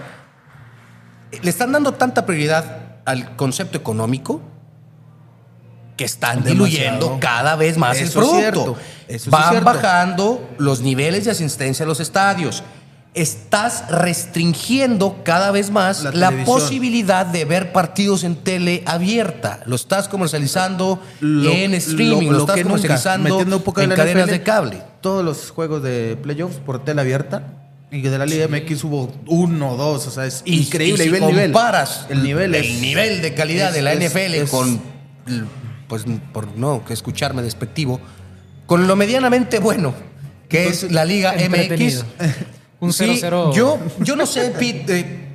Le 1.42 1.48
están 1.50 1.70
dando 1.72 1.92
tanta 1.92 2.26
prioridad 2.26 2.64
al 3.04 3.36
concepto 3.36 3.78
económico 3.78 4.42
que 5.96 6.04
están 6.04 6.42
Demasiado. 6.42 6.64
diluyendo 6.64 7.18
cada 7.20 7.56
vez 7.56 7.76
más 7.78 7.96
el 7.98 8.04
Eso 8.04 8.20
es 8.22 8.28
producto. 8.28 8.40
cierto, 8.40 8.76
eso 9.08 9.24
sí 9.24 9.30
Van 9.30 9.42
es 9.42 9.48
cierto. 9.50 9.64
bajando 9.66 10.50
los 10.58 10.80
niveles 10.80 11.24
de 11.26 11.30
asistencia 11.30 11.84
a 11.84 11.88
los 11.88 12.00
estadios. 12.00 12.62
Estás 13.12 13.90
restringiendo 13.90 15.22
cada 15.24 15.50
vez 15.50 15.70
más 15.70 16.04
La 16.04 16.30
la, 16.30 16.44
posibilidad 16.44 17.26
de 17.26 17.44
ver 17.44 17.72
partidos 17.72 18.22
en 18.22 18.36
tele 18.36 18.84
abierta. 18.86 19.60
Lo 19.66 19.74
estás 19.74 20.06
comercializando 20.08 21.02
Lo- 21.20 21.50
en 21.50 21.74
streaming, 21.74 22.26
lo, 22.28 22.32
lo 22.32 22.38
estás 22.40 22.54
que 22.54 22.62
nunca, 22.62 22.76
comercializando 22.76 23.36
de 23.36 23.42
en 23.82 23.90
cadenas 23.90 24.26
NFL, 24.26 24.30
de 24.30 24.42
cable. 24.42 24.82
Todos 25.00 25.24
los 25.24 25.50
juegos 25.50 25.82
de 25.82 26.16
playoffs 26.22 26.56
por 26.58 26.84
tele 26.84 27.00
abierta 27.00 27.42
y 27.90 28.00
de 28.00 28.16
la 28.18 28.26
Liga 28.26 28.46
MX 28.46 28.84
hubo 28.84 29.12
uno, 29.26 29.76
dos, 29.76 30.06
o 30.06 30.10
sea, 30.12 30.26
es 30.26 30.42
Y- 30.44 30.58
increíble. 30.60 31.02
y 31.02 31.06
si 31.08 31.10
ve 31.12 31.18
el 31.18 31.26
nivel. 31.26 31.50
comparas 31.52 32.06
el 32.10 32.22
nivel, 32.22 32.54
el 32.54 32.80
nivel 32.80 33.22
de 33.22 33.34
calidad 33.34 33.70
es- 33.70 33.74
de 33.74 33.82
la 33.82 33.92
es- 33.94 33.98
NFL 34.14 34.48
con 34.48 34.80
pues 35.88 36.04
por 36.32 36.46
no 36.56 36.82
escucharme 36.88 37.42
despectivo 37.42 38.00
con 38.66 38.86
lo 38.86 38.94
medianamente 38.94 39.58
bueno 39.58 39.92
que 40.48 40.68
es 40.68 40.92
la 40.92 41.04
Liga 41.04 41.34
MX 41.34 42.04
Un 42.80 42.92
Sí, 42.92 43.04
0-0. 43.04 43.52
yo 43.54 43.78
yo 44.00 44.16
no 44.16 44.24
sé 44.26 44.50
Pete 44.58 45.00
eh, 45.00 45.28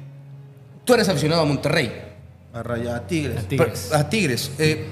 tú 0.83 0.93
eres 0.93 1.07
aficionado 1.09 1.41
a 1.43 1.45
Monterrey 1.45 1.91
a 2.53 2.63
Raya- 2.63 2.95
a 2.95 3.07
Tigres. 3.07 3.37
A 3.37 3.47
Tigres. 3.47 3.87
pero- 3.89 3.99
a 4.01 4.09
Tigres 4.09 4.51
eh, 4.57 4.85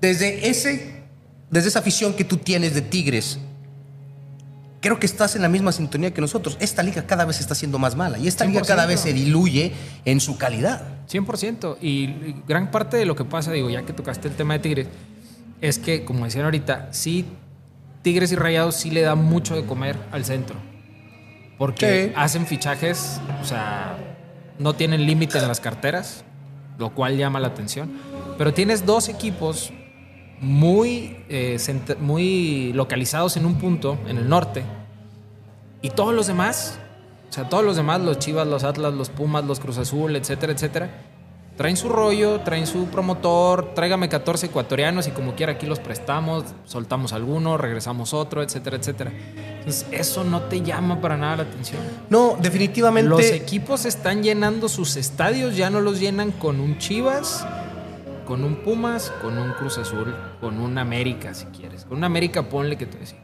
desde 0.00 0.48
ese 0.48 1.02
desde 1.50 1.68
esa 1.68 1.78
afición 1.78 2.12
que 2.14 2.24
tú 2.24 2.36
tienes 2.36 2.74
de 2.74 2.82
Tigres 2.82 3.38
creo 4.80 5.00
que 5.00 5.06
estás 5.06 5.34
en 5.34 5.42
la 5.42 5.48
misma 5.48 5.72
sintonía 5.72 6.14
que 6.14 6.20
nosotros. 6.20 6.56
Esta 6.60 6.84
liga 6.84 7.04
cada 7.04 7.24
vez 7.24 7.40
está 7.40 7.54
siendo 7.56 7.78
más 7.80 7.96
mala 7.96 8.16
y 8.18 8.28
esta 8.28 8.44
liga 8.44 8.60
cada 8.62 8.84
100%. 8.84 8.88
vez 8.88 9.00
se 9.00 9.12
diluye 9.12 9.72
en 10.04 10.20
su 10.20 10.36
calidad. 10.38 10.82
100%. 11.10 11.78
Y 11.80 12.36
gran 12.46 12.70
parte 12.70 12.96
de 12.96 13.04
lo 13.04 13.16
que 13.16 13.24
pasa, 13.24 13.50
digo, 13.50 13.68
ya 13.70 13.82
que 13.82 13.92
tocaste 13.92 14.28
el 14.28 14.34
tema 14.34 14.54
de 14.54 14.60
Tigres, 14.60 14.86
es 15.60 15.80
que, 15.80 16.04
como 16.04 16.26
decían 16.26 16.44
ahorita, 16.44 16.90
sí, 16.92 17.24
Tigres 18.02 18.30
y 18.30 18.36
Rayados 18.36 18.76
sí 18.76 18.92
le 18.92 19.00
dan 19.00 19.18
mucho 19.18 19.56
de 19.56 19.64
comer 19.64 19.96
al 20.12 20.24
centro. 20.24 20.54
Porque 21.58 22.06
Sí. 22.08 22.12
hacen 22.16 22.46
fichajes, 22.46 23.20
o 23.42 23.44
sea, 23.44 23.96
no 24.58 24.74
tienen 24.74 25.04
límite 25.06 25.38
en 25.38 25.48
las 25.48 25.60
carteras, 25.60 26.24
lo 26.78 26.94
cual 26.94 27.16
llama 27.16 27.40
la 27.40 27.48
atención. 27.48 27.90
Pero 28.38 28.54
tienes 28.54 28.86
dos 28.86 29.08
equipos 29.08 29.72
muy, 30.40 31.24
eh, 31.28 31.58
muy 32.00 32.72
localizados 32.72 33.36
en 33.36 33.44
un 33.44 33.56
punto, 33.56 33.98
en 34.06 34.18
el 34.18 34.28
norte, 34.28 34.62
y 35.82 35.90
todos 35.90 36.14
los 36.14 36.26
demás, 36.28 36.78
o 37.28 37.32
sea, 37.32 37.48
todos 37.48 37.64
los 37.64 37.76
demás, 37.76 38.00
los 38.00 38.18
Chivas, 38.20 38.46
los 38.46 38.62
Atlas, 38.64 38.94
los 38.94 39.10
Pumas, 39.10 39.44
los 39.44 39.58
Cruz 39.58 39.78
Azul, 39.78 40.14
etcétera, 40.14 40.52
etcétera, 40.52 40.90
traen 41.58 41.76
su 41.76 41.88
rollo, 41.88 42.40
traen 42.42 42.68
su 42.68 42.86
promotor, 42.86 43.74
tráigame 43.74 44.08
14 44.08 44.46
ecuatorianos 44.46 45.08
y 45.08 45.10
como 45.10 45.34
quiera 45.34 45.54
aquí 45.54 45.66
los 45.66 45.80
prestamos, 45.80 46.44
soltamos 46.64 47.12
alguno, 47.12 47.58
regresamos 47.58 48.14
otro, 48.14 48.44
etcétera, 48.44 48.76
etcétera. 48.76 49.12
Entonces, 49.58 49.84
eso 49.90 50.22
no 50.22 50.42
te 50.42 50.62
llama 50.62 51.00
para 51.00 51.16
nada 51.16 51.38
la 51.38 51.42
atención. 51.42 51.82
No, 52.08 52.38
definitivamente. 52.40 53.10
Los 53.10 53.24
equipos 53.24 53.86
están 53.86 54.22
llenando 54.22 54.68
sus 54.68 54.96
estadios, 54.96 55.56
ya 55.56 55.68
no 55.68 55.80
los 55.80 55.98
llenan 55.98 56.30
con 56.30 56.60
un 56.60 56.78
Chivas, 56.78 57.44
con 58.24 58.44
un 58.44 58.62
Pumas, 58.62 59.10
con 59.20 59.36
un 59.36 59.50
Cruz 59.54 59.78
Azul, 59.78 60.14
con 60.40 60.60
un 60.60 60.78
América, 60.78 61.34
si 61.34 61.46
quieres. 61.46 61.84
Con 61.86 61.98
un 61.98 62.04
América, 62.04 62.44
ponle 62.44 62.78
que 62.78 62.86
te 62.86 62.98
decía. 62.98 63.18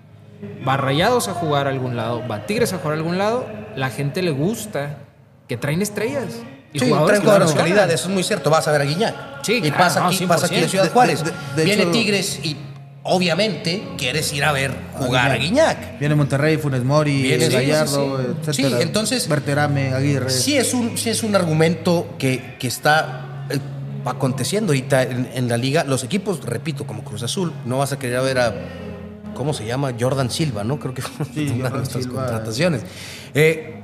Va 0.66 0.76
Rayados 0.76 1.28
a 1.28 1.34
jugar 1.34 1.68
a 1.68 1.70
algún 1.70 1.94
lado, 1.94 2.26
va 2.28 2.46
Tigres 2.46 2.72
a 2.72 2.78
jugar 2.78 2.94
a 2.94 2.96
algún 2.96 3.16
lado. 3.16 3.46
La 3.76 3.90
gente 3.90 4.22
le 4.22 4.32
gusta 4.32 4.98
que 5.46 5.56
traen 5.56 5.82
estrellas. 5.82 6.42
Y 6.74 6.80
Sí, 6.80 6.86
jugadores 6.88 7.20
que 7.20 7.24
jugadores 7.24 7.48
de 7.48 7.52
funcionan. 7.54 7.76
calidad, 7.78 7.94
eso 7.94 8.08
es 8.08 8.14
muy 8.14 8.22
cierto. 8.24 8.50
Vas 8.50 8.68
a 8.68 8.72
ver 8.72 8.80
a 8.82 8.84
Guiñac. 8.84 9.14
Sí, 9.42 9.54
y 9.54 9.60
claro, 9.62 9.76
pasa, 9.78 10.00
no, 10.00 10.06
aquí, 10.08 10.26
pasa 10.26 10.46
aquí 10.46 10.56
en 10.56 10.64
100%. 10.64 10.68
Ciudad 10.70 10.84
De- 10.84 10.90
Juárez. 10.90 11.24
de- 11.24 11.30
de 11.56 11.64
Viene 11.64 11.82
hecho- 11.84 11.92
Tigres 11.92 12.40
y 12.42 12.56
obviamente 13.04 13.86
quieres 13.96 14.32
ir 14.32 14.44
a 14.44 14.52
ver 14.52 14.72
jugar 14.98 15.30
a 15.30 15.36
Guiñac. 15.36 15.98
Viene 16.00 16.14
Monterrey, 16.16 16.56
Funes 16.56 16.82
Mori, 16.84 17.22
Viene, 17.22 17.48
Gallardo, 17.48 18.18
sí, 18.18 18.24
sí. 18.24 18.32
etcétera. 18.50 18.76
Sí, 18.78 18.82
entonces- 18.82 19.28
Berterame, 19.28 19.92
Aguirre. 19.94 20.30
Sí 20.30 20.56
es 20.56 20.74
un, 20.74 20.98
sí 20.98 21.10
es 21.10 21.22
un 21.22 21.36
argumento 21.36 22.14
que, 22.18 22.56
que 22.58 22.66
está 22.66 23.46
eh, 23.50 23.58
aconteciendo 24.04 24.72
ahorita 24.72 25.02
en, 25.04 25.28
en 25.34 25.48
la 25.48 25.56
liga. 25.56 25.84
Los 25.84 26.02
equipos, 26.02 26.44
repito, 26.44 26.86
como 26.86 27.04
Cruz 27.04 27.22
Azul, 27.22 27.52
no 27.66 27.78
vas 27.78 27.92
a 27.92 27.98
querer 27.98 28.20
ver 28.22 28.38
a, 28.40 28.54
¿cómo 29.34 29.52
se 29.54 29.64
llama? 29.66 29.92
Jordan 30.00 30.30
Silva, 30.30 30.64
¿no? 30.64 30.80
Creo 30.80 30.94
que 30.94 31.02
fue 31.02 31.26
una 31.26 31.34
de 31.34 31.50
Jordan 31.50 31.72
nuestras 31.74 32.04
Silva. 32.04 32.26
contrataciones. 32.26 32.82
Eh, 33.34 33.82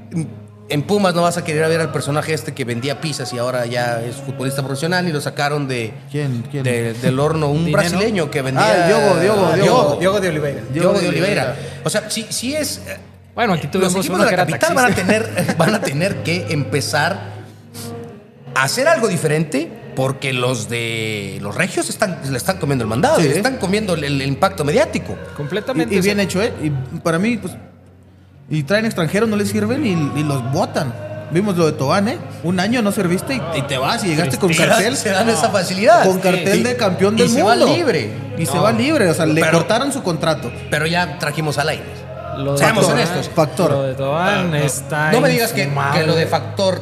en 0.71 0.83
Pumas 0.83 1.15
no 1.15 1.23
vas 1.23 1.37
a 1.37 1.45
querer 1.45 1.69
ver 1.69 1.81
al 1.81 1.93
personaje 1.93 2.33
este 2.33 2.55
que 2.55 2.65
vendía 2.65 3.01
pizzas 3.01 3.33
y 3.33 3.39
ahora 3.39 3.67
ya 3.67 4.01
es 4.03 4.17
futbolista 4.17 4.63
profesional 4.63 5.07
y 5.09 5.13
lo 5.13 5.21
sacaron 5.21 5.69
de, 5.69 5.93
¿Quién? 6.11 6.45
¿Quién? 6.51 6.63
de- 6.63 6.95
del 6.95 7.19
horno, 7.21 7.49
un 7.51 7.67
Dinero. 7.67 7.79
brasileño 7.79 8.31
que 8.31 8.43
vendía... 8.43 8.85
Ah, 8.85 8.87
Diogo, 8.87 9.21
Diogo, 9.21 9.47
Ah, 9.53 9.57
Diogo. 9.57 9.97
Diogo 10.01 10.21
de 10.21 10.29
Oliveira. 10.29 10.61
Diogo 10.73 10.93
de 10.95 11.01
de 11.03 11.09
Oliveira. 11.09 11.57
O 11.85 11.91
sea, 11.91 12.09
sí, 12.09 12.27
sí 12.31 12.55
es... 12.55 12.79
eh, 12.87 12.97
Bueno, 13.35 13.53
aquí 13.55 13.65
los 13.65 13.73
tuvimos 13.73 13.95
equipos 13.97 14.15
uno 14.17 14.25
de 14.25 14.31
que 14.31 14.37
la 14.37 14.43
era 14.43 14.51
capital 14.59 14.75
van 14.75 14.93
a, 14.93 14.95
tener, 14.95 15.55
van 15.59 15.75
a 15.75 15.81
tener 15.81 16.23
que 16.23 16.47
empezar 16.51 17.21
a 18.55 18.63
hacer 18.65 18.89
algo 18.89 19.09
diferente 19.09 19.71
porque 19.97 20.33
los 20.33 20.69
de 20.69 21.39
los 21.43 21.55
regios 21.55 21.89
están, 21.91 22.21
le 22.31 22.37
están 22.37 22.59
comiendo 22.59 22.85
el 22.85 22.89
mandado, 22.89 23.17
Sí. 23.21 23.29
le 23.29 23.37
están 23.37 23.57
comiendo 23.59 23.95
el, 23.95 24.05
el 24.05 24.23
impacto 24.23 24.65
mediático. 24.65 25.17
Completamente. 25.37 25.95
Y, 25.95 25.99
y 25.99 26.01
bien 26.01 26.21
hecho, 26.21 26.41
¿eh? 26.43 26.53
Y 26.63 26.71
para 27.01 27.19
mí, 27.19 27.37
pues. 27.37 27.55
Y 28.51 28.65
traen 28.65 28.85
extranjeros, 28.85 29.29
no 29.29 29.37
les 29.37 29.49
sirven 29.51 29.87
y, 29.87 30.21
y 30.21 30.25
los 30.25 30.51
botan. 30.53 30.93
Vimos 31.31 31.57
lo 31.57 31.67
de 31.67 31.73
Tobán, 31.73 32.09
¿eh? 32.09 32.19
Un 32.43 32.59
año 32.59 32.83
no 32.83 32.91
serviste 32.91 33.35
y, 33.35 33.59
y 33.59 33.63
te 33.63 33.79
vas 33.79 34.03
y 34.03 34.09
llegaste 34.09 34.37
con 34.37 34.53
Se 34.53 34.67
cartel. 34.67 34.97
se 34.97 35.11
dan 35.11 35.29
esa 35.29 35.49
facilidad. 35.51 36.05
Con 36.05 36.19
cartel 36.19 36.59
Y- 36.59 36.63
de 36.65 36.77
campeón 36.77 37.15
y 37.17 37.19
del 37.23 37.29
se 37.31 37.43
mundo. 37.45 37.67
va 37.69 37.73
libre. 37.73 38.11
Y 38.37 38.47
se 38.47 38.59
va 38.59 38.73
libre. 38.73 39.09
O 39.09 39.15
sea, 39.15 39.27
le 39.27 39.41
Pero- 39.41 39.59
cortaron 39.59 39.93
su 39.93 40.03
contrato. 40.03 40.51
Pero 40.71 40.87
ya 40.87 41.19
trajimos 41.21 41.57
a 41.59 41.65
Lainez. 41.65 41.87
lo 42.39 42.53
de 42.53 42.59
Seamos 42.59 42.85
Tobán- 42.87 42.95
honestos. 42.95 43.31
Factor. 43.33 43.71
Lo 43.71 43.83
de 43.85 43.95
Tobán 43.95 44.55
está. 44.57 45.13
No 45.13 45.21
me 45.21 45.29
digas 45.29 45.53
que, 45.53 45.63
infumable. 45.65 46.01
que 46.01 46.07
lo 46.09 46.17
de 46.17 46.27
factor 46.27 46.81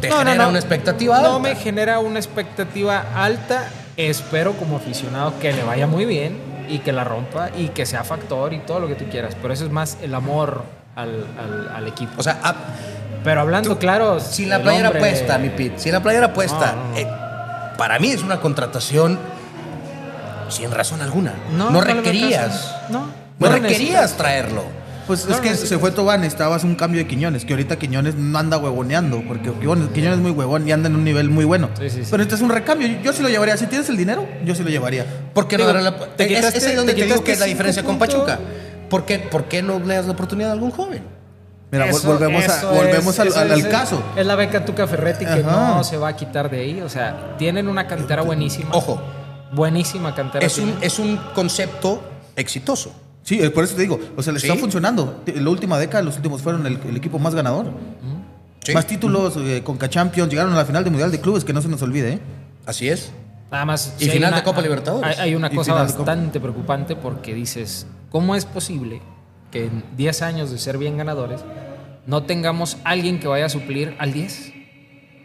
te 0.00 0.08
No, 0.10 0.16
no, 0.16 0.20
genera 0.20 0.42
no. 0.44 0.50
una 0.50 0.58
expectativa 0.58 1.20
No 1.22 1.36
alta. 1.36 1.38
me 1.48 1.54
genera 1.56 1.98
una 2.00 2.18
expectativa 2.18 3.04
alta. 3.14 3.70
Espero 3.96 4.52
como 4.52 4.76
aficionado 4.76 5.32
que 5.40 5.52
le 5.54 5.62
vaya 5.64 5.86
muy 5.86 6.04
bien 6.04 6.36
y 6.68 6.80
que 6.80 6.92
la 6.92 7.04
rompa 7.04 7.48
y 7.56 7.68
que 7.68 7.86
sea 7.86 8.04
factor 8.04 8.52
y 8.52 8.58
todo 8.58 8.80
lo 8.80 8.86
que 8.88 8.94
tú 8.96 9.06
quieras. 9.10 9.34
Pero 9.40 9.54
eso 9.54 9.64
es 9.64 9.70
más 9.70 9.96
el 10.02 10.14
amor 10.14 10.62
al, 10.98 11.26
al- 11.38 11.70
al 11.76 11.86
equipo. 11.86 12.12
O 12.16 12.22
sea, 12.22 12.38
a- 12.42 12.54
Pero 13.24 13.40
hablando 13.40 13.78
claro. 13.78 14.20
sin 14.20 14.48
la 14.48 14.60
playera 14.62 14.88
hombre- 14.88 15.00
puesta, 15.00 15.38
mi 15.38 15.48
Pete, 15.50 15.78
sin 15.78 15.92
la 15.92 16.02
playera 16.02 16.32
puesta, 16.32 16.72
No, 16.72 16.82
no, 16.84 16.90
no. 16.90 16.96
eh, 16.98 17.06
para 17.76 17.98
mí 17.98 18.10
es 18.10 18.22
una 18.22 18.40
contratación 18.40 19.18
sin 20.48 20.70
razón 20.70 21.00
alguna. 21.02 21.34
No, 21.56 21.66
No, 21.66 21.70
no 21.72 21.80
requerías. 21.82 22.74
No, 22.90 23.00
No, 23.00 23.06
no 23.38 23.48
requerías 23.48 24.16
traerlo. 24.16 24.64
Pues 25.06 25.24
No, 25.26 25.34
es 25.36 25.40
que 25.40 25.50
no, 25.50 25.56
se 25.56 25.78
fue 25.78 25.90
Tobán, 25.90 26.22
estabas 26.24 26.64
un 26.64 26.74
cambio 26.74 27.00
de 27.00 27.06
Quiñones, 27.06 27.46
que 27.46 27.54
ahorita 27.54 27.76
Quiñones 27.76 28.14
no 28.16 28.38
anda 28.38 28.58
huevoneando, 28.58 29.22
porque 29.26 29.50
Quiñones 29.52 29.88
Quiñones 29.90 30.18
es 30.18 30.22
muy 30.22 30.32
huevón 30.32 30.68
y 30.68 30.72
anda 30.72 30.88
en 30.90 30.96
un 30.96 31.04
nivel 31.04 31.30
muy 31.30 31.46
bueno. 31.46 31.70
Sí, 31.78 31.88
sí, 31.88 32.04
sí. 32.04 32.08
Pero 32.10 32.22
este 32.22 32.34
es 32.34 32.42
un 32.42 32.50
recambio, 32.50 32.86
yo, 32.88 33.00
yo 33.00 33.12
sí 33.14 33.22
lo 33.22 33.30
llevaría. 33.30 33.56
Si 33.56 33.66
tienes 33.68 33.88
el 33.88 33.96
dinero, 33.96 34.28
yo 34.44 34.54
sí 34.54 34.62
lo 34.62 34.68
llevaría. 34.68 35.06
¿Por 35.32 35.48
qué 35.48 35.56
no 35.56 35.66
Digo, 35.66 35.78
la- 35.78 35.96
te 36.14 36.24
es- 36.24 36.28
quitaste- 36.44 36.58
es 36.58 36.66
ahí 36.66 36.74
donde 36.74 36.92
te 36.92 37.00
te, 37.00 37.06
digo 37.06 37.24
que 37.24 37.32
es 37.32 37.40
la 37.40 37.46
diferencia 37.46 37.82
con. 37.82 37.98
Pachuca. 37.98 38.38
¿Por 38.88 39.04
qué, 39.04 39.18
¿Por 39.18 39.44
qué 39.44 39.62
no 39.62 39.78
le 39.78 39.94
das 39.94 40.06
la 40.06 40.12
oportunidad 40.12 40.50
a 40.50 40.52
algún 40.54 40.70
joven? 40.70 41.02
Mira, 41.70 41.86
Eso- 41.86 42.08
volvemos, 42.08 42.42
a- 42.48 42.56
eso 42.58 42.70
volvemos 42.72 43.18
es- 43.18 43.36
al, 43.36 43.50
es- 43.52 43.66
caso. 43.66 44.02
Es 44.16 44.24
la 44.24 44.36
beca 44.36 44.64
Tuca 44.64 44.86
Ferretti 44.86 45.24
que 45.26 45.30
Ajá. 45.30 45.74
no 45.76 45.84
se 45.84 45.98
va 45.98 46.08
a 46.08 46.16
quitar 46.16 46.50
de 46.50 46.60
ahí. 46.60 46.80
O 46.80 46.88
sea, 46.88 47.34
tienen 47.36 47.68
una 47.68 47.86
cantera 47.86 48.22
buenísima. 48.22 48.70
Ojo, 48.72 49.00
Buenísima 49.52 50.14
cantera. 50.14 50.44
es 50.46 50.58
un, 50.58 50.74
es 50.80 50.98
un 50.98 51.16
concepto 51.34 52.02
exitoso. 52.36 52.92
Sí, 53.22 53.38
eh, 53.42 53.50
por 53.50 53.64
eso 53.64 53.74
te 53.74 53.82
digo, 53.82 53.98
o 54.16 54.22
sea, 54.22 54.32
le 54.32 54.38
está 54.38 54.54
Sí. 54.54 54.58
funcionando. 54.58 55.22
En 55.26 55.44
la 55.44 55.50
última 55.50 55.78
década, 55.78 56.02
los 56.02 56.16
últimos 56.16 56.40
fueron 56.40 56.66
el, 56.66 56.78
el 56.88 56.96
equipo 56.96 57.18
más 57.18 57.34
ganador. 57.34 57.66
Sí. 58.64 58.72
Más 58.74 58.86
títulos 58.86 59.34
eh, 59.38 59.62
con 59.64 59.78
Champions, 59.78 60.30
llegaron 60.30 60.52
a 60.52 60.56
la 60.56 60.64
final 60.64 60.84
del 60.84 60.90
Mundial 60.92 61.10
de 61.10 61.20
Clubes, 61.20 61.44
que 61.44 61.52
no 61.52 61.60
se 61.62 61.68
nos 61.68 61.80
olvide, 61.82 62.14
¿eh? 62.14 62.18
Así 62.66 62.88
es. 62.88 63.10
Nada 63.50 63.64
más. 63.64 63.94
Y 63.98 64.08
final 64.08 64.28
una- 64.30 64.38
de 64.38 64.42
Copa 64.44 64.60
Libertadores. 64.60 65.18
Hay, 65.18 65.28
hay 65.30 65.34
una 65.34 65.48
cosa 65.50 65.74
de 65.74 65.80
bastante 65.80 66.38
preocupante 66.40 66.96
porque 66.96 67.32
dices, 67.34 67.86
¿cómo 68.10 68.34
es 68.34 68.44
posible 68.44 69.00
que 69.50 69.64
en 69.66 69.84
10 69.96 70.22
años 70.22 70.50
de 70.50 70.58
ser 70.58 70.78
bien 70.78 70.96
ganadores 70.96 71.40
no 72.06 72.22
tengamos 72.24 72.76
alguien 72.84 73.20
que 73.20 73.28
vaya 73.28 73.46
a 73.46 73.48
suplir 73.48 73.94
al 73.98 74.12
10? 74.12 74.52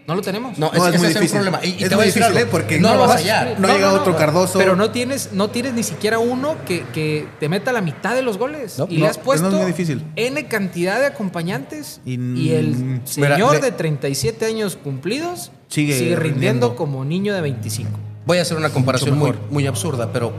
No 0.05 0.15
lo 0.15 0.21
tenemos. 0.21 0.57
No, 0.59 0.69
No, 0.69 0.85
es, 0.89 0.99
muy 0.99 1.07
es 1.07 1.15
el 1.15 1.21
difícil. 1.21 1.31
problema. 1.39 1.59
Y, 1.63 1.69
y 1.79 1.83
Es 1.83 1.87
te 1.87 1.87
voy 1.87 1.93
a 1.93 1.95
muy 1.95 2.05
decir 2.07 2.23
difícil, 2.23 2.23
algo, 2.25 2.39
¿eh? 2.39 2.45
Porque 2.51 2.77
no, 2.77 2.89
no 2.89 2.93
lo 2.95 2.99
vas 3.01 3.11
a 3.11 3.19
allá. 3.19 3.55
No 3.57 3.69
llega 3.69 3.93
otro 3.93 4.17
Cardoso. 4.17 4.59
Pero 4.59 4.75
no 4.75 4.91
tienes, 4.91 5.29
no 5.31 5.49
tienes 5.49 5.73
ni 5.75 5.83
siquiera 5.83 6.19
uno 6.19 6.57
que, 6.65 6.83
que 6.93 7.25
te 7.39 7.47
meta 7.47 7.71
la 7.71 7.79
mitad 7.79 8.13
de 8.13 8.21
los 8.21 8.37
goles. 8.37 8.77
No, 8.77 8.85
y 8.89 8.95
no, 8.97 9.03
le 9.05 9.07
has 9.07 9.17
puesto 9.17 9.49
no 9.49 9.55
es 9.55 9.61
muy 9.63 9.71
difícil. 9.71 10.03
N 10.17 10.45
cantidad 10.47 10.99
de 10.99 11.05
acompañantes. 11.05 12.01
Y- 12.05 12.15
Y, 12.37 12.51
el 12.51 12.75
Mira, 12.75 13.01
señor 13.37 13.53
le- 13.55 13.61
de 13.61 13.71
37 13.71 14.45
años 14.45 14.75
cumplidos 14.75 15.53
Sigue 15.69 15.93
sigue, 15.97 16.17
rindiendo, 16.17 16.21
rindiendo. 16.23 16.75
como 16.75 17.05
niño 17.05 17.33
de 17.33 17.39
25. 17.39 17.89
Voy 18.25 18.39
a 18.39 18.41
hacer 18.41 18.57
una 18.57 18.71
comparación 18.71 19.17
muy, 19.17 19.31
muy 19.51 19.67
absurda, 19.67 20.11
pero. 20.11 20.33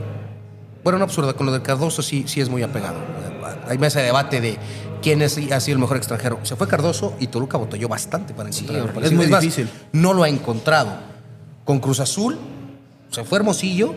Bueno, 0.85 0.99
no 0.99 1.05
absurda, 1.05 1.33
con 1.33 1.47
lo 1.47 1.51
de 1.51 1.63
Cardoso 1.63 2.03
sí, 2.03 2.25
sí 2.27 2.41
es 2.41 2.47
muy 2.47 2.61
apegado. 2.61 2.99
Hay 3.67 3.79
mesa 3.79 4.01
de 4.01 4.05
debate 4.05 4.39
de 4.39 4.59
quién 5.01 5.23
es, 5.23 5.35
ha 5.51 5.59
sido 5.59 5.77
el 5.77 5.81
mejor 5.81 5.97
extranjero. 5.97 6.37
Se 6.43 6.55
fue 6.55 6.67
Cardoso 6.67 7.15
y 7.19 7.25
Toluca 7.25 7.57
batalló 7.57 7.89
bastante 7.89 8.35
para 8.35 8.49
encontrar 8.49 8.75
algo 8.75 8.89
horrible. 8.89 9.01
parecido. 9.01 9.21
Es 9.21 9.25
muy 9.25 9.31
más, 9.31 9.41
difícil. 9.41 9.67
No 9.93 10.13
lo 10.13 10.21
ha 10.21 10.29
encontrado. 10.29 10.91
Con 11.63 11.79
Cruz 11.79 12.01
Azul 12.01 12.37
se 13.09 13.23
fue 13.23 13.39
Hermosillo, 13.39 13.95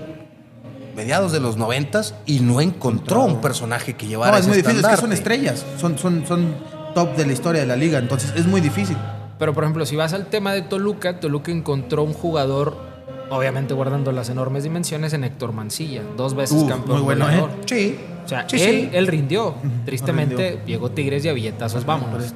mediados 0.97 1.31
de 1.31 1.41
los 1.41 1.59
noventas, 1.59 2.15
y 2.25 2.41
no 2.41 2.63
encontró 2.63 3.23
un 3.23 3.43
personaje 3.43 3.95
que 3.95 4.07
llevara 4.07 4.33
No, 4.33 4.39
es 4.39 4.45
ese 4.45 4.49
muy 4.49 4.57
difícil, 4.57 4.83
es 4.83 4.87
que 4.87 4.97
son 4.97 5.13
estrellas, 5.13 5.67
son, 5.79 5.99
son, 5.99 6.27
son 6.27 6.57
top 6.95 7.15
de 7.17 7.27
la 7.27 7.35
historia 7.35 7.61
de 7.61 7.67
la 7.67 7.77
liga, 7.77 7.99
entonces 7.99 8.33
es 8.35 8.47
muy 8.47 8.63
difícil. 8.63 8.97
Pero 9.39 9.53
por 9.53 9.65
ejemplo, 9.65 9.85
si 9.85 9.95
vas 9.95 10.15
al 10.15 10.29
tema 10.29 10.55
de 10.55 10.63
Toluca, 10.63 11.21
Toluca 11.21 11.53
encontró 11.53 12.03
un 12.03 12.15
jugador, 12.15 12.88
obviamente 13.31 13.75
guardando 13.75 14.13
las 14.13 14.29
enormes 14.29 14.63
dimensiones, 14.65 15.13
en 15.13 15.25
Héctor 15.25 15.53
Mancilla, 15.53 16.03
dos 16.17 16.35
veces 16.35 16.63
Uf, 16.63 16.69
campeón 16.69 16.97
muy 16.99 17.05
bueno, 17.05 17.25
goleador. 17.27 17.51
¿eh? 17.51 17.55
Sí. 17.67 17.99
O 18.25 18.29
sea, 18.29 18.49
sí, 18.49 18.63
él, 18.63 18.89
sí. 18.91 18.97
él 18.97 19.07
rindió. 19.07 19.55
Tristemente, 19.87 20.51
rindió. 20.51 20.67
llegó 20.67 20.91
Tigres 20.91 21.25
y 21.25 21.29
a 21.29 21.33
billetazos, 21.33 21.85
vámonos. 21.87 22.35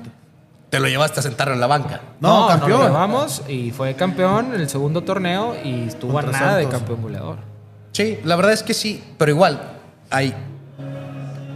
Te 0.71 0.81
lo 0.81 0.89
llevaste 0.89 1.21
a 1.21 1.23
sentar 1.23 1.51
en 1.51 1.61
la 1.61 1.67
banca. 1.67 2.01
No, 2.21 2.43
No, 2.43 2.49
campeón. 2.49 2.71
Nos 2.71 2.81
lo 2.81 2.87
llevamos 2.89 3.43
y 3.47 3.71
fue 3.73 3.95
campeón 3.95 4.55
en 4.55 4.61
el 4.63 4.71
segundo 4.71 5.03
torneo 5.03 5.55
y 5.63 5.89
estuvo 5.89 6.19
a 6.19 6.23
Contra 6.23 6.41
nada 6.41 6.57
de 6.57 6.67
campeón 6.69 7.03
goleador. 7.03 7.37
Sí, 7.93 8.19
la 8.25 8.37
verdad 8.37 8.55
es 8.55 8.63
que 8.63 8.73
sí, 8.73 9.03
pero 9.19 9.33
igual 9.33 9.61
hay. 10.09 10.35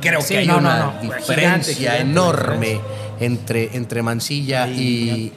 Creo 0.03 0.21
Sí, 0.21 0.35
que 0.35 0.39
hay 0.41 0.47
no, 0.47 0.59
una 0.59 0.79
no, 0.79 0.93
no. 0.93 1.01
diferencia 1.01 1.35
Gigante, 1.35 1.75
gigante 1.75 2.01
enorme 2.03 2.81
entre, 3.19 3.75
entre 3.75 4.03
Mancilla 4.03 4.69
y, 4.69 5.33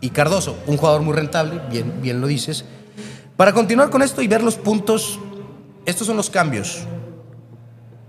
y 0.00 0.08
Cardoso. 0.10 0.56
Un 0.66 0.78
jugador 0.78 1.02
muy 1.02 1.12
rentable, 1.14 1.60
bien, 1.70 2.00
bien 2.00 2.22
lo 2.22 2.26
dices. 2.26 2.64
Para 3.38 3.52
continuar 3.54 3.88
con 3.88 4.02
esto 4.02 4.20
y 4.20 4.26
ver 4.28 4.42
los 4.42 4.56
puntos, 4.56 5.18
estos 5.86 6.06
son 6.06 6.16
los 6.16 6.28
cambios 6.28 6.80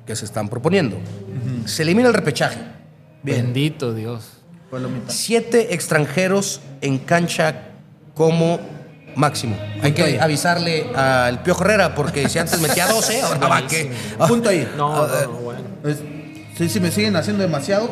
que 0.05 0.15
se 0.15 0.25
están 0.25 0.49
proponiendo. 0.49 0.97
Se 1.65 1.83
elimina 1.83 2.07
el 2.09 2.15
repechaje. 2.15 2.59
Bendito 3.23 3.93
Dios. 3.93 4.27
Siete 5.07 5.73
extranjeros 5.75 6.61
en 6.81 6.97
cancha 6.97 7.69
como 8.15 8.59
máximo. 9.15 9.55
Hay 9.83 9.91
que 9.93 10.03
ahí. 10.03 10.17
avisarle 10.17 10.89
al 10.95 11.43
Piojo 11.43 11.63
Herrera 11.63 11.93
porque 11.93 12.27
si 12.27 12.39
antes 12.39 12.59
metía 12.59 12.87
12, 12.91 13.21
ahora 13.21 13.47
va 13.47 13.67
que... 13.67 13.91
Punto 14.27 14.49
ahí. 14.49 14.67
No, 14.77 14.95
Ah, 15.03 15.07
no, 15.25 15.31
no, 15.33 15.39
bueno. 15.41 15.61
Es- 15.85 15.99
sí, 16.57 16.69
sí, 16.69 16.79
me 16.79 16.89
siguen 16.91 17.15
haciendo 17.15 17.43
demasiado. 17.43 17.87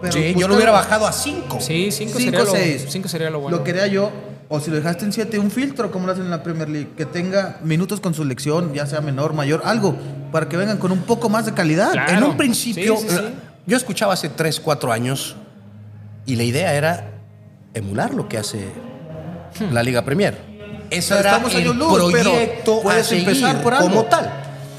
Pero 0.00 0.12
Sí, 0.12 0.28
yo 0.30 0.34
busca- 0.34 0.48
lo 0.48 0.54
hubiera 0.56 0.72
bajado 0.72 1.06
a 1.06 1.12
5. 1.12 1.60
Sí, 1.60 1.90
cinco, 1.92 2.18
Cinco, 2.18 2.44
sería, 2.44 2.46
seis. 2.46 2.84
lo, 2.84 2.90
cinco 2.90 3.08
sería 3.08 3.30
lo 3.30 3.38
bueno. 3.40 3.58
Lo 3.58 3.62
quería 3.64 3.86
yo, 3.86 4.10
o 4.48 4.60
si 4.60 4.70
lo 4.70 4.76
dejaste 4.76 5.04
en 5.04 5.12
7, 5.12 5.38
un 5.38 5.50
filtro, 5.50 5.90
como 5.90 6.06
lo 6.06 6.12
hacen 6.12 6.24
en 6.24 6.30
la 6.30 6.42
Premier 6.42 6.68
League, 6.68 6.90
que 6.96 7.06
tenga 7.06 7.58
minutos 7.62 8.00
con 8.00 8.14
su 8.14 8.22
selección, 8.22 8.72
ya 8.74 8.86
sea 8.86 9.00
menor, 9.00 9.32
mayor, 9.32 9.62
algo, 9.64 9.96
para 10.32 10.48
que 10.48 10.56
vengan 10.56 10.78
con 10.78 10.92
un 10.92 11.00
poco 11.00 11.28
más 11.28 11.46
de 11.46 11.54
calidad. 11.54 11.92
Claro. 11.92 12.12
En 12.12 12.22
un 12.22 12.36
principio, 12.36 12.96
Sí, 12.96 13.06
sí, 13.08 13.16
sí. 13.16 13.22
yo 13.66 13.76
escuchaba 13.76 14.12
hace 14.14 14.28
3, 14.28 14.60
4 14.60 14.92
años 14.92 15.36
y 16.26 16.36
la 16.36 16.42
idea 16.44 16.74
era 16.74 17.10
emular 17.74 18.12
lo 18.14 18.28
que 18.28 18.38
hace 18.38 18.68
la 19.72 19.82
Liga 19.82 20.04
Premier. 20.04 20.38
Ese 20.90 21.08
Pero 21.14 21.20
era 21.20 21.30
estamos 21.30 21.54
el 21.54 21.64
luz, 21.64 22.12
proyecto 22.12 22.80
puedes 22.82 23.06
a 23.06 23.08
seguir 23.08 23.28
empezar 23.28 23.62
por 23.62 23.74
algo. 23.74 23.88
como 23.88 24.04
tal. 24.04 24.30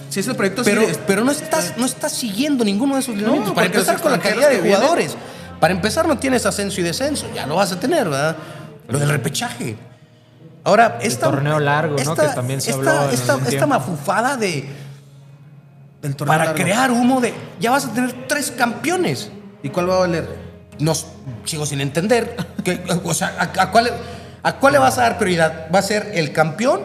Si 0.09 0.20
es 0.20 0.28
el 0.28 0.36
proyecto 0.36 0.61
Pero, 0.63 0.82
sí, 0.82 0.88
es- 0.91 0.99
pero 1.05 1.24
no, 1.26 1.32
estás, 1.32 1.74
no 1.78 1.86
estás 1.86 2.13
siguiendo 2.13 2.63
ninguno 2.63 2.93
de 2.93 3.01
esos 3.01 3.16
lineamientos. 3.16 3.53
Para 3.53 3.68
empezar 3.68 3.99
con 3.99 4.11
la 4.11 4.20
calidad 4.20 4.49
de 4.51 4.59
jugadores. 4.59 5.16
Para 5.59 5.74
empezar 5.74 6.07
no 6.07 6.18
tienes 6.20 6.45
ascenso 6.45 6.80
y 6.80 6.84
descenso. 6.84 7.26
Ya 7.34 7.47
lo 7.47 7.55
vas 7.55 7.72
a 7.72 7.80
tener, 7.80 8.05
¿verdad? 8.05 8.36
Lo 8.88 9.00
del 9.00 9.10
repechaje. 9.10 9.76
Ahora, 10.64 10.98
esta... 11.02 11.28
torneo 11.30 11.60
largo, 11.60 11.96
¿no? 12.04 12.16
Que 12.16 12.28
también 12.30 12.60
se 12.62 12.72
esta- 12.72 12.80
habló 13.02 13.10
en 13.10 13.14
esta- 13.14 13.40
esta 13.50 13.68
mafufada 13.68 14.36
de... 14.38 14.68
torneo 16.02 16.26
Para 16.26 16.46
largo. 16.46 16.62
crear 16.62 16.92
humo 16.92 17.22
de... 17.22 17.34
Ya 17.60 17.72
vas 17.72 17.86
a 17.86 17.94
tener 17.94 18.28
tres 18.28 18.52
campeones. 18.52 19.32
¿Y 19.64 19.70
cuál 19.70 19.90
va 19.90 19.98
a 19.98 20.00
valer? 20.00 20.28
No, 20.80 20.94
sigo 21.46 21.66
sin 21.66 21.82
entender. 21.82 22.36
que- 22.64 22.84
o 23.04 23.14
sea, 23.14 23.36
¿a, 23.40 23.62
a 23.64 23.72
cuál, 23.72 23.92
¿a 24.44 24.54
cuál 24.58 24.74
le 24.74 24.80
vas 24.80 24.98
a 24.98 25.02
dar 25.04 25.18
prioridad? 25.18 25.68
¿Va 25.74 25.80
a 25.80 25.84
ser 25.84 26.12
el 26.16 26.32
campeón 26.32 26.82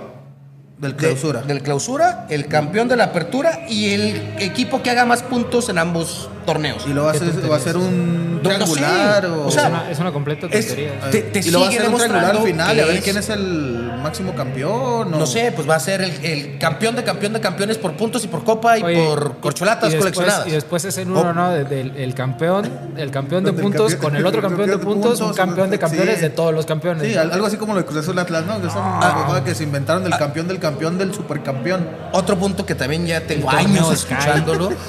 Del 0.78 0.92
de- 0.92 0.96
clausura. 0.96 1.42
del 1.42 1.62
clausura, 1.62 2.26
el 2.30 2.46
campeón 2.46 2.88
de 2.88 2.96
la 2.96 3.04
apertura 3.04 3.60
y 3.68 3.90
el 3.94 4.34
equipo 4.38 4.82
que 4.82 4.90
haga 4.90 5.04
más 5.04 5.22
puntos 5.22 5.68
en 5.68 5.78
ambos 5.78 6.30
torneos. 6.46 6.84
y 6.86 6.92
lo 6.92 7.04
va 7.04 7.10
a 7.10 7.14
hacer, 7.14 7.50
va 7.50 7.56
a 7.56 7.60
ser 7.60 7.76
un 7.76 8.40
No, 8.42 8.48
no 8.58 8.66
sé. 8.66 8.72
triangular 8.74 9.26
o, 9.26 9.46
O 9.46 9.50
sea, 9.50 9.64
es, 9.64 9.68
una, 9.68 9.90
es 9.90 9.98
una 9.98 10.12
completa 10.12 10.46
es- 10.50 10.66
tontería. 10.68 10.92
te- 11.10 11.22
te 11.22 11.38
y 11.40 11.50
lo 11.50 11.60
va 11.60 11.66
a 11.66 11.68
hacer 11.68 11.80
un 11.88 11.94
triangular 11.96 12.10
demostrando 12.10 12.42
final 12.42 12.80
a 12.80 12.84
ver 12.86 12.96
es- 12.96 13.04
quién 13.04 13.16
es 13.18 13.28
el 13.28 13.92
máximo 14.02 14.34
campeón. 14.34 14.70
o- 15.14 15.18
No 15.18 15.26
sé, 15.26 15.52
pues 15.54 15.68
va 15.68 15.74
a 15.76 15.80
ser 15.80 16.00
el, 16.00 16.24
el 16.24 16.58
campeón 16.58 16.96
de 16.96 17.04
campeón 17.04 17.32
de 17.34 17.40
campeones 17.40 17.76
por 17.78 17.92
puntos 17.92 18.24
y 18.24 18.28
por 18.28 18.42
copa 18.44 18.78
y 18.78 18.82
Oye, 18.82 19.04
por 19.06 19.36
corcholatas 19.40 19.90
y 19.90 19.96
después- 19.96 20.14
coleccionadas. 20.14 20.48
Y 20.48 20.50
después 20.52 20.84
es 20.86 20.96
en 20.98 21.10
uno, 21.10 21.20
Oh. 21.20 21.32
¿no? 21.34 21.50
De- 21.50 21.64
del- 21.64 21.94
el 21.96 22.14
campeón, 22.14 22.70
el 22.96 23.10
campeón 23.10 23.44
de 23.44 23.52
puntos 23.52 23.92
campeón- 23.92 24.00
con 24.00 24.16
el 24.16 24.24
otro 24.26 24.40
campeón 24.48 24.70
de 24.70 24.78
puntos, 24.78 25.20
un 25.20 25.34
campeón 25.34 25.70
de 25.70 25.78
campeones 25.78 26.16
sí. 26.16 26.20
de 26.22 26.30
todos 26.30 26.54
los 26.54 26.64
campeones. 26.66 27.06
Sí, 27.06 27.16
al- 27.16 27.30
algo 27.32 27.46
así 27.46 27.56
como 27.58 27.74
lo 27.74 27.80
de 27.80 27.84
Cruz 27.86 27.98
Azul 27.98 28.18
Atlas, 28.18 28.46
¿no? 28.46 28.60
Que 28.62 28.68
son 28.70 28.82
mamada 28.82 29.44
que 29.44 29.54
se 29.54 29.64
inventaron 29.64 30.02
del 30.04 30.16
campeón 30.16 30.48
del 30.48 30.58
campeón 30.58 30.96
del 30.98 31.12
supercampeón. 31.14 31.86
Otro 32.12 32.36
punto 32.38 32.64
que 32.64 32.74
también 32.74 33.06
ya 33.06 33.20
tengo 33.20 33.50
El 33.50 33.56
años 33.58 33.92
escuchándolo. 33.92 34.70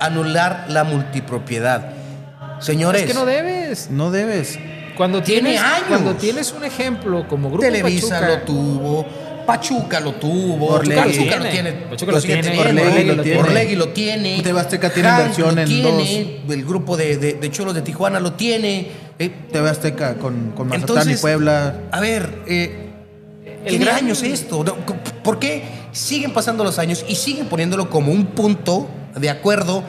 anular 0.00 0.66
la 0.68 0.84
multipropiedad. 0.84 1.90
Señores, 2.60 3.02
Es 3.02 3.08
que 3.08 3.14
no 3.14 3.26
debes. 3.26 3.90
No 3.90 4.10
debes. 4.10 4.58
Cuando 4.96 5.22
Tiene 5.22 5.50
tienes, 5.50 5.62
años. 5.62 5.84
cuando 5.88 6.14
tienes 6.14 6.52
un 6.52 6.64
ejemplo 6.64 7.28
como 7.28 7.48
Grupo 7.50 7.62
Televisa 7.66 8.18
Pachuca, 8.18 8.28
lo 8.28 8.42
tuvo, 8.44 9.06
Pachuca 9.46 10.00
lo 10.00 10.12
tuvo, 10.14 10.66
Orlegui. 10.68 10.96
Pachuca 11.02 11.36
lo 11.36 11.42
Tiene. 11.44 11.50
tiene, 11.50 11.72
Pachuca 11.72 12.12
lo 12.12 12.22
tiene, 12.22 12.42
teniendo, 12.42 12.62
Orlegui 12.82 13.04
lo 13.14 13.22
tiene. 13.22 13.38
Orlegui 13.38 13.76
lo 13.76 13.88
tiene, 13.90 14.40
TV 14.42 14.58
Azteca 14.58 14.90
tiene 14.90 15.08
inversión 15.10 15.54
lo 15.54 15.60
en 15.60 15.68
tiene, 15.68 16.40
el 16.48 16.64
grupo 16.64 16.96
de, 16.96 17.18
de, 17.18 17.34
de 17.34 17.50
Cholos 17.50 17.74
de 17.74 17.82
Tijuana 17.82 18.20
lo 18.20 18.32
tiene. 18.32 18.88
eh, 19.18 19.30
TV 19.52 19.68
Azteca 19.68 20.14
con, 20.14 20.52
con 20.52 20.68
Mazatlán 20.68 21.10
y 21.10 21.16
Puebla. 21.16 21.74
a 21.92 22.00
ver, 22.00 22.38
eh, 22.46 22.88
El 23.64 23.68
tiene 23.68 23.84
gran- 23.84 23.96
años 23.98 24.22
esto. 24.22 24.64
¿Por 25.22 25.38
qué 25.38 25.62
siguen 25.96 26.32
pasando 26.32 26.62
los 26.64 26.78
años 26.78 27.04
y 27.08 27.14
siguen 27.16 27.46
poniéndolo 27.48 27.90
como 27.90 28.12
un 28.12 28.26
punto 28.26 28.88
de 29.14 29.30
acuerdo? 29.30 29.82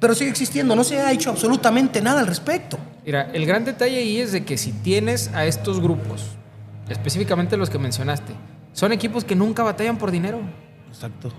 Pero 0.00 0.14
sigue 0.14 0.30
existiendo, 0.30 0.76
no 0.76 0.84
se 0.84 0.98
ha 1.00 1.10
hecho 1.12 1.30
absolutamente 1.30 2.00
nada 2.00 2.20
al 2.20 2.26
respecto. 2.26 2.78
Mira, 3.04 3.30
el 3.32 3.46
gran 3.46 3.64
detalle 3.64 3.98
ahí 3.98 4.18
es 4.20 4.32
de 4.32 4.44
que 4.44 4.56
si 4.58 4.72
tienes 4.72 5.30
a 5.34 5.44
estos 5.46 5.80
grupos, 5.80 6.24
específicamente 6.88 7.56
los 7.56 7.68
que 7.70 7.78
mencionaste, 7.78 8.32
son 8.72 8.92
equipos 8.92 9.24
que 9.24 9.34
nunca 9.34 9.62
batallan 9.64 9.98
por 9.98 10.10
dinero. 10.10 10.40
Exacto. 10.88 11.32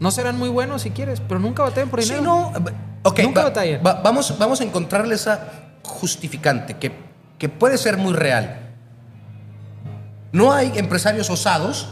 No 0.00 0.10
serán 0.10 0.36
muy 0.38 0.48
buenos 0.48 0.82
si 0.82 0.90
quieres, 0.90 1.20
pero 1.20 1.38
nunca 1.38 1.62
batallan 1.62 1.90
por 1.90 2.02
Sí, 2.02 2.14
dinero. 2.14 2.24
no. 2.24 2.52
Ok, 3.04 3.20
Nunca 3.20 3.42
va- 3.42 3.48
batallan. 3.50 3.80
va- 3.86 4.00
vamos, 4.02 4.36
vamos 4.38 4.60
a 4.60 4.64
encontrarle 4.64 5.14
esa 5.14 5.48
justificante 5.84 6.74
que, 6.78 6.92
que 7.38 7.48
puede 7.48 7.78
ser 7.78 7.98
muy 7.98 8.14
real. 8.14 8.58
No 10.32 10.52
hay 10.52 10.72
empresarios 10.76 11.28
osados 11.30 11.88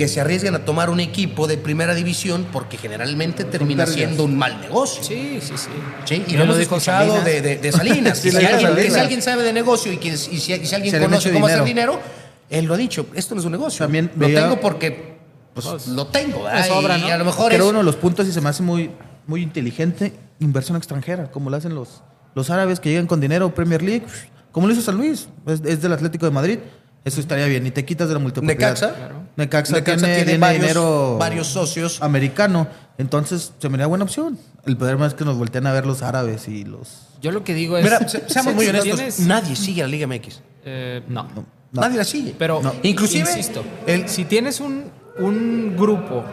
que 0.00 0.08
se 0.08 0.18
arriesguen 0.20 0.54
a 0.54 0.64
tomar 0.64 0.88
un 0.88 0.98
equipo 0.98 1.46
de 1.46 1.58
primera 1.58 1.94
división 1.94 2.46
porque 2.50 2.78
generalmente 2.78 3.44
termina 3.44 3.86
siendo 3.86 4.24
un 4.24 4.34
mal 4.38 4.58
negocio. 4.62 5.02
Sí, 5.04 5.38
sí, 5.42 5.52
sí. 5.56 5.68
Sí, 6.06 6.24
y 6.26 6.36
lo 6.36 6.44
hemos 6.44 6.58
dijo 6.58 6.76
escuchado 6.76 7.20
de, 7.22 7.42
de- 7.42 7.58
de 7.58 7.72
Salinas. 7.72 8.18
Sí, 8.22 8.30
si, 8.30 8.36
alguien, 8.38 8.56
que 8.58 8.62
Salinas. 8.66 8.94
si 8.94 8.98
alguien 9.00 9.22
sabe 9.22 9.42
de 9.42 9.52
negocio 9.52 9.92
y, 9.92 9.98
que, 9.98 10.08
y 10.08 10.16
si, 10.16 10.34
y 10.34 10.38
si 10.40 10.74
alguien 10.74 10.90
Se 10.94 11.00
conoce 11.00 11.30
cómo 11.32 11.46
hacer 11.46 11.64
dinero. 11.64 12.00
él 12.48 12.64
lo 12.64 12.72
ha 12.72 12.76
dicho, 12.78 13.06
esto 13.14 13.34
no 13.34 13.40
es 13.42 13.44
un 13.44 13.52
negocio. 13.52 13.84
También 13.84 14.10
lo 14.16 14.26
veía- 14.26 14.40
tengo 14.44 14.58
porque 14.58 15.18
pues, 15.52 15.86
lo 15.88 16.06
tengo. 16.06 16.44
sobra, 16.66 16.96
y 16.96 17.02
¿no? 17.02 17.08
a 17.08 17.18
lo 17.18 17.24
mejor 17.26 17.50
Pero 17.50 17.64
es... 17.64 17.70
uno 17.70 17.80
de 17.80 17.84
los 17.84 17.96
puntos 17.96 18.26
y 18.26 18.32
se 18.32 18.40
me 18.40 18.48
hace 18.48 18.62
muy, 18.62 18.90
muy 19.26 19.42
inteligente, 19.42 20.14
inversión 20.38 20.78
extranjera, 20.78 21.30
como 21.30 21.50
lo 21.50 21.58
hacen 21.58 21.74
los, 21.74 22.02
los 22.34 22.48
árabes 22.48 22.80
que 22.80 22.88
llegan 22.88 23.06
con 23.06 23.20
dinero, 23.20 23.54
Premier 23.54 23.82
League, 23.82 24.06
como 24.50 24.66
lo 24.66 24.72
hizo 24.72 24.80
San 24.82 24.96
Luis, 24.96 25.28
es, 25.46 25.60
es 25.62 25.82
del 25.82 25.92
Atlético 25.92 26.24
de 26.24 26.32
Madrid. 26.32 26.58
Eso 27.04 27.20
estaría 27.20 27.46
bien, 27.46 27.66
y 27.66 27.70
te 27.70 27.84
quitas 27.84 28.08
de 28.08 28.14
la 28.14 28.20
multipropiedad. 28.20 28.74
Necaxa. 28.74 28.94
Necaxa, 29.36 29.74
Necaxa 29.74 29.96
tiene, 30.06 30.14
tiene 30.16 30.24
tiene 30.24 30.38
varios- 30.38 30.60
dinero 30.62 31.16
varios 31.18 31.46
socios. 31.46 32.02
americano, 32.02 32.66
entonces 32.98 33.52
se 33.58 33.68
me 33.68 33.78
da 33.78 33.86
buena 33.86 34.04
opción. 34.04 34.38
El 34.66 34.76
problema 34.76 35.06
es 35.06 35.14
que 35.14 35.24
nos 35.24 35.36
voltean 35.38 35.66
a 35.66 35.72
ver 35.72 35.86
los 35.86 36.02
árabes 36.02 36.46
y 36.48 36.64
los... 36.64 37.08
Yo 37.22 37.30
lo 37.32 37.44
que 37.44 37.54
digo 37.54 37.76
es. 37.78 37.84
Mira, 37.84 38.06
se- 38.08 38.28
seamos 38.28 38.54
muy 38.54 38.66
honestos, 38.66 38.96
tienes- 38.96 39.20
nadie 39.20 39.56
sigue 39.56 39.82
a 39.82 39.86
la 39.86 39.90
Liga 39.90 40.06
MX. 40.06 40.42
eh, 40.64 41.02
no. 41.08 41.24
no. 41.34 41.44
Nadie 41.72 41.96
la 41.98 42.04
sigue. 42.04 42.34
Pero, 42.38 42.60
No. 42.62 42.72
Inclusive, 42.82 43.20
insisto, 43.30 43.62
el- 43.86 44.08
si 44.08 44.24
tienes 44.24 44.60
un, 44.60 44.84
un 45.18 45.76
grupo 45.76 46.24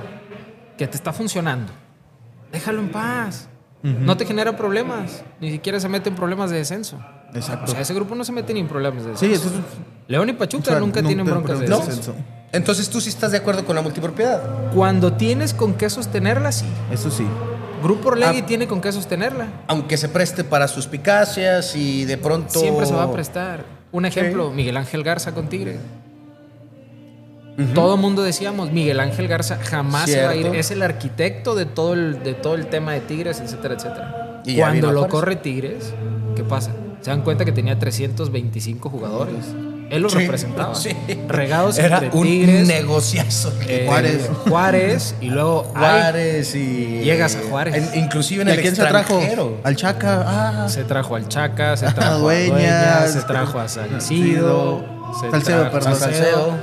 que 0.78 0.88
te 0.88 0.98
está 0.98 1.14
funcionando, 1.14 1.72
déjalo 2.52 2.80
en 2.82 2.90
paz. 2.90 3.48
No 3.84 4.18
te 4.18 4.26
genera 4.26 4.58
problemas. 4.58 5.24
Ni 5.40 5.50
siquiera 5.50 5.80
se 5.80 5.88
mete 5.88 6.10
en 6.10 6.16
problemas 6.16 6.50
de 6.50 6.58
descenso. 6.58 7.00
Exacto. 7.34 7.72
O 7.72 7.74
sea, 7.74 7.80
ese 7.82 7.94
grupo 7.94 8.16
no 8.16 8.26
se 8.26 8.34
mete 8.34 8.54
ni 8.54 8.60
en 8.60 8.68
problemas 8.68 9.06
de 9.06 9.12
descenso. 9.12 9.40
Sí, 9.40 9.48
eso 9.48 9.56
es... 9.56 9.64
León 10.10 10.28
y 10.28 10.34
Pachuca 10.34 10.64
o 10.64 10.66
sea, 10.72 10.80
nunca 10.82 11.02
no 11.02 11.08
tienen 11.08 11.26
broncas 11.26 11.60
de 11.60 11.68
descenso. 11.68 12.14
Entonces 12.52 12.90
tú 12.90 13.02
sí 13.02 13.10
estás 13.10 13.32
de 13.32 13.38
acuerdo 13.38 13.66
con 13.66 13.76
la 13.76 13.82
multipropiedad. 13.82 14.72
Cuando 14.74 15.14
tienes 15.14 15.54
con 15.54 15.74
qué 15.74 15.90
sostenerla, 15.90 16.52
sí. 16.52 16.66
Eso 16.92 17.12
sí. 17.12 17.26
Grupo 17.84 18.10
Orlegui 18.10 18.40
Ah. 18.42 18.46
tiene 18.46 18.68
con 18.68 18.82
qué 18.82 18.92
sostenerla. 18.92 19.48
Aunque 19.68 19.98
se 19.98 20.10
preste 20.10 20.44
para 20.44 20.68
suspicacias 20.68 21.76
y 21.76 22.06
de 22.06 22.18
pronto... 22.18 22.60
Siempre 22.60 22.86
se 22.86 22.94
va 22.94 23.04
a 23.04 23.12
prestar. 23.12 23.66
Un 23.92 24.06
ejemplo, 24.06 24.52
Miguel 24.52 24.78
Ángel 24.78 25.04
Garza 25.04 25.34
con 25.34 25.48
Tigres. 25.50 25.78
Todo 27.74 27.96
el 27.96 28.02
mundo 28.02 28.22
decíamos, 28.22 28.72
Miguel 28.72 29.00
Ángel 29.00 29.28
Garza 29.28 29.58
jamás 29.58 30.10
se 30.10 30.22
va 30.24 30.30
a 30.30 30.36
ir. 30.36 30.46
Es 30.48 30.70
el 30.70 30.84
arquitecto 30.84 31.56
de 31.56 31.66
todo 31.66 31.94
el, 31.94 32.22
de 32.24 32.34
todo 32.36 32.54
el 32.54 32.68
tema 32.68 32.94
de 32.94 33.00
Tigres, 33.02 33.40
etcétera, 33.40 33.74
etcétera. 33.74 34.42
Y 34.46 34.58
Cuando 34.58 34.92
lo 34.92 35.00
Juárez. 35.00 35.12
corre 35.12 35.36
Tigres, 35.38 35.94
¿qué 36.36 36.44
pasa? 36.44 36.72
Se 37.02 37.10
dan 37.10 37.24
cuenta 37.24 37.46
que 37.46 37.52
tenía 37.52 37.78
325 37.80 38.90
jugadores. 38.92 39.46
Él 39.90 40.02
los 40.02 40.12
Sí, 40.12 40.18
representaba. 40.20 40.76
sí. 40.76 40.90
Regados 41.28 41.78
Era 41.80 42.00
entre 42.00 42.18
un 42.18 42.26
Tigres, 42.28 42.68
negociazo. 42.68 43.54
eh, 43.68 43.86
Juárez. 43.88 44.30
Juárez 44.50 45.16
y 45.22 45.30
luego 45.30 45.64
Juárez 45.64 46.56
y... 46.56 47.00
Llegas 47.04 47.36
a 47.36 47.50
Juárez. 47.50 47.94
En- 47.94 48.04
inclusive 48.04 48.42
en 48.42 48.50
¿Y 48.50 48.52
a 48.52 48.54
el 48.56 48.62
quién 48.62 48.76
se 48.76 48.82
trajo? 48.84 49.14
extranjero. 49.14 49.62
Al 49.64 49.76
Chaca. 49.78 50.24
Ah, 50.66 50.70
se 50.70 50.84
trajo 50.84 51.16
al 51.16 51.28
Chaca, 51.30 51.78
se 51.78 51.86
trajo 51.92 52.12
a 52.12 52.18
Dueñas, 52.18 52.50
Dueñas, 52.52 53.14
se 53.14 53.22
trajo 53.22 53.60
a 53.60 53.68
Salcido, 53.68 54.84
se 55.22 55.32
Salcedo, 55.32 55.60
trajo- 55.62 55.72
perdón. 55.74 55.96
Salcedo. 55.96 56.54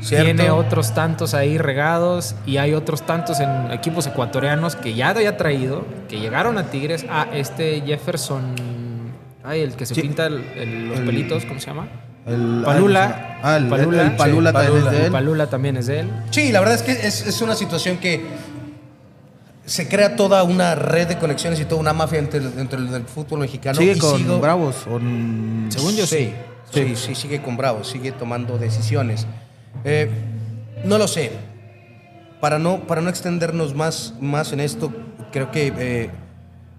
¿cierto? 0.00 0.24
Tiene 0.24 0.50
otros 0.50 0.94
tantos 0.94 1.34
ahí 1.34 1.58
regados 1.58 2.34
y 2.46 2.56
hay 2.56 2.72
otros 2.72 3.02
tantos 3.04 3.38
en 3.40 3.70
equipos 3.72 4.06
ecuatorianos 4.06 4.74
que 4.74 4.94
ya 4.94 5.10
había 5.10 5.36
traído, 5.36 5.84
que 6.08 6.18
llegaron 6.18 6.56
a 6.56 6.70
Tigres. 6.70 7.04
Ah, 7.10 7.26
este 7.34 7.82
Jefferson, 7.84 8.54
ay, 9.44 9.60
el 9.60 9.74
que 9.74 9.84
se 9.84 9.94
Sí. 9.94 10.00
pinta 10.00 10.24
el- 10.26 10.42
el- 10.56 10.88
los 10.88 10.98
El- 11.00 11.04
pelitos, 11.04 11.44
¿cómo 11.44 11.60
se 11.60 11.66
llama? 11.66 11.88
El, 12.26 12.62
Palula. 12.64 13.38
Ah, 13.42 13.56
el, 13.56 13.68
Palula. 13.68 14.02
el 14.02 14.16
Palula 14.16 14.50
Sí, 14.50 14.54
también 14.54 14.72
Palula. 14.72 14.90
es 14.90 14.90
de 14.92 14.98
El 14.98 15.04
él. 15.06 15.12
Palula 15.12 15.46
también 15.48 15.76
es 15.76 15.86
de 15.86 16.00
él. 16.00 16.10
Sí, 16.30 16.52
la 16.52 16.60
verdad 16.60 16.74
es 16.76 16.82
que 16.82 16.92
es, 16.92 17.26
es 17.26 17.40
una 17.42 17.54
situación 17.54 17.98
que 17.98 18.24
se 19.64 19.88
crea 19.88 20.16
toda 20.16 20.42
una 20.42 20.74
red 20.74 21.06
de 21.08 21.18
conexiones 21.18 21.60
y 21.60 21.64
toda 21.64 21.80
una 21.80 21.92
mafia 21.92 22.18
entre, 22.18 22.40
el- 22.40 22.58
entre 22.58 22.78
el 22.78 23.04
fútbol 23.04 23.40
mexicano. 23.40 23.78
Sigue 23.78 23.92
y 23.92 23.98
con 23.98 24.18
sigo- 24.20 24.40
Bravos. 24.40 24.76
Con... 24.88 25.66
Según 25.70 25.94
yo 25.96 26.06
sí. 26.06 26.32
Sí, 26.72 26.94
sí, 26.94 27.14
sigue 27.16 27.42
con 27.42 27.56
Bravo, 27.56 27.82
sigue 27.82 28.12
tomando 28.12 28.56
decisiones. 28.58 29.26
Eh, 29.84 30.08
no 30.84 30.98
lo 30.98 31.08
sé. 31.08 31.32
Para 32.40 32.58
no, 32.60 32.86
para 32.86 33.00
no 33.00 33.10
extendernos 33.10 33.74
más, 33.74 34.14
más 34.20 34.52
en 34.52 34.60
esto, 34.60 34.92
creo 35.32 35.50
que 35.50 35.72
eh, 35.76 36.10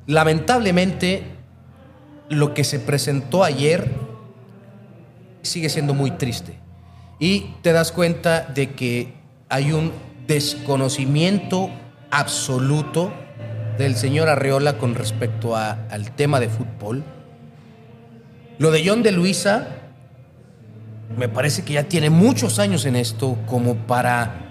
lamentablemente 0.07 1.23
lo 2.29 2.53
que 2.53 2.63
se 2.63 2.79
presentó 2.79 3.43
ayer 3.43 3.91
sigue 5.41 5.69
siendo 5.69 5.93
muy 5.93 6.11
triste. 6.11 6.57
Y 7.19 7.53
te 7.61 7.71
das 7.73 7.91
cuenta 7.91 8.41
de 8.41 8.71
que 8.71 9.13
hay 9.49 9.71
un 9.73 9.91
desconocimiento 10.27 11.69
absoluto 12.09 13.13
del 13.77 13.95
señor 13.95 14.29
Arreola 14.29 14.77
con 14.77 14.95
respecto 14.95 15.55
a- 15.55 15.79
al 15.89 16.11
tema 16.11 16.39
de 16.39 16.49
fútbol. 16.49 17.03
Lo 18.57 18.71
de 18.71 18.83
John 18.87 19.01
de 19.03 19.11
Luisa 19.11 19.67
me 21.17 21.27
parece 21.27 21.63
que 21.63 21.73
ya 21.73 21.83
tiene 21.83 22.09
muchos 22.09 22.59
años 22.59 22.85
en 22.85 22.95
esto 22.95 23.37
como 23.45 23.75
para 23.75 24.47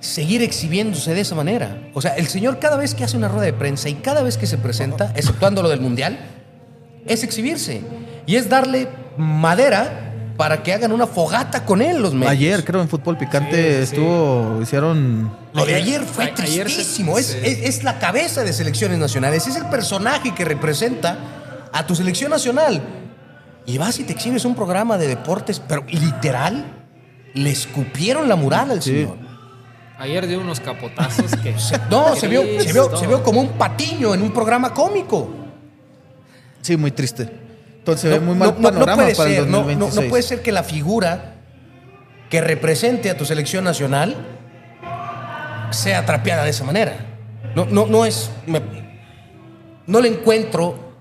seguir 0.00 0.42
exhibiéndose 0.42 1.14
de 1.14 1.20
esa 1.20 1.34
manera. 1.36 1.90
O 1.94 2.00
sea, 2.00 2.16
el 2.16 2.26
señor 2.26 2.58
cada 2.58 2.76
vez 2.76 2.94
que 2.94 3.04
hace 3.04 3.16
una 3.16 3.28
rueda 3.28 3.44
de 3.46 3.52
prensa 3.52 3.88
y 3.88 3.94
cada 3.94 4.22
vez 4.22 4.36
que 4.36 4.46
se 4.46 4.58
presenta, 4.58 5.12
exceptuando 5.14 5.62
lo 5.62 5.68
del 5.68 5.80
Mundial, 5.80 6.18
es 7.06 7.22
exhibirse. 7.22 7.82
Y 8.26 8.36
es 8.36 8.48
darle 8.48 8.88
madera 9.16 10.01
para 10.36 10.62
que 10.62 10.72
hagan 10.72 10.92
una 10.92 11.06
fogata 11.06 11.64
con 11.64 11.82
él 11.82 12.00
los 12.00 12.14
medios. 12.14 12.30
Ayer, 12.30 12.64
creo, 12.64 12.80
en 12.82 12.88
Fútbol 12.88 13.16
Picante 13.18 13.56
Sí, 13.56 13.62
sí, 13.62 13.74
sí. 13.74 13.82
estuvo, 14.02 14.60
hicieron... 14.62 15.30
Lo 15.52 15.64
de 15.66 15.74
Ayer- 15.74 16.02
fue 16.04 16.24
a- 16.24 16.42
ayer 16.42 16.68
se- 16.68 16.74
tristísimo. 16.76 17.18
es, 17.18 17.34
es- 17.42 17.58
es 17.62 17.84
la 17.84 17.98
cabeza 17.98 18.42
de 18.42 18.52
selecciones 18.52 18.98
nacionales. 18.98 19.46
Es 19.46 19.56
el 19.56 19.66
personaje 19.66 20.34
que 20.34 20.44
representa 20.44 21.18
a 21.72 21.86
tu 21.86 21.94
selección 21.94 22.30
nacional. 22.30 22.82
Y 23.66 23.78
vas 23.78 23.98
y 24.00 24.04
te 24.04 24.12
exhibes 24.12 24.44
un 24.44 24.54
programa 24.56 24.98
de 24.98 25.06
deportes, 25.08 25.60
pero 25.60 25.84
literal, 25.88 26.64
le 27.34 27.50
escupieron 27.50 28.28
la 28.28 28.36
mural 28.36 28.70
al 28.72 28.82
Sí. 28.82 28.90
señor. 28.92 29.16
Ayer 29.98 30.26
dio 30.26 30.40
unos 30.40 30.58
capotazos 30.58 31.30
que. 31.36 31.56
Se- 31.60 31.78
no, 31.90 32.16
se 32.16 32.26
vio, 32.26 32.42
se, 32.60 32.72
vio, 32.72 32.96
se 32.96 33.06
vio 33.06 33.22
como 33.22 33.40
un 33.40 33.50
patiño 33.50 34.14
en 34.14 34.22
un 34.22 34.32
programa 34.32 34.74
cómico. 34.74 35.30
Sí, 36.62 36.76
muy 36.76 36.90
triste. 36.90 37.41
Entonces, 37.82 38.12
No, 38.20 38.20
muy 38.26 38.36
mal 38.36 38.50
no- 38.50 38.54
no 38.54 38.62
panorama 38.62 39.02
puede 39.02 39.16
para 39.16 39.28
ser, 39.30 39.40
no- 39.40 39.46
no- 39.50 39.56
2026. 39.64 40.04
no 40.04 40.08
puede 40.10 40.22
ser 40.22 40.40
que 40.42 40.52
la 40.52 40.62
figura 40.62 41.34
que 42.30 42.40
represente 42.40 43.10
a 43.10 43.16
tu 43.16 43.24
selección 43.24 43.64
nacional 43.64 44.14
sea 45.70 46.06
trapeada 46.06 46.44
de 46.44 46.50
esa 46.50 46.62
manera. 46.62 46.94
No, 47.56 47.64
no, 47.66 47.86
no 47.86 48.04
es. 48.06 48.30
me- 48.46 48.62
no 49.86 50.00
le 50.00 50.08
encuentro 50.08 50.92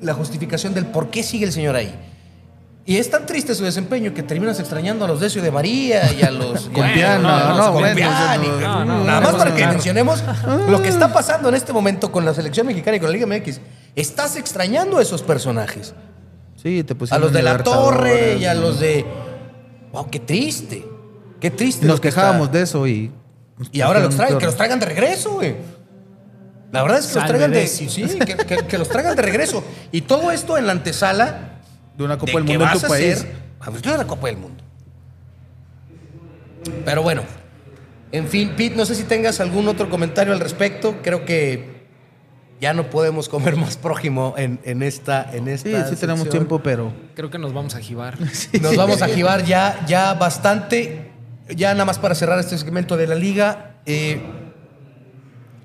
la 0.00 0.14
justificación 0.14 0.74
del 0.74 0.86
por 0.86 1.10
qué 1.10 1.22
sigue 1.22 1.44
el 1.44 1.52
señor 1.52 1.76
ahí. 1.76 1.94
Y 2.86 2.96
es 2.96 3.10
tan 3.10 3.26
triste 3.26 3.54
su 3.54 3.62
desempeño 3.62 4.12
que 4.14 4.22
terminas 4.22 4.58
extrañando 4.58 5.04
a 5.04 5.08
los 5.08 5.20
Decio 5.20 5.42
de 5.42 5.50
María 5.50 6.12
y 6.12 6.22
a 6.22 6.30
los. 6.30 6.68
No, 6.70 6.78
Nada 9.04 9.20
más 9.20 9.34
para 9.34 9.54
que 9.54 9.66
mencionemos 9.66 10.22
lo 10.68 10.82
que 10.82 10.88
está 10.88 11.12
pasando 11.12 11.48
en 11.50 11.54
este 11.54 11.72
momento 11.72 12.10
con 12.10 12.24
la 12.24 12.34
selección 12.34 12.66
mexicana 12.66 12.96
y 12.96 13.00
con 13.00 13.10
la 13.10 13.16
Liga 13.16 13.26
MX. 13.26 13.60
Estás 13.94 14.36
extrañando 14.36 14.98
a 14.98 15.02
esos 15.02 15.22
personajes. 15.22 15.94
Sí, 16.56 16.82
te 16.84 16.94
A 16.94 16.98
pusieron 16.98 17.22
los 17.22 17.32
de 17.32 17.42
la 17.42 17.58
Torre 17.62 18.36
y 18.38 18.44
a 18.44 18.54
los 18.54 18.80
de. 18.80 19.04
¡Wow! 19.92 20.08
¡Qué 20.10 20.20
triste! 20.20 20.86
¡Qué 21.40 21.50
triste! 21.50 21.86
Nos 21.86 22.00
que 22.00 22.08
quejábamos 22.08 22.50
de 22.52 22.62
eso 22.62 22.86
y... 22.86 23.12
Y 23.72 23.80
ahora 23.82 24.00
los 24.00 24.14
traen, 24.16 24.38
que 24.38 24.46
los 24.46 24.56
traigan 24.56 24.78
de 24.80 24.86
regreso, 24.86 25.32
güey. 25.32 25.56
La 26.72 26.82
verdad 26.82 26.98
es 26.98 27.06
que 27.08 27.14
los 27.16 27.26
traigan 27.26 27.50
de. 27.52 27.66
Sí, 27.66 27.86
que, 28.18 28.36
que- 28.36 28.66
que 28.66 28.78
los 28.78 28.88
traigan 28.88 29.16
de 29.16 29.22
regreso. 29.22 29.62
Y 29.92 30.02
todo 30.02 30.30
esto 30.30 30.56
en 30.56 30.66
la 30.66 30.72
antesala 30.72 31.49
De 32.00 32.04
una 32.06 32.18
Copa 32.18 32.32
de 32.32 32.38
del 32.38 32.46
que 32.46 32.52
Mundo 32.58 32.64
en 32.64 32.70
vas 32.72 32.80
tu 32.80 32.86
a 32.86 32.88
país. 32.88 33.18
ser 33.18 33.32
anfitrión 33.60 33.94
de 33.94 34.02
la 34.02 34.06
Copa 34.08 34.26
del 34.26 34.36
Mundo. 34.38 34.64
Pero 36.84 37.02
bueno. 37.02 37.22
En 38.12 38.26
fin, 38.26 38.54
Pete, 38.56 38.74
no 38.76 38.84
sé 38.84 38.94
si 38.96 39.04
tengas 39.04 39.38
algún 39.40 39.68
otro 39.68 39.88
comentario 39.88 40.32
al 40.32 40.40
respecto. 40.40 40.96
Creo 41.02 41.24
que 41.24 41.80
ya 42.60 42.72
no 42.74 42.90
podemos 42.90 43.28
comer 43.28 43.56
más 43.56 43.76
prójimo 43.76 44.34
en, 44.36 44.58
en 44.64 44.82
esta. 44.82 45.30
En 45.32 45.44
Sí, 45.46 45.50
esta 45.72 45.88
sí 45.88 45.96
tenemos 45.96 46.22
sección. 46.22 46.42
tiempo, 46.46 46.60
pero... 46.62 46.92
Creo 47.14 47.30
que 47.30 47.38
nos 47.38 47.52
vamos 47.54 47.74
a 47.76 47.80
jibar. 47.80 48.18
Nos 48.60 48.76
vamos 48.76 49.00
a 49.02 49.08
jibar 49.08 49.44
ya, 49.44 49.84
ya 49.86 50.14
bastante. 50.14 51.10
Ya 51.48 51.72
nada 51.72 51.84
más 51.84 51.98
para 51.98 52.14
cerrar 52.14 52.38
este 52.40 52.58
segmento 52.58 52.96
de 52.96 53.06
la 53.06 53.14
liga. 53.14 53.76
eh, 53.86 54.20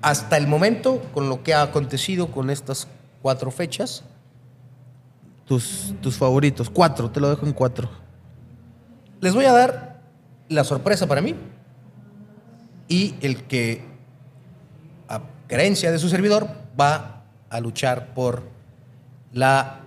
hasta 0.02 0.36
el 0.36 0.46
momento, 0.46 1.02
con 1.12 1.28
lo 1.28 1.42
que 1.42 1.52
ha 1.54 1.62
acontecido 1.62 2.28
con 2.30 2.48
estas 2.50 2.86
cuatro 3.22 3.50
fechas, 3.50 4.04
Tus, 5.46 5.94
tus 6.00 6.16
favoritos. 6.16 6.68
Cuatro, 6.68 7.10
te 7.10 7.20
lo 7.20 7.30
dejo 7.30 7.46
en 7.46 7.52
cuatro. 7.52 7.88
les 9.20 9.34
voy 9.34 9.44
a 9.44 9.52
dar 9.52 10.00
la 10.48 10.64
sorpresa 10.64 11.06
para 11.06 11.20
mí 11.20 11.34
y 12.88 13.14
el 13.20 13.44
que, 13.44 13.84
a 15.08 15.22
creencia 15.46 15.90
de 15.90 15.98
su 15.98 16.08
servidor, 16.08 16.48
va 16.78 17.24
a 17.48 17.60
luchar 17.60 18.14
por 18.14 18.42
la 19.32 19.80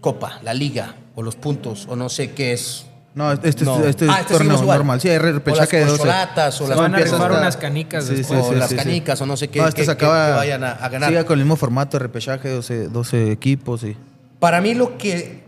copa, 0.00 0.40
la 0.42 0.54
liga 0.54 0.96
o 1.14 1.22
los 1.22 1.36
puntos 1.36 1.86
o 1.88 1.96
no 1.96 2.08
sé 2.08 2.32
qué 2.32 2.52
es 2.52 2.86
No, 3.14 3.30
este 3.30 3.64
No. 3.64 3.78
es, 3.80 3.86
este 3.86 4.04
es 4.06 4.10
Ah, 4.10 4.20
este 4.20 4.32
torneo 4.34 4.38
seguimos 4.38 4.62
igual. 4.62 4.78
normal. 4.78 5.00
Sí, 5.00 5.08
hay 5.08 5.16
o 5.18 5.22
las 5.22 5.34
repechaje 5.34 5.76
de 5.76 5.84
12. 5.84 5.96
corcholatas, 5.98 6.60
o 6.60 6.66
las 6.68 6.78
Van 6.78 6.94
a 6.94 6.98
rifar 6.98 7.20
hasta- 7.30 7.38
unas 7.40 7.56
canicas 7.56 8.04
Sí, 8.06 8.14
después. 8.16 8.40
o 8.40 8.48
sí, 8.50 8.54
las 8.56 8.68
sí, 8.70 8.76
sí. 8.76 8.84
canicas 8.84 9.20
o 9.20 9.26
no 9.26 9.36
sé 9.36 9.48
qué, 9.48 9.60
No, 9.60 9.68
este 9.68 9.82
que- 9.82 9.86
se 9.86 9.90
acaba. 9.92 10.26
que 10.26 10.32
vayan 10.32 10.64
a, 10.64 10.72
a 10.72 10.88
ganar. 10.88 11.08
Siga 11.10 11.24
con 11.24 11.38
el 11.38 11.44
mismo 11.44 11.54
formato 11.56 11.96
de 11.96 12.02
repechaje, 12.02 12.48
12, 12.48 12.88
12 12.88 13.30
equipos 13.30 13.84
y. 13.84 13.96
Para 14.40 14.60
mí 14.60 14.74
lo 14.74 14.98
que, 14.98 15.44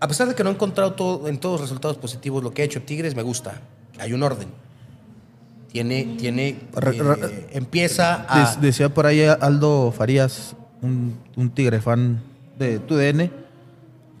a 0.00 0.08
pesar 0.08 0.26
de 0.28 0.34
que 0.34 0.42
no 0.42 0.48
he 0.50 0.52
encontrado 0.54 0.94
todo, 0.94 1.28
en 1.28 1.38
todos 1.38 1.60
los 1.60 1.68
resultados 1.68 1.98
positivos 1.98 2.42
lo 2.42 2.52
que 2.52 2.62
ha 2.62 2.64
hecho 2.64 2.80
Tigres, 2.82 3.14
me 3.14 3.22
gusta. 3.22 3.60
Hay 3.98 4.14
un 4.14 4.22
orden. 4.22 4.48
Tiene, 5.70 6.16
tiene, 6.18 6.58
Re- 6.74 6.96
eh, 6.96 7.02
re- 7.02 7.46
empieza 7.52 8.24
a... 8.28 8.56
Decía 8.56 8.88
por 8.88 9.04
ahí 9.04 9.22
Aldo 9.24 9.92
Farías, 9.92 10.56
un, 10.80 11.18
un 11.36 11.50
tigre 11.50 11.82
fan 11.82 12.22
de 12.58 12.78
TUDN, 12.78 13.30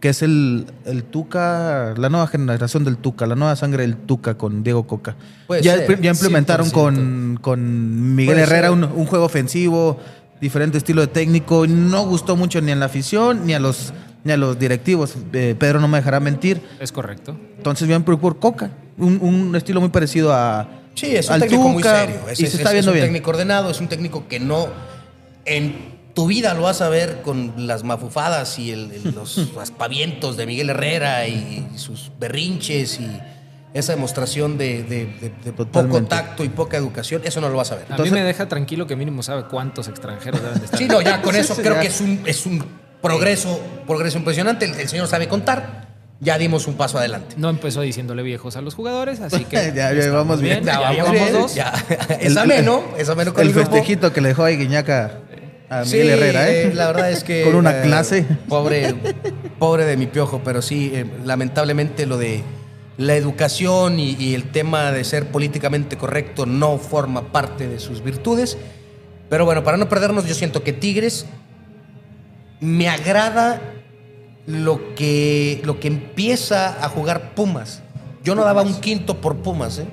que 0.00 0.10
es 0.10 0.22
el, 0.22 0.66
el 0.84 1.04
Tuca, 1.04 1.94
la 1.96 2.08
nueva 2.08 2.26
generación 2.26 2.84
del 2.84 2.98
Tuca, 2.98 3.26
la 3.26 3.34
nueva 3.34 3.56
sangre 3.56 3.82
del 3.82 3.96
Tuca 3.96 4.36
con 4.36 4.62
Diego 4.62 4.86
Coca. 4.86 5.16
Puede 5.46 5.62
ya, 5.62 5.76
ser, 5.76 6.00
ya 6.00 6.10
implementaron 6.10 6.66
100%. 6.68 6.72
con, 6.72 7.38
con 7.40 8.14
Miguel 8.14 8.34
Puede 8.34 8.42
Herrera 8.46 8.72
un, 8.72 8.84
un 8.84 9.06
juego 9.06 9.24
ofensivo, 9.24 9.98
diferente 10.40 10.78
estilo 10.78 11.00
de 11.00 11.06
técnico. 11.08 11.64
y 11.64 11.68
No 11.68 12.04
gustó 12.06 12.36
mucho 12.36 12.60
ni 12.60 12.72
a 12.72 12.76
la 12.76 12.86
afición 12.86 13.46
ni 13.46 13.54
a 13.54 13.58
los, 13.58 13.92
ni 14.24 14.32
a 14.32 14.36
los 14.36 14.58
directivos. 14.58 15.14
Eh, 15.32 15.54
Pedro 15.58 15.80
no 15.80 15.88
me 15.88 15.96
dejará 15.98 16.20
mentir. 16.20 16.60
Es 16.78 16.92
correcto. 16.92 17.34
Entonces 17.56 17.88
bien 17.88 18.02
por, 18.02 18.18
por 18.20 18.38
Coca, 18.38 18.70
un, 18.98 19.18
un 19.22 19.56
estilo 19.56 19.80
muy 19.80 19.88
parecido 19.90 20.32
a... 20.32 20.68
Sí, 20.94 21.14
es 21.16 21.26
un 21.28 21.34
al 21.34 21.40
técnico 21.40 21.68
muy 21.68 21.82
Tuca, 21.82 22.00
serio. 22.00 22.16
Es, 22.30 22.38
y 22.40 22.44
es- 22.44 22.50
se 22.50 22.56
está 22.58 22.68
es- 22.68 22.74
viendo 22.74 22.90
es 22.90 22.94
un 22.94 23.00
bien. 23.00 23.06
técnico 23.06 23.30
ordenado, 23.30 23.70
es 23.70 23.80
un 23.80 23.88
técnico 23.88 24.28
que 24.28 24.40
no 24.40 24.68
en 25.46 25.95
tu 26.16 26.26
vida 26.26 26.54
lo 26.54 26.62
vas 26.62 26.80
a 26.80 26.88
ver 26.88 27.20
con 27.22 27.52
las 27.68 27.84
mafufadas 27.84 28.58
y 28.58 28.72
el- 28.72 28.90
el- 28.90 29.14
los 29.14 29.38
aspavientos 29.60 30.36
de 30.38 30.46
Miguel 30.46 30.70
Herrera 30.70 31.28
y 31.28 31.68
sus 31.76 32.10
berrinches 32.18 32.98
y 32.98 33.20
esa 33.74 33.92
demostración 33.92 34.56
de, 34.56 34.82
de- 34.82 35.04
de- 35.20 35.32
de 35.44 35.52
poco 35.52 36.02
tacto 36.04 36.42
y 36.42 36.48
poca 36.48 36.78
educación. 36.78 37.20
Eso 37.24 37.42
no 37.42 37.50
lo 37.50 37.58
vas 37.58 37.70
a 37.72 37.74
ver. 37.76 37.84
A 37.84 37.90
Entonces- 37.90 38.12
mí 38.12 38.18
me 38.18 38.24
deja 38.24 38.48
tranquilo 38.48 38.86
que 38.86 38.96
mínimo 38.96 39.22
sabe 39.22 39.44
cuántos 39.44 39.88
extranjeros 39.88 40.40
deben 40.42 40.58
de 40.58 40.64
estar. 40.64 40.78
Sí, 40.78 40.86
no, 40.88 41.02
ya 41.02 41.20
con 41.20 41.36
eso 41.36 41.54
sí, 41.54 41.60
creo 41.60 41.74
ya. 41.74 41.80
que 41.82 41.88
es 41.88 42.00
un, 42.00 42.22
es 42.24 42.46
un 42.46 42.64
progreso, 43.02 43.60
progreso 43.86 44.16
impresionante. 44.16 44.64
El, 44.64 44.74
el 44.80 44.88
señor 44.88 45.06
sabe 45.08 45.28
contar. 45.28 45.84
Ya 46.18 46.38
dimos 46.38 46.66
un 46.66 46.76
paso 46.76 46.96
adelante. 46.96 47.34
No 47.36 47.50
empezó 47.50 47.82
diciéndole 47.82 48.22
viejos 48.22 48.56
a 48.56 48.62
los 48.62 48.74
jugadores, 48.74 49.20
así 49.20 49.44
que 49.44 49.70
Ya, 49.76 49.92
ya 49.92 50.10
vamos 50.12 50.40
bien. 50.40 50.64
Ya, 50.64 50.78
vamos 50.80 50.96
llevamos 50.96 51.20
bien, 51.20 51.32
dos. 51.34 51.54
ya. 51.54 51.74
Es 52.20 52.34
ameno, 52.38 52.82
es 52.96 53.10
ameno 53.10 53.34
con 53.34 53.42
el, 53.42 53.48
el 53.48 53.54
festejito 53.54 54.10
que 54.14 54.22
le 54.22 54.28
dejó 54.28 54.44
ahí 54.44 54.56
Guiñaca 54.56 55.18
a 55.68 55.84
Sí, 55.84 55.96
Miguel 55.96 56.10
Herrera, 56.10 56.48
¿eh? 56.50 56.62
eh, 56.64 56.74
la 56.74 56.86
verdad 56.86 57.10
es 57.10 57.24
que. 57.24 57.42
Con 57.44 57.54
una 57.54 57.78
eh, 57.78 57.82
clase. 57.82 58.24
Pobre, 58.48 58.94
pobre 59.58 59.84
de 59.84 59.96
mi 59.96 60.06
piojo, 60.06 60.40
pero 60.44 60.62
sí, 60.62 60.92
eh, 60.94 61.06
lamentablemente 61.24 62.06
lo 62.06 62.18
de 62.18 62.42
la 62.98 63.14
educación 63.14 64.00
y, 64.00 64.16
y 64.18 64.34
el 64.34 64.50
tema 64.50 64.90
de 64.92 65.04
ser 65.04 65.26
políticamente 65.28 65.96
correcto 65.96 66.46
no 66.46 66.78
forma 66.78 67.32
parte 67.32 67.68
de 67.68 67.78
sus 67.78 68.02
virtudes. 68.02 68.56
Pero 69.28 69.44
bueno, 69.44 69.64
para 69.64 69.76
no 69.76 69.88
perdernos, 69.88 70.26
yo 70.26 70.34
siento 70.34 70.62
que 70.62 70.72
Tigres 70.72 71.26
me 72.60 72.88
agrada 72.88 73.60
lo 74.46 74.94
que, 74.94 75.60
lo 75.64 75.80
que 75.80 75.88
empieza 75.88 76.84
a 76.84 76.88
jugar 76.88 77.34
Pumas. 77.34 77.82
Yo 78.22 78.34
no 78.34 78.44
daba 78.44 78.62
un 78.62 78.80
quinto 78.80 79.20
por 79.20 79.36
Pumas, 79.36 79.78
¿eh? 79.78 79.86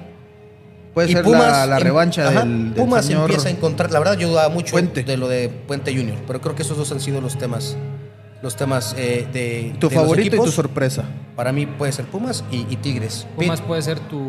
Puede 0.93 1.09
Y 1.09 1.13
ser 1.13 1.23
Pumas 1.23 1.51
la, 1.51 1.65
la 1.65 1.77
em- 1.77 1.83
revancha 1.83 2.29
del, 2.29 2.73
del 2.73 2.73
Pumas 2.83 3.05
señor 3.05 3.21
empieza 3.29 3.47
a 3.47 3.51
encontrar. 3.51 3.91
La 3.91 3.99
verdad, 3.99 4.17
yo 4.17 4.29
dudaba 4.29 4.49
mucho 4.49 4.73
Puente. 4.73 5.03
de 5.03 5.17
lo 5.17 5.27
de 5.27 5.49
Puente 5.49 5.95
Junior, 5.95 6.17
pero 6.27 6.39
creo 6.41 6.55
que 6.55 6.61
esos 6.61 6.77
dos 6.77 6.91
han 6.91 6.99
sido 6.99 7.19
los 7.19 7.37
temas, 7.37 7.75
los 8.43 8.55
temas 8.55 8.93
eh, 8.97 9.27
de. 9.33 9.75
Tu 9.79 9.89
de 9.89 9.95
los 9.95 10.03
favorito 10.03 10.35
y 10.35 10.39
tu 10.39 10.51
sorpresa. 10.51 11.03
Para 11.35 11.51
mí 11.51 11.65
puede 11.65 11.91
ser 11.91 12.05
Pumas 12.05 12.43
y, 12.51 12.67
y 12.69 12.75
Tigres. 12.77 13.25
Pumas 13.35 13.59
puede 13.61 13.81
ser 13.81 13.99
tu 14.01 14.21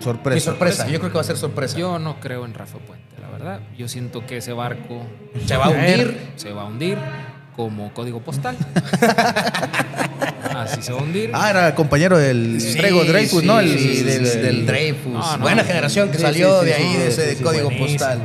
Sorpresa. 0.00 0.34
mi 0.34 0.40
sorpresa. 0.40 0.88
Yo 0.88 0.98
creo 0.98 1.10
que 1.10 1.16
va 1.16 1.20
a 1.20 1.24
ser 1.24 1.36
sorpresa. 1.36 1.76
Yo 1.76 1.98
no 1.98 2.20
creo 2.20 2.44
en 2.46 2.54
Rafa 2.54 2.78
Puente, 2.78 3.20
la 3.20 3.28
verdad. 3.28 3.60
Yo 3.76 3.86
siento 3.88 4.24
que 4.26 4.38
ese 4.38 4.52
barco 4.54 5.02
Se 5.46 5.56
va 5.58 5.66
a 5.66 5.70
hundir. 5.70 6.30
Se 6.36 6.52
va 6.52 6.62
a 6.62 6.64
hundir 6.66 6.96
como 7.54 7.92
código 7.92 8.20
postal. 8.20 8.56
Así 10.62 10.82
se 10.82 10.92
va 10.92 11.00
a 11.00 11.02
hundir. 11.02 11.30
Ah, 11.32 11.50
era 11.50 11.74
compañero 11.74 12.18
del 12.18 12.60
Sí, 12.60 12.76
Trego 12.78 13.04
Dreyfus, 13.04 13.40
sí, 13.40 13.46
¿no? 13.46 13.60
El, 13.60 13.78
sí, 13.78 13.98
el- 13.98 14.04
del, 14.06 14.26
el- 14.26 14.42
del 14.42 14.66
Dreyfus. 14.66 15.12
No, 15.12 15.36
no. 15.36 15.42
Buena 15.42 15.64
generación 15.64 16.10
que 16.10 16.16
Sí, 16.16 16.22
salió 16.22 16.60
sí, 16.60 16.66
de 16.66 16.74
sí, 16.74 16.82
ahí, 16.82 16.92
sí, 16.92 16.98
de 16.98 17.08
ese 17.08 17.30
sí, 17.30 17.36
sí, 17.36 17.42
código 17.44 17.64
buenísimo. 17.70 17.98
postal. 17.98 18.20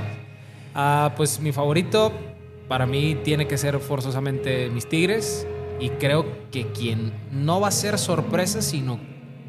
Ah, 0.75 1.13
pues 1.15 1.39
mi 1.39 1.51
favorito 1.51 2.11
para 2.67 2.85
mí 2.85 3.17
tiene 3.23 3.47
que 3.47 3.57
ser 3.57 3.79
forzosamente 3.79 4.69
mis 4.69 4.87
Tigres. 4.87 5.45
Y 5.79 5.89
creo 5.89 6.25
que 6.51 6.67
quien 6.67 7.11
no 7.31 7.59
va 7.59 7.67
a 7.67 7.71
ser 7.71 7.97
sorpresa, 7.97 8.61
sino 8.61 8.99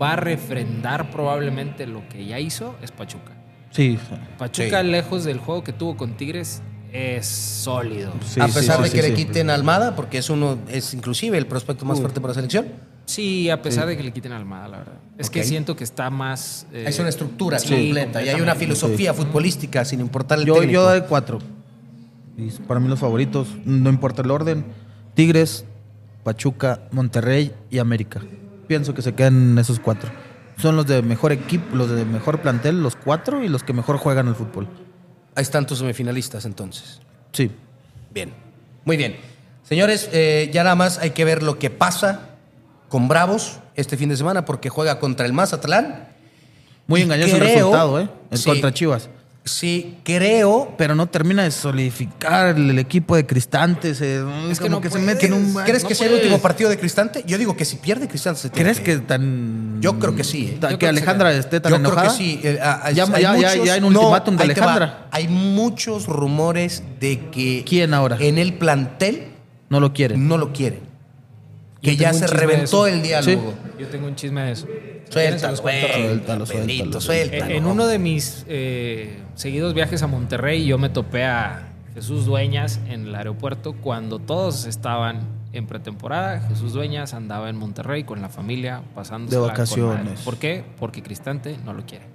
va 0.03 0.15
a 0.15 0.17
refrendar 0.17 1.11
probablemente 1.11 1.87
lo 1.87 2.09
que 2.09 2.25
ya 2.27 2.41
hizo, 2.41 2.75
es 2.83 2.91
Pachuca. 2.91 3.33
Sí. 3.71 3.99
Pachuca, 4.39 4.81
Sí. 4.83 4.87
lejos 4.89 5.25
del 5.25 5.39
juego 5.39 5.63
que 5.63 5.73
tuvo 5.73 5.97
con 5.97 6.17
Tigres, 6.17 6.63
es 6.95 7.27
sólido. 7.27 8.13
sí, 8.25 8.41
a 8.41 8.47
pesar 8.47 8.77
sí, 8.77 8.83
de 8.85 8.89
sí, 8.91 8.97
que 8.97 9.03
sí. 9.03 9.09
le 9.11 9.15
quiten 9.15 9.51
a 9.51 9.55
Almada, 9.55 9.97
porque 9.97 10.19
es 10.19 10.31
uno, 10.31 10.59
es 10.69 10.95
inclusive 10.95 11.37
el 11.37 11.47
prospecto 11.47 11.85
más 11.85 11.99
fuerte 12.01 12.21
para 12.21 12.31
la 12.31 12.35
selección. 12.37 12.67
Sí, 13.05 13.51
a 13.51 13.61
pesar 13.61 13.87
de 13.87 13.97
que 13.97 14.03
le 14.05 14.13
quiten 14.13 14.33
a 14.33 14.37
Almada, 14.37 14.69
la 14.69 14.79
verdad. 14.79 14.95
Es 15.19 15.29
que 15.29 15.43
siento 15.45 15.75
que 15.77 15.83
está 15.85 16.09
más. 16.09 16.67
eh, 16.73 16.85
Es 16.87 16.99
una 17.01 17.09
estructura 17.09 17.59
sí, 17.59 17.75
completa 17.75 18.23
y 18.23 18.29
hay 18.29 18.41
una 18.41 18.55
filosofía 18.55 19.13
futbolística 19.13 19.85
sin 19.85 20.01
importar 20.01 20.39
el 20.39 20.47
Yo, 20.47 20.55
técnico. 20.55 20.73
yo 20.73 20.83
doy 20.85 21.03
cuatro. 21.09 21.41
Y 22.39 22.51
para 22.67 22.79
mí 22.81 22.89
los 22.89 23.01
favoritos, 23.01 23.49
no 23.65 23.91
importa 23.91 24.23
el 24.23 24.31
orden, 24.31 24.65
Tigres, 25.15 25.65
Pachuca, 26.23 26.81
Monterrey 26.93 27.53
y 27.71 27.79
América. 27.79 28.23
Pienso 28.69 28.95
que 28.95 29.03
se 29.03 29.15
quedan 29.15 29.59
esos 29.59 29.79
cuatro. 29.81 30.11
Son 30.59 30.77
los 30.77 30.87
de 30.87 31.03
mejor 31.03 31.33
equipo, 31.33 31.75
los 31.77 31.91
de 31.91 32.05
mejor 32.05 32.41
plantel, 32.41 32.83
los 32.83 32.95
cuatro 32.97 33.43
y 33.45 33.49
los 33.49 33.63
que 33.65 33.73
mejor 33.73 33.99
juegan 33.99 34.29
al 34.29 34.35
fútbol. 34.37 34.69
Ahí 35.35 35.43
están 35.43 35.67
tus 35.67 35.79
semifinalistas 35.79 36.45
entonces. 36.45 37.01
Sí. 37.33 37.51
Bien, 38.13 38.33
muy 38.85 38.97
bien. 38.97 39.17
Señores, 39.65 40.09
eh, 40.13 40.51
ya 40.53 40.63
nada 40.63 40.77
más 40.77 40.99
hay 40.99 41.11
que 41.11 41.25
ver 41.25 41.43
lo 41.43 41.59
que 41.59 41.71
pasa 41.71 42.31
con 42.89 43.09
Bravos 43.09 43.59
este 43.75 43.97
fin 43.97 44.09
de 44.09 44.17
semana 44.17 44.45
porque 44.45 44.69
juega 44.69 45.01
contra 45.01 45.27
el 45.27 45.33
Mazatlán. 45.33 46.09
Muy 46.87 47.01
engañoso 47.03 47.37
el 47.37 47.41
resultado, 47.43 47.99
¿eh? 48.01 48.09
El 48.31 48.39
Sí. 48.39 48.45
contra 48.45 48.73
Chivas. 48.73 49.09
Sí, 49.47 49.99
creo. 50.05 50.75
Pero 50.79 50.95
no 50.95 51.07
termina 51.07 51.43
de 51.43 51.51
solidificar 51.51 52.57
el, 52.57 52.71
el 52.71 52.79
equipo 52.79 53.15
de 53.15 53.27
Cristantes. 53.27 54.01
eh, 54.01 54.25
Es 54.51 54.59
que 54.59 54.71
no 54.71 54.81
que 54.81 54.89
se 54.91 54.99
mete 54.99 55.27
en 55.27 55.35
un. 55.35 55.55
¿Crees 55.67 55.83
no 55.83 55.89
que 55.91 55.95
sea 55.95 56.07
el 56.07 56.15
último 56.15 56.39
partido 56.39 56.71
de 56.71 56.79
Cristante? 56.79 57.25
Yo 57.27 57.37
digo 57.37 57.55
que 57.55 57.67
si 57.67 57.77
pierde 57.77 58.09
Cristante 58.09 58.41
se 58.41 58.49
tiene 58.49 58.71
¿Crees 58.73 58.81
que 58.81 58.97
tan. 59.05 59.83
Yo 59.83 59.99
creo 59.99 60.17
que 60.17 60.25
sí, 60.25 60.47
¿eh? 60.55 60.59
ta- 60.59 60.71
Yo 60.71 60.79
que 60.79 60.87
creo 60.87 60.93
que 60.93 60.97
se 60.97 61.03
Alejandra 61.03 61.33
esté 61.35 61.61
tan 61.61 61.71
Yo 61.73 61.77
enojada? 61.77 62.03
creo 62.09 62.13
que 62.13 62.17
sí. 62.25 62.41
eh, 62.43 62.59
hay- 62.63 62.95
Ya- 62.95 63.05
hay 63.05 63.11
ya- 63.11 63.21
ya- 63.21 63.33
muchos- 63.35 63.67
ya 63.67 63.73
hay 63.75 63.81
un 63.81 63.97
ultimátum 63.97 64.37
de. 64.39 64.45
Alejandra. 64.45 65.09
Hay 65.11 65.29
muchos 65.29 66.07
rumores 66.07 66.83
de 66.99 67.29
que. 67.31 67.65
¿Quién 67.69 67.93
ahora? 67.93 68.17
En 68.21 68.39
el 68.39 68.55
plantel 68.55 69.25
No 69.69 69.79
lo 69.79 69.93
quieren. 69.93 70.27
no 70.27 70.39
lo 70.39 70.55
quieren. 70.55 70.81
Que 71.85 71.97
ya 71.97 72.13
se 72.13 72.27
reventó 72.27 72.87
el 72.87 73.03
diálogo. 73.03 73.55
Yo 73.79 73.87
tengo 73.89 74.07
un 74.07 74.17
chisme 74.17 74.43
de 74.43 74.53
eso. 74.53 74.67
Suéltalo, 75.09 75.57
suéltalo, 75.57 75.95
Suéltalo, 75.95 76.47
suéltalo. 76.47 77.01
suéltalo. 77.01 77.55
En 77.55 77.67
uno 77.67 77.87
de 77.87 77.99
mis 77.99 78.45
eh, 78.49 79.19
seguidos 79.35 79.75
viajes 79.75 80.03
a 80.03 80.07
Monterrey, 80.07 80.65
yo 80.65 80.79
me 80.79 80.89
topé 80.89 81.25
a 81.25 81.69
Jesús 81.95 82.25
Dueñas 82.27 82.81
en 82.89 83.07
el 83.07 83.15
aeropuerto 83.15 83.75
cuando 83.75 84.19
todos 84.19 84.67
estaban 84.67 85.21
en 85.53 85.67
pretemporada. 85.67 86.41
Jesús 86.41 86.73
Dueñas 86.73 87.15
andaba 87.15 87.49
en 87.49 87.57
Monterrey 87.57 88.05
con 88.05 88.21
la 88.21 88.29
familia 88.29 88.83
pasando 88.95 89.31
De 89.31 89.39
vacaciones. 89.39 90.21
¿Por 90.23 90.37
qué? 90.37 90.65
Porque 90.79 91.03
Cristante 91.03 91.57
no 91.65 91.73
lo 91.73 91.87
quiere. 91.87 92.07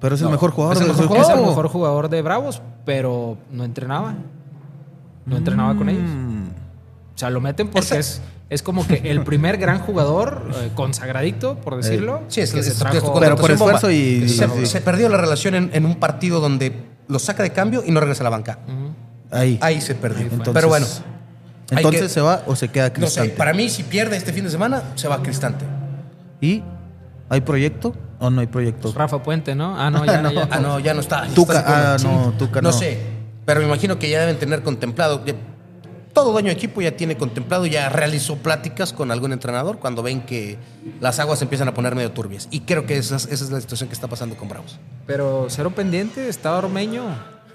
Pero 0.00 0.14
es 0.14 0.22
el 0.22 0.28
mejor 0.28 0.50
jugador 0.50 0.76
es 0.76 0.82
el 0.82 0.88
de 0.88 1.02
mejor 1.02 1.16
Es 1.16 1.28
el 1.28 1.40
mejor 1.40 1.68
jugador 1.68 2.08
de 2.08 2.22
Bravos, 2.22 2.62
pero 2.84 3.38
no 3.50 3.64
entrenaba. 3.64 4.14
No 5.26 5.36
entrenaba 5.36 5.74
con 5.74 5.88
ellos. 5.88 6.04
Mm. 6.04 6.48
O 7.14 7.18
sea, 7.18 7.30
lo 7.30 7.40
meten 7.40 7.68
porque 7.68 7.98
es, 7.98 8.20
es 8.50 8.62
como 8.62 8.86
que 8.86 9.10
el 9.10 9.22
primer 9.22 9.56
gran 9.56 9.78
jugador 9.80 10.48
eh, 10.54 10.70
consagradito, 10.74 11.56
por 11.56 11.76
decirlo. 11.76 12.22
Sí, 12.28 12.40
es, 12.40 12.52
que 12.52 12.60
es- 12.60 12.66
se 12.66 12.74
trajo. 12.74 13.18
Pero 13.18 13.36
por 13.36 13.50
esfuerzo 13.50 13.90
y- 13.90 14.28
Se, 14.28 14.80
perdió 14.80 15.08
la 15.08 15.16
relación 15.16 15.54
en, 15.54 15.70
en 15.72 15.86
un 15.86 15.96
partido 15.96 16.40
donde 16.40 16.72
lo 17.08 17.18
saca 17.18 17.42
de 17.42 17.50
cambio 17.50 17.82
y 17.86 17.90
no 17.90 18.00
regresa 18.00 18.22
a 18.22 18.24
la 18.24 18.30
banca. 18.30 18.58
Ahí. 19.30 19.58
Ahí 19.60 19.80
se 19.80 19.94
perdió. 19.94 20.22
Entonces- 20.26 20.54
Pero 20.54 20.68
bueno, 20.68 20.86
Entonces 21.70 22.02
que- 22.02 22.08
se 22.08 22.20
va 22.20 22.42
o 22.46 22.54
se 22.54 22.68
queda 22.68 22.88
no 22.88 22.94
sé, 22.94 23.00
Cristante. 23.00 23.30
para 23.36 23.52
mí 23.54 23.68
si 23.68 23.82
pierde 23.82 24.16
este 24.16 24.32
fin 24.32 24.44
de 24.44 24.50
semana, 24.50 24.82
se 24.94 25.08
va 25.08 25.22
Cristante. 25.22 25.64
¿Y 26.40 26.62
hay 27.30 27.40
proyecto 27.40 27.94
o 28.20 28.28
no 28.30 28.40
hay 28.42 28.46
proyecto? 28.46 28.92
Rafa 28.94 29.22
Puente, 29.22 29.54
¿no? 29.54 29.74
Ah, 29.80 29.90
no, 29.90 30.04
ya 30.06 30.20
no. 30.22 30.30
ya 30.30 30.48
Ah, 30.50 30.58
no, 30.60 30.78
ya 30.78 30.92
no 30.94 31.00
está. 31.00 31.26
ya 31.26 31.34
Tuca, 31.34 31.58
está 31.58 31.94
ah, 31.94 31.96
no, 32.02 32.34
Tuca 32.38 32.60
no. 32.60 32.68
No 32.70 32.72
sé, 32.72 32.98
pero 33.46 33.60
me 33.60 33.66
imagino 33.66 33.98
que 33.98 34.08
ya 34.10 34.20
deben 34.20 34.38
tener 34.38 34.62
contemplado. 34.62 35.24
ya- 35.24 35.34
todo 36.14 36.32
dueño 36.32 36.46
de 36.48 36.54
equipo 36.54 36.80
ya 36.80 36.96
tiene 36.96 37.16
contemplado, 37.18 37.66
ya 37.66 37.90
realizó 37.90 38.36
pláticas 38.36 38.92
con 38.94 39.10
algún 39.10 39.32
entrenador 39.32 39.78
cuando 39.78 40.02
ven 40.02 40.22
que 40.22 40.56
las 41.00 41.18
aguas 41.18 41.40
se 41.40 41.44
empiezan 41.44 41.68
a 41.68 41.74
poner 41.74 41.94
medio 41.94 42.10
turbias. 42.12 42.48
Y 42.50 42.60
creo 42.60 42.86
que 42.86 42.96
esa, 42.96 43.16
es- 43.16 43.26
esa 43.26 43.44
es 43.44 43.50
la 43.50 43.60
situación 43.60 43.88
que 43.88 43.94
está 43.94 44.06
pasando 44.08 44.36
con 44.36 44.48
Bravos. 44.48 44.78
Pero 45.06 45.46
cero 45.50 45.72
pendiente, 45.74 46.28
está 46.28 46.56
Ormeño. 46.56 47.02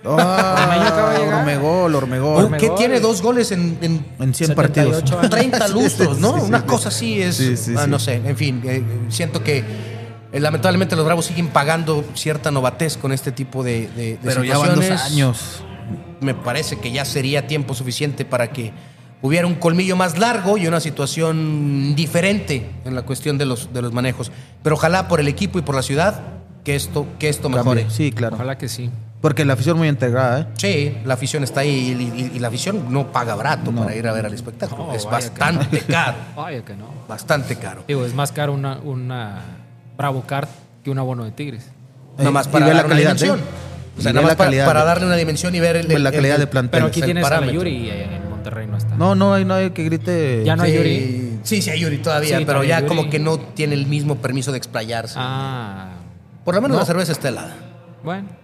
Llegar. 0.03 1.39
Ormegol, 1.39 1.95
Ormegol. 1.95 2.28
Oh, 2.36 2.45
Ormegol. 2.45 2.57
que 2.57 2.70
tiene 2.78 2.99
dos 2.99 3.22
goles 3.22 3.51
en, 3.51 3.78
en 3.82 4.05
En 4.20 4.34
100 4.34 4.47
78 4.49 4.55
partidos. 4.55 5.12
años. 5.12 5.30
30 5.30 5.68
lustros, 5.70 6.20
¿no? 6.20 6.34
Sí, 6.36 6.39
sí, 6.41 6.45
Una 6.47 6.60
sí. 6.60 6.66
cosa 6.66 6.89
así 6.89 7.22
es. 7.22 7.36
Sí, 7.36 7.57
sí, 7.57 7.74
ah, 7.78 7.84
sí. 7.86 7.89
No 7.89 7.99
sé, 7.99 8.16
en 8.16 8.38
fin, 8.38 8.62
eh, 8.66 8.84
siento 9.10 9.43
que 9.43 9.64
eh, 10.32 10.39
lamentablemente 10.39 10.95
los 10.95 11.05
Bravos 11.05 11.26
siguen 11.26 11.47
pagando 11.49 12.03
cierta 12.14 12.51
novatez 12.51 12.97
con 12.97 13.12
este 13.12 13.32
tipo 13.32 13.64
de, 13.64 13.88
de- 13.89 14.03
de 14.14 14.20
Pero 14.24 14.43
ya 14.43 14.57
van 14.57 14.76
dos 14.76 14.84
situaciones. 14.86 15.01
años. 15.14 15.64
Me 16.22 16.34
parece 16.34 16.78
que 16.80 16.91
ya 16.91 17.05
sería 17.05 17.47
tiempo 17.47 17.74
suficiente 17.74 18.26
para 18.26 18.51
que 18.51 18.72
hubiera 19.22 19.47
un 19.47 19.55
colmillo 19.55 19.95
más 19.95 20.17
largo 20.17 20.57
y 20.57 20.67
una 20.67 20.80
situación 20.80 21.95
diferente 21.95 22.70
en 22.86 22.95
la 22.95 23.03
cuestión 23.03 23.38
de 23.38 23.45
los, 23.45 23.74
de 23.74 23.82
los 23.82 23.93
manejos. 23.93 24.32
Pero 24.63 24.76
ojalá 24.76 25.07
por 25.07 25.20
el 25.20 25.28
equipo 25.28 25.59
y 25.59 25.61
por 25.61 25.76
la 25.76 25.82
ciudad 25.82 26.22
que 26.63 26.76
esto, 26.76 27.05
que 27.20 27.30
esto 27.30 27.49
mejore. 27.49 27.82
Cambie. 27.84 27.95
Sí, 27.95 28.11
claro. 28.11 28.36
Ojalá 28.36 28.57
que 28.57 28.67
sí. 28.67 28.89
Porque 29.22 29.43
la 29.43 29.53
afición 29.53 29.78
muy 29.78 29.89
integrada, 29.89 30.41
¿eh? 30.41 30.47
Sí, 30.55 30.97
la 31.03 31.15
afición 31.15 31.43
está 31.43 31.59
ahí 31.61 31.70
y, 32.15 32.22
y- 32.22 32.32
y 32.38 32.39
la 32.39 32.47
afición 32.47 32.86
no 32.89 33.11
paga 33.11 33.36
barato 33.36 33.70
No. 33.72 33.82
para 33.84 33.93
ir 33.95 34.07
a 34.07 34.13
ver 34.13 34.26
al 34.26 34.34
espectáculo. 34.34 34.88
No, 34.88 34.93
es 34.93 35.03
bastante 35.03 35.80
caro. 35.88 36.17
Vaya 36.38 36.63
que 36.63 36.76
no. 36.76 36.86
Bastante 37.07 37.57
caro. 37.57 37.84
Digo, 37.88 38.05
es 38.05 38.13
más 38.13 38.32
caro 38.32 38.53
una, 38.53 38.78
una 38.80 39.41
Bravo 39.97 40.22
Card 40.26 40.47
que 40.84 40.89
un 40.89 40.99
abono 40.99 41.26
de 41.26 41.32
Tigres. 41.32 41.65
Nada 42.17 42.32
más 42.32 42.45
Eh, 42.45 42.49
y 42.49 42.53
para 42.53 42.67
la 42.67 42.74
dar 42.76 42.86
una 42.86 42.95
calidad, 42.95 43.15
dimensión. 43.15 43.41
O 44.00 44.02
sea, 44.02 44.14
nada 44.14 44.26
más 44.28 44.36
para, 44.36 44.84
darle 44.84 45.06
una 45.06 45.16
dimensión 45.16 45.54
y 45.54 45.60
ver 45.60 45.76
el, 45.76 45.88
Ve 45.88 46.00
la 46.00 46.12
calidad 46.12 46.36
el- 46.36 46.41
de 46.41 46.47
plantel. 46.47 46.72
Pero 46.72 46.86
aquí 46.88 47.02
tienes 47.02 47.26
a 47.26 47.41
la. 47.41 47.52
Yuri 47.52 47.70
y 47.72 47.89
en 47.89 48.30
Monterrey 48.30 48.66
no 48.68 48.78
está. 48.78 48.95
No, 48.95 49.16
no 49.16 49.34
hay 49.34 49.45
nadie 49.45 49.72
que 49.74 49.84
grite. 49.84 50.43
Ya 50.45 50.56
no 50.56 50.64
hay 50.64 50.72
Sí, 50.72 50.78
Yuri. 50.78 51.39
sí, 51.43 51.62
sí 51.62 51.70
hay 51.70 51.80
Yuri 51.82 51.97
todavía, 52.00 52.38
Sí, 52.39 52.45
pero 52.45 52.64
ya 52.64 52.78
Yuri. 52.80 52.88
como 52.88 53.10
que 53.10 53.20
no 53.20 53.38
tiene 53.39 53.76
el 53.76 53.86
mismo 53.86 54.16
permiso 54.16 54.52
de 54.52 54.58
explayarse. 54.58 55.16
Ah, 55.18 55.89
Por 56.45 56.56
lo 56.56 56.62
menos 56.62 56.76
no. 56.76 56.80
la 56.82 56.86
cerveza 56.86 57.12
está 57.12 57.28
helada. 57.30 57.56
bueno. 58.04 58.39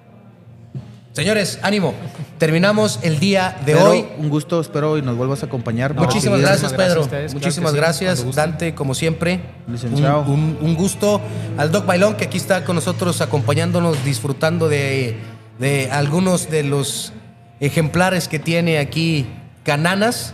Señores, 1.14 1.60
ánimo. 1.62 1.94
Terminamos 2.38 3.00
el 3.02 3.20
día 3.22 3.56
de 3.66 3.72
Pero 3.74 3.86
hoy. 3.92 4.06
Un 4.18 4.28
gusto, 4.30 4.60
espero 4.60 4.98
y 4.98 5.02
nos 5.02 5.16
vuelvas 5.16 5.44
a 5.44 5.46
acompañar. 5.46 5.94
Muchísimas 5.96 6.42
gracias, 6.42 6.74
Pedro. 6.74 7.04
ustedes, 7.04 7.34
Muchísimas 7.34 7.72
sí, 7.72 7.78
gracias. 7.78 8.36
Dante, 8.36 8.76
como 8.76 8.94
siempre. 8.94 9.40
Licenciado. 9.66 10.24
Un, 10.24 10.32
un- 10.32 10.58
un 10.62 10.76
gusto. 10.76 11.22
Al 11.58 11.72
Doc 11.72 11.86
Bailón, 11.86 12.16
que 12.18 12.26
aquí 12.26 12.36
está 12.38 12.66
con 12.66 12.76
nosotros, 12.76 13.22
acompañándonos, 13.22 14.04
disfrutando 14.04 14.68
de, 14.68 15.16
de 15.60 15.90
algunos 15.92 16.50
de 16.50 16.64
los 16.64 17.14
ejemplares 17.60 18.28
que 18.28 18.40
tiene 18.40 18.80
aquí 18.80 19.28
Cananas. 19.64 20.34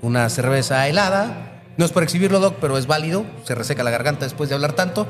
Una 0.00 0.28
cerveza 0.28 0.88
helada. 0.88 1.60
No 1.76 1.84
es 1.84 1.92
por 1.92 2.02
exhibirlo, 2.02 2.40
Doc, 2.40 2.56
pero 2.60 2.76
es 2.76 2.86
válido. 2.86 3.24
Se 3.44 3.54
reseca 3.54 3.82
la 3.82 3.90
garganta 3.90 4.24
después 4.24 4.48
de 4.48 4.54
hablar 4.54 4.72
tanto. 4.72 5.06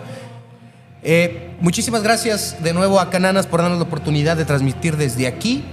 Eh, 1.02 1.56
muchísimas 1.60 2.02
gracias 2.02 2.62
de 2.62 2.72
nuevo 2.72 3.00
a 3.00 3.10
Cananas 3.10 3.46
por 3.46 3.60
darnos 3.60 3.78
la 3.78 3.84
oportunidad 3.84 4.36
de 4.36 4.44
transmitir 4.44 4.96
desde 4.96 5.26
aquí. 5.26 5.64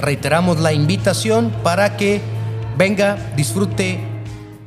Reiteramos 0.00 0.58
la 0.58 0.72
invitación 0.72 1.50
para 1.62 1.96
que 1.96 2.20
venga, 2.76 3.16
disfrute, 3.36 4.00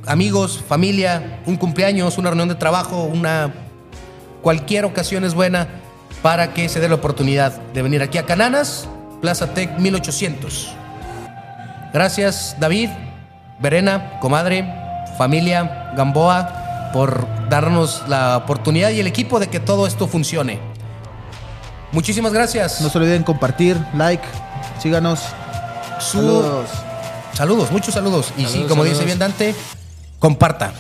amigos, 0.05 0.63
familia, 0.67 1.41
un 1.45 1.57
cumpleaños, 1.57 2.17
una 2.17 2.29
reunión 2.29 2.47
de 2.47 2.55
trabajo, 2.55 3.03
una 3.03 3.53
cualquier 4.41 4.85
ocasión 4.85 5.23
es 5.25 5.33
buena 5.33 5.67
para 6.25 6.55
que 6.55 6.69
se 6.69 6.79
dé 6.79 6.89
la 6.89 6.95
oportunidad 6.95 7.51
de 7.51 7.83
venir 7.83 8.01
aquí 8.01 8.17
a 8.17 8.25
Cananas, 8.25 8.87
Plaza 9.21 9.53
Tech 9.53 9.77
1800. 9.77 10.69
Gracias, 11.93 12.55
David, 12.59 12.89
Verena, 13.59 14.17
comadre, 14.21 14.65
familia, 15.19 15.91
Gamboa, 15.95 16.89
por 16.93 17.27
darnos 17.47 18.01
la 18.07 18.37
oportunidad 18.37 18.89
y 18.89 18.99
el 19.01 19.05
equipo 19.05 19.39
de 19.39 19.49
que 19.49 19.59
todo 19.59 19.85
esto 19.85 20.07
funcione. 20.07 20.57
Muchísimas 21.91 22.33
gracias. 22.33 22.81
No 22.81 22.89
se 22.89 22.97
olviden 22.97 23.21
compartir, 23.21 23.77
like, 23.95 24.23
síganos. 24.81 25.19
Su- 25.99 26.17
Saludos. 26.17 26.69
Saludos, 27.33 27.71
muchos 27.71 27.93
saludos. 27.93 28.33
Y 28.35 28.45
sí, 28.45 28.47
Saludos, 28.47 28.69
como 28.69 28.83
dice 28.83 29.05
bien 29.05 29.19
Dante, 29.19 29.53
comparta. 30.17 30.73